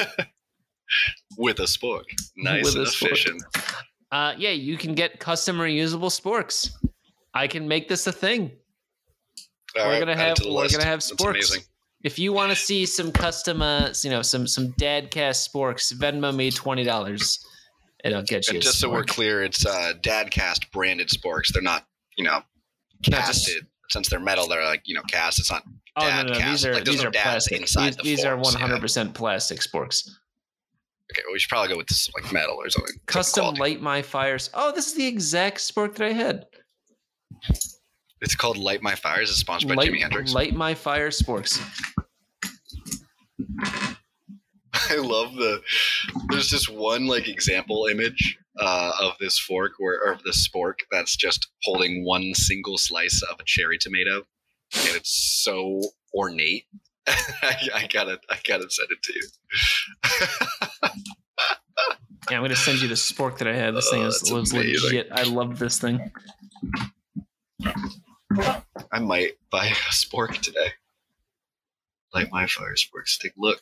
With 1.37 1.59
a 1.59 1.63
spork, 1.63 2.03
nice 2.37 2.63
With 2.65 2.75
and 2.75 2.87
efficient. 2.87 3.43
Uh, 4.11 4.33
yeah, 4.37 4.51
you 4.51 4.77
can 4.77 4.93
get 4.93 5.19
custom 5.19 5.57
reusable 5.57 6.09
sporks. 6.11 6.69
I 7.33 7.47
can 7.47 7.67
make 7.67 7.89
this 7.89 8.07
a 8.07 8.11
thing. 8.11 8.51
All 9.77 9.85
We're 9.85 9.91
right, 9.93 9.99
gonna 9.99 10.15
have- 10.15 10.35
to 10.37 10.47
we're 10.47 10.61
list. 10.61 10.75
gonna 10.77 10.89
have 10.89 10.99
sporks. 10.99 11.29
amazing. 11.31 11.61
If 12.03 12.19
you 12.19 12.31
want 12.33 12.51
to 12.51 12.55
see 12.55 12.85
some 12.85 13.11
custom, 13.11 13.61
uh, 13.63 13.89
you 14.03 14.11
know, 14.11 14.21
some 14.21 14.45
some 14.47 14.71
dad 14.77 15.09
cast 15.11 15.51
sporks, 15.51 15.91
Venmo 15.93 16.33
me 16.33 16.51
twenty 16.51 16.83
dollars. 16.83 17.43
It'll 18.05 18.21
get 18.21 18.47
you. 18.47 18.53
And 18.55 18.61
just 18.63 18.79
so 18.79 18.89
we're 18.89 19.03
clear, 19.03 19.43
it's 19.43 19.65
uh, 19.65 19.93
Dadcast 20.01 20.71
branded 20.71 21.09
sporks. 21.09 21.51
They're 21.51 21.61
not, 21.61 21.85
you 22.17 22.23
know, 22.23 22.41
Not 23.09 23.25
just- 23.25 23.47
casted. 23.47 23.67
Since 23.89 24.09
they're 24.09 24.19
metal, 24.19 24.47
they're 24.47 24.63
like, 24.65 24.81
you 24.85 24.95
know, 24.95 25.03
cast. 25.11 25.37
It's 25.39 25.51
not. 25.51 25.63
Oh 25.95 26.07
no, 26.09 26.23
no, 26.23 26.39
cast. 26.39 26.49
these 26.49 26.65
are 26.65 26.73
Like, 26.73 26.85
these 26.85 27.03
are 27.03 27.11
plastic. 27.11 27.61
inside 27.61 27.89
These, 27.89 27.95
the 27.97 28.03
these 28.03 28.25
are 28.25 28.35
one 28.35 28.55
hundred 28.55 28.81
percent 28.81 29.13
plastic 29.13 29.59
sporks. 29.59 30.09
Okay, 31.11 31.21
we 31.31 31.37
should 31.37 31.49
probably 31.49 31.69
go 31.71 31.77
with 31.77 31.85
this 31.85 32.09
like 32.19 32.33
metal 32.33 32.55
or 32.55 32.67
something. 32.71 32.95
Custom 33.05 33.53
light 33.55 33.81
my 33.81 34.01
fires. 34.01 34.49
Oh, 34.55 34.71
this 34.71 34.87
is 34.87 34.95
the 34.95 35.05
exact 35.05 35.59
spork 35.59 35.93
that 35.97 36.07
I 36.07 36.13
had. 36.13 36.47
It's 38.21 38.33
called 38.35 38.57
Light 38.57 38.81
My 38.81 38.95
Fires. 38.95 39.29
It's 39.29 39.37
sponsored 39.39 39.69
by 39.69 39.75
light, 39.75 39.91
Jimi 39.91 39.99
Hendrix. 40.01 40.33
light 40.33 40.55
my 40.55 40.73
fire 40.73 41.11
sporks. 41.11 41.61
I 44.89 44.95
love 44.97 45.35
the. 45.35 45.61
There's 46.29 46.47
just 46.49 46.69
one 46.69 47.07
like 47.07 47.27
example 47.27 47.87
image 47.91 48.37
uh, 48.59 48.91
of 49.01 49.13
this 49.19 49.37
fork 49.39 49.73
where 49.79 49.99
or 50.03 50.17
this 50.25 50.47
spork 50.47 50.75
that's 50.91 51.15
just 51.15 51.47
holding 51.63 52.03
one 52.05 52.33
single 52.33 52.77
slice 52.77 53.21
of 53.31 53.39
a 53.39 53.43
cherry 53.45 53.77
tomato, 53.77 54.17
and 54.75 54.95
it's 54.95 55.41
so 55.43 55.81
ornate. 56.13 56.65
I, 57.07 57.55
I 57.75 57.87
gotta, 57.87 58.19
I 58.29 58.37
gotta 58.47 58.69
send 58.69 58.89
it 58.91 59.01
to 59.03 59.13
you. 59.13 60.89
Yeah, 62.31 62.37
I'm 62.37 62.43
gonna 62.43 62.55
send 62.55 62.81
you 62.81 62.87
the 62.87 62.95
spork 62.95 63.37
that 63.37 63.47
I 63.47 63.53
had. 63.53 63.75
This 63.75 63.87
thing 63.91 64.01
Oh, 64.01 64.05
was, 64.05 64.19
that's 64.19 64.31
was 64.31 64.51
amazing. 64.51 64.83
legit. 64.83 65.07
I 65.11 65.23
love 65.23 65.59
this 65.59 65.77
thing. 65.77 66.11
I 68.91 68.99
might 68.99 69.33
buy 69.51 69.67
a 69.67 69.73
spork 69.93 70.39
today. 70.39 70.69
Light 72.15 72.31
my 72.31 72.47
fire 72.47 72.73
sporks. 72.73 73.19
Take 73.19 73.33
a 73.33 73.39
look. 73.39 73.61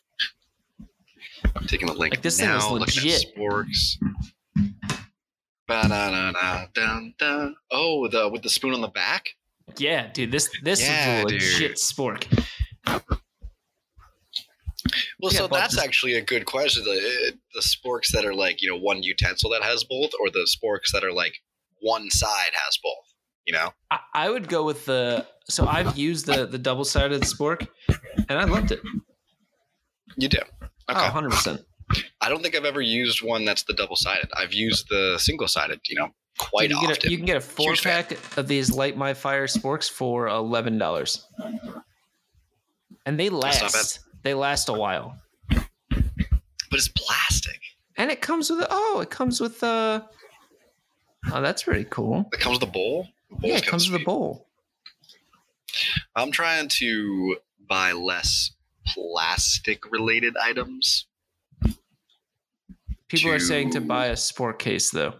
I'm 1.63 1.67
taking 1.69 1.87
a 1.87 1.93
link 1.93 2.11
Like, 2.15 2.21
this 2.21 2.37
thing 2.39 2.49
now. 2.49 2.57
is 2.57 2.69
legit. 2.69 3.33
sporks. 3.37 3.97
Dun, 5.69 7.13
dun. 7.17 7.55
Oh, 7.71 8.07
the 8.09 8.27
with 8.29 8.41
the 8.43 8.49
spoon 8.49 8.73
on 8.73 8.81
the 8.81 8.89
back. 8.89 9.29
Yeah, 9.77 10.11
dude, 10.11 10.29
this 10.31 10.49
this 10.61 10.81
Yeah, 10.81 11.19
is 11.19 11.23
a 11.23 11.27
dude. 11.27 11.41
legit 11.41 11.71
spork. 11.77 12.27
Well, 15.19 15.31
Yeah, 15.31 15.39
so 15.39 15.47
that's 15.47 15.77
actually 15.79 16.15
a 16.15 16.21
good 16.21 16.45
question. 16.45 16.83
The 16.83 17.33
the 17.53 17.61
sporks 17.61 18.11
that 18.11 18.25
are 18.25 18.33
like 18.35 18.61
you 18.61 18.69
know 18.69 18.77
one 18.77 19.01
utensil 19.03 19.49
that 19.51 19.63
has 19.63 19.85
both, 19.85 20.11
or 20.19 20.29
the 20.29 20.45
sporks 20.53 20.91
that 20.91 21.03
are 21.05 21.13
like 21.13 21.35
one 21.79 22.09
side 22.09 22.51
has 22.53 22.77
both. 22.83 23.05
You 23.45 23.53
know, 23.53 23.69
I, 23.89 23.99
I 24.13 24.29
would 24.29 24.49
go 24.49 24.63
with 24.65 24.85
the. 24.85 25.25
So 25.49 25.65
I've 25.65 25.97
used 25.97 26.25
the 26.25 26.45
the 26.45 26.57
double 26.57 26.83
sided 26.83 27.21
spork, 27.21 27.67
and 28.27 28.37
I 28.37 28.43
loved 28.43 28.71
it. 28.73 28.81
you 30.17 30.27
do. 30.27 30.39
Oh, 30.89 30.93
100 30.95 31.29
percent. 31.31 31.61
I 32.21 32.29
don't 32.29 32.41
think 32.41 32.55
I've 32.55 32.65
ever 32.65 32.81
used 32.81 33.21
one 33.21 33.45
that's 33.45 33.63
the 33.63 33.73
double 33.73 33.95
sided. 33.95 34.29
I've 34.35 34.53
used 34.53 34.87
the 34.89 35.17
single 35.19 35.47
sided. 35.47 35.79
You 35.87 35.95
know, 35.97 36.09
quite 36.37 36.69
you, 36.69 36.77
often. 36.77 37.07
A, 37.07 37.11
you 37.11 37.17
can 37.17 37.25
get 37.25 37.37
a 37.37 37.41
four 37.41 37.71
Huge 37.71 37.81
fan. 37.81 38.03
pack 38.05 38.37
of 38.37 38.47
these 38.47 38.71
Light 38.71 38.97
My 38.97 39.13
Fire 39.13 39.47
sporks 39.47 39.89
for 39.89 40.27
eleven 40.27 40.77
dollars, 40.77 41.25
and 43.05 43.19
they 43.19 43.29
That's 43.29 43.33
not 43.33 43.43
bad. 43.43 43.73
last. 43.73 43.99
They 44.23 44.33
last 44.33 44.69
a 44.69 44.73
while, 44.73 45.17
but 45.49 45.63
it's 46.71 46.87
plastic. 46.87 47.59
and 47.97 48.09
it 48.09 48.21
comes 48.21 48.49
with 48.49 48.65
oh, 48.69 48.99
it 49.01 49.09
comes 49.09 49.39
with 49.41 49.61
uh 49.63 50.01
Oh, 51.31 51.41
that's 51.41 51.63
pretty 51.63 51.85
cool. 51.85 52.29
It 52.33 52.39
comes 52.39 52.59
with 52.59 52.69
a 52.69 52.71
bowl. 52.71 53.07
Yeah, 53.41 53.55
it 53.57 53.65
comes 53.65 53.89
with 53.89 54.01
a 54.01 54.03
bowl. 54.03 54.47
I'm 56.15 56.31
trying 56.31 56.67
to 56.69 57.37
buy 57.67 57.91
less 57.93 58.51
plastic 58.85 59.91
related 59.91 60.35
items. 60.37 61.05
People 63.07 63.31
are 63.31 63.39
saying 63.39 63.71
to 63.71 63.79
To- 63.79 63.85
buy 63.85 64.07
a 64.07 64.13
spork 64.13 64.59
case 64.59 64.89
though. 64.91 65.15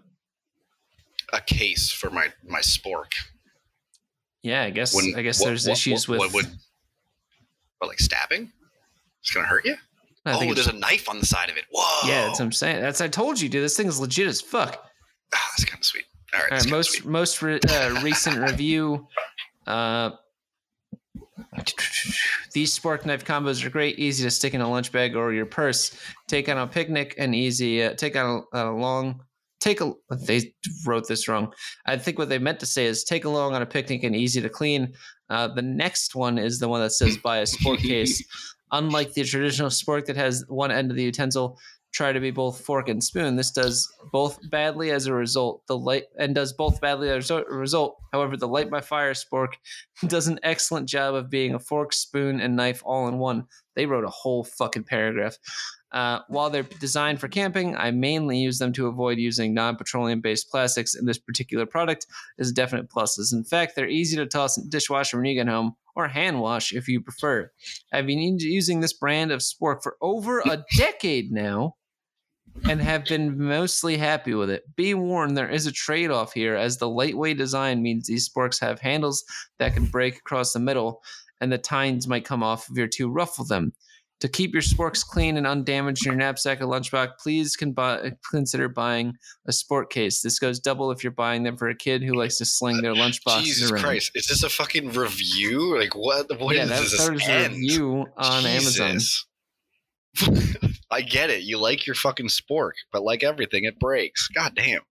A 1.31 1.41
case 1.41 1.91
for 1.91 2.09
my 2.09 2.31
my 2.47 2.59
spork. 2.61 3.11
Yeah, 4.41 4.63
I 4.63 4.69
guess 4.71 4.93
Wouldn't- 4.93 5.15
I 5.17 5.21
guess 5.21 5.39
what- 5.39 5.47
there's 5.47 5.65
what- 5.67 5.73
issues 5.73 6.07
what- 6.07 6.19
with. 6.19 6.33
what 6.33 6.45
would 6.45 6.57
what, 7.79 7.87
like 7.89 7.99
stabbing? 7.99 8.51
It's 9.21 9.31
gonna 9.31 9.47
hurt 9.47 9.65
you. 9.65 9.77
I 10.25 10.37
think 10.39 10.51
oh, 10.51 10.53
there's 10.55 10.67
a 10.67 10.73
knife 10.73 11.09
on 11.09 11.19
the 11.19 11.25
side 11.25 11.49
of 11.49 11.57
it. 11.57 11.65
Whoa. 11.71 12.07
yeah, 12.07 12.27
that's 12.27 12.39
what 12.39 12.45
I'm 12.45 12.51
saying. 12.53 12.81
That's 12.81 13.01
I 13.01 13.09
told 13.09 13.39
you, 13.41 13.49
dude. 13.49 13.63
This 13.63 13.75
thing's 13.75 13.99
legit 13.99 14.27
as 14.27 14.39
fuck. 14.41 14.89
Ah, 15.35 15.49
that's 15.51 15.65
kind 15.65 15.79
of 15.79 15.85
sweet. 15.85 16.05
All 16.33 16.39
right. 16.41 16.51
All 16.51 16.57
right, 16.59 16.67
most 16.69 16.91
sweet. 16.93 17.05
most 17.05 17.41
re- 17.41 17.59
uh, 17.69 18.01
recent 18.01 18.37
review. 18.37 19.07
Uh, 19.67 20.11
these 22.53 22.77
spork 22.77 23.05
knife 23.05 23.25
combos 23.25 23.65
are 23.65 23.69
great, 23.69 23.97
easy 23.99 24.23
to 24.23 24.31
stick 24.31 24.53
in 24.53 24.61
a 24.61 24.69
lunch 24.69 24.91
bag 24.91 25.15
or 25.15 25.33
your 25.33 25.45
purse. 25.45 25.97
Take 26.27 26.47
on 26.49 26.57
a 26.57 26.67
picnic 26.67 27.15
and 27.17 27.33
easy. 27.35 27.83
Uh, 27.83 27.93
take 27.95 28.15
on 28.15 28.43
a, 28.53 28.69
a 28.69 28.71
long. 28.71 29.21
Take 29.59 29.81
a. 29.81 29.93
They 30.25 30.53
wrote 30.85 31.07
this 31.07 31.27
wrong. 31.27 31.53
I 31.85 31.97
think 31.97 32.17
what 32.17 32.29
they 32.29 32.37
meant 32.37 32.59
to 32.59 32.65
say 32.65 32.85
is 32.85 33.03
take 33.03 33.25
along 33.25 33.55
on 33.55 33.61
a 33.61 33.65
picnic 33.65 34.03
and 34.03 34.15
easy 34.15 34.41
to 34.41 34.49
clean. 34.49 34.93
Uh, 35.29 35.47
the 35.47 35.61
next 35.61 36.15
one 36.15 36.37
is 36.37 36.59
the 36.59 36.67
one 36.67 36.81
that 36.81 36.91
says 36.91 37.17
buy 37.17 37.37
a 37.37 37.43
spork 37.43 37.77
case. 37.81 38.23
Unlike 38.71 39.13
the 39.13 39.23
traditional 39.23 39.69
spork 39.69 40.05
that 40.05 40.15
has 40.15 40.43
one 40.47 40.71
end 40.71 40.91
of 40.91 40.97
the 40.97 41.03
utensil 41.03 41.59
try 41.93 42.11
to 42.11 42.19
be 42.19 42.31
both 42.31 42.59
fork 42.59 42.89
and 42.89 43.03
spoon. 43.03 43.35
This 43.35 43.51
does 43.51 43.87
both 44.11 44.39
badly 44.49 44.91
as 44.91 45.05
a 45.05 45.13
result. 45.13 45.61
The 45.67 45.77
light 45.77 46.05
and 46.17 46.33
does 46.33 46.51
both 46.51 46.81
badly 46.81 47.09
as 47.09 47.29
a 47.29 47.43
result. 47.43 47.97
However, 48.11 48.35
the 48.35 48.47
light 48.47 48.71
my 48.71 48.81
fire 48.81 49.13
spork 49.13 49.53
does 50.07 50.27
an 50.27 50.39
excellent 50.43 50.89
job 50.89 51.13
of 51.13 51.29
being 51.29 51.53
a 51.53 51.59
fork, 51.59 51.93
spoon, 51.93 52.41
and 52.41 52.55
knife 52.55 52.81
all 52.83 53.07
in 53.07 53.19
one. 53.19 53.45
They 53.75 53.85
wrote 53.85 54.05
a 54.05 54.09
whole 54.09 54.43
fucking 54.43 54.85
paragraph. 54.85 55.37
Uh, 55.91 56.21
while 56.27 56.49
they're 56.49 56.63
designed 56.63 57.19
for 57.19 57.27
camping, 57.27 57.75
I 57.77 57.91
mainly 57.91 58.39
use 58.39 58.57
them 58.57 58.73
to 58.73 58.87
avoid 58.87 59.19
using 59.19 59.53
non-petroleum 59.53 60.21
based 60.21 60.49
plastics. 60.49 60.95
And 60.95 61.07
this 61.07 61.19
particular 61.19 61.67
product 61.67 62.07
is 62.39 62.51
definite 62.51 62.89
pluses. 62.89 63.31
In 63.31 63.43
fact, 63.43 63.75
they're 63.75 63.87
easy 63.87 64.17
to 64.17 64.25
toss 64.25 64.57
in 64.57 64.63
the 64.63 64.69
dishwasher 64.71 65.17
when 65.17 65.27
you 65.27 65.35
get 65.35 65.47
home, 65.47 65.75
or 65.95 66.07
hand 66.07 66.41
wash 66.41 66.73
if 66.73 66.87
you 66.87 67.01
prefer. 67.01 67.51
I've 67.91 68.07
been 68.07 68.39
using 68.39 68.79
this 68.79 68.93
brand 68.93 69.31
of 69.31 69.41
spork 69.41 69.83
for 69.83 69.95
over 70.01 70.39
a 70.39 70.65
decade 70.75 71.31
now 71.31 71.75
and 72.67 72.81
have 72.81 73.05
been 73.05 73.37
mostly 73.37 73.97
happy 73.97 74.33
with 74.33 74.49
it. 74.49 74.63
Be 74.75 74.93
warned, 74.93 75.35
there 75.35 75.49
is 75.49 75.65
a 75.65 75.71
trade 75.71 76.11
off 76.11 76.33
here, 76.33 76.55
as 76.55 76.77
the 76.77 76.89
lightweight 76.89 77.37
design 77.37 77.81
means 77.81 78.07
these 78.07 78.29
sporks 78.29 78.59
have 78.59 78.79
handles 78.79 79.23
that 79.59 79.73
can 79.73 79.85
break 79.85 80.17
across 80.17 80.53
the 80.53 80.59
middle, 80.59 81.01
and 81.41 81.51
the 81.51 81.57
tines 81.57 82.07
might 82.07 82.25
come 82.25 82.43
off 82.43 82.67
if 82.69 82.77
you're 82.77 82.87
too 82.87 83.09
rough 83.09 83.37
with 83.39 83.49
them. 83.49 83.73
To 84.19 84.29
keep 84.29 84.53
your 84.53 84.61
sporks 84.61 85.05
clean 85.05 85.35
and 85.35 85.45
undamaged 85.45 86.05
in 86.05 86.13
your 86.13 86.17
knapsack 86.17 86.61
or 86.61 86.65
lunchbox, 86.65 87.17
please 87.21 87.57
can 87.57 87.73
buy, 87.73 88.13
consider 88.31 88.69
buying 88.69 89.15
a 89.49 89.51
spork 89.51 89.89
case. 89.89 90.21
This 90.21 90.39
goes 90.39 90.61
double 90.61 90.91
if 90.91 91.03
you're 91.03 91.11
buying 91.11 91.43
them 91.43 91.57
for 91.57 91.67
a 91.67 91.75
kid 91.75 92.01
who 92.01 92.13
likes 92.13 92.37
to 92.37 92.45
sling 92.45 92.81
their 92.81 92.93
lunchbox 92.95 93.43
Jesus 93.43 93.69
around. 93.69 93.83
Christ! 93.83 94.11
Is 94.15 94.27
this 94.27 94.43
a 94.43 94.49
fucking 94.49 94.91
review? 94.91 95.77
Like 95.77 95.93
what? 95.93 96.39
What 96.39 96.55
yeah, 96.55 96.63
is 96.63 96.69
that, 96.69 96.81
this 96.83 96.97
that 96.97 97.09
a 97.09 97.53
review 97.53 98.05
on 98.15 98.45
Amazon. 98.45 98.99
I 100.91 101.01
get 101.01 101.29
it. 101.29 101.41
You 101.43 101.57
like 101.59 101.85
your 101.87 101.95
fucking 101.95 102.27
spork, 102.27 102.73
but 102.91 103.03
like 103.03 103.23
everything, 103.23 103.63
it 103.63 103.79
breaks. 103.79 104.27
God 104.29 104.53
damn. 104.55 104.81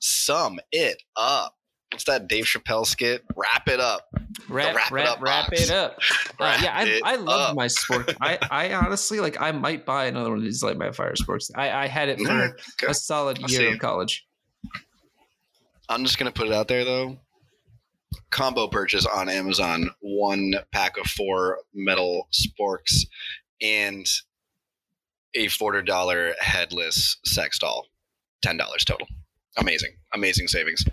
Sum 0.00 0.58
it 0.72 1.02
up. 1.16 1.54
What's 1.90 2.04
that 2.04 2.28
Dave 2.28 2.44
Chappelle 2.44 2.86
skit? 2.86 3.24
Wrap 3.34 3.66
it 3.68 3.80
up. 3.80 4.08
Wrap, 4.48 4.76
wrap 4.76 4.90
wrap, 4.92 5.04
it 5.06 5.08
up 5.08 5.22
wrap 5.22 5.50
box. 5.50 5.62
it 5.62 5.70
up. 5.70 5.98
Uh, 6.40 6.56
yeah, 6.62 6.70
I, 6.72 7.00
I 7.04 7.16
love 7.16 7.50
up. 7.50 7.56
my 7.56 7.66
spork. 7.66 8.14
I, 8.20 8.38
I 8.50 8.74
honestly 8.74 9.18
like. 9.18 9.40
I 9.40 9.50
might 9.50 9.84
buy 9.84 10.04
another 10.06 10.28
one 10.30 10.38
of 10.38 10.44
these 10.44 10.62
light 10.62 10.76
my 10.78 10.92
fire 10.92 11.14
sporks. 11.14 11.50
I, 11.56 11.72
I 11.72 11.86
had 11.88 12.08
it 12.08 12.20
for 12.20 12.30
Okay. 12.30 12.86
a 12.86 12.94
solid 12.94 13.38
year 13.50 13.72
of 13.72 13.80
college. 13.80 14.24
I'm 15.88 16.04
just 16.04 16.16
gonna 16.16 16.30
put 16.30 16.46
it 16.46 16.52
out 16.52 16.68
there 16.68 16.84
though. 16.84 17.18
Combo 18.30 18.68
purchase 18.68 19.04
on 19.04 19.28
Amazon: 19.28 19.90
one 20.00 20.54
pack 20.72 20.96
of 20.96 21.06
four 21.06 21.58
metal 21.74 22.28
sporks 22.32 23.06
and 23.60 24.06
a 25.34 25.48
forty 25.48 25.82
dollar 25.82 26.34
headless 26.40 27.18
sex 27.24 27.58
doll. 27.58 27.86
Ten 28.42 28.56
dollars 28.56 28.84
total. 28.84 29.06
Amazing, 29.56 29.90
amazing 30.14 30.48
savings. 30.48 30.84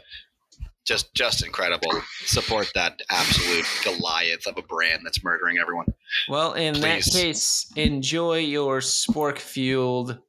Just, 0.85 1.13
just 1.15 1.43
incredible. 1.43 1.89
Support 2.25 2.71
that 2.75 2.99
absolute 3.09 3.65
Goliath 3.83 4.45
of 4.45 4.57
a 4.57 4.61
brand 4.61 5.01
that's 5.03 5.23
murdering 5.23 5.57
everyone. 5.59 5.87
Well, 6.29 6.53
in 6.53 6.79
that 6.81 7.01
case, 7.03 7.71
enjoy 7.75 8.37
your 8.39 8.79
spork 8.81 9.39
fueled 9.39 10.19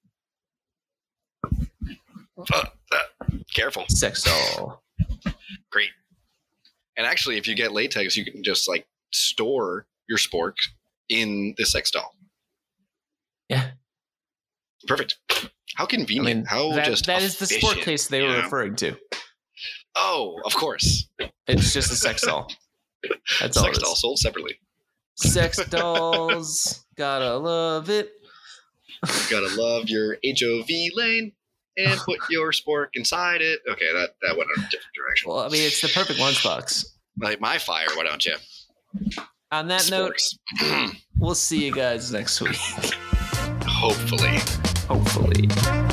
Uh, 1.45 2.65
uh, 2.93 3.27
careful. 3.55 3.85
sex 3.89 4.23
doll. 4.23 4.83
Great. 5.71 5.91
And 6.97 7.07
actually, 7.07 7.37
if 7.37 7.47
you 7.47 7.55
get 7.55 7.73
latex, 7.73 8.17
you 8.17 8.25
can 8.25 8.43
just 8.43 8.67
like 8.69 8.87
store 9.13 9.87
your 10.09 10.19
spork 10.19 10.55
in 11.11 11.55
the 11.59 11.67
sex 11.67 11.91
doll. 11.91 12.15
Yeah. 13.49 13.71
Perfect. 14.87 15.17
How 15.77 15.85
I 15.85 15.87
convenient. 15.87 16.27
mean, 16.27 16.45
How 16.47 16.73
that, 16.73 16.87
just 16.87 17.07
that 17.07 17.23
is 17.23 17.39
the 17.39 17.47
spork 17.47 17.83
case 17.83 18.09
they 18.09 18.23
were 18.23 18.29
know? 18.29 18.43
referring 18.43 18.77
to. 18.77 18.97
Oh, 19.95 20.41
of 20.45 20.55
course. 20.55 21.09
It's 21.47 21.73
just 21.73 21.91
a 21.93 21.97
sex 21.97 22.23
doll. 22.23 22.51
That's 23.41 23.57
all 23.57 23.65
sex 23.65 23.79
doll 23.79 23.95
sold 23.95 24.19
separately. 24.19 24.59
Sex 25.17 25.65
dolls, 25.71 26.85
gotta 26.97 27.37
love 27.37 27.91
it. 27.91 28.13
Gotta 29.31 29.55
love 29.61 29.91
your 29.91 30.17
HOV 30.25 30.69
lane 30.95 31.33
and 31.77 32.01
put 32.01 32.19
your 32.31 32.51
spork 32.51 32.87
inside 32.95 33.43
it. 33.43 33.61
Okay, 33.71 33.93
that 33.93 34.11
that 34.23 34.37
went 34.37 34.49
in 34.57 34.63
a 34.65 34.69
different 34.69 34.95
direction. 34.97 35.31
Well, 35.31 35.41
I 35.41 35.49
mean, 35.49 35.63
it's 35.67 35.83
the 35.83 35.89
perfect 35.89 36.19
lunchbox. 36.19 36.87
Like 37.21 37.39
my 37.39 37.59
fire, 37.59 37.87
why 37.95 38.05
don't 38.05 38.25
you? 38.25 38.37
On 39.53 39.69
that 39.69 39.91
note, 39.91 40.19
we'll 41.19 41.35
see 41.35 41.65
you 41.67 41.73
guys 41.73 42.11
next 42.11 42.41
week. 42.41 42.57
Hopefully. 43.67 44.39
Hopefully. 44.89 45.86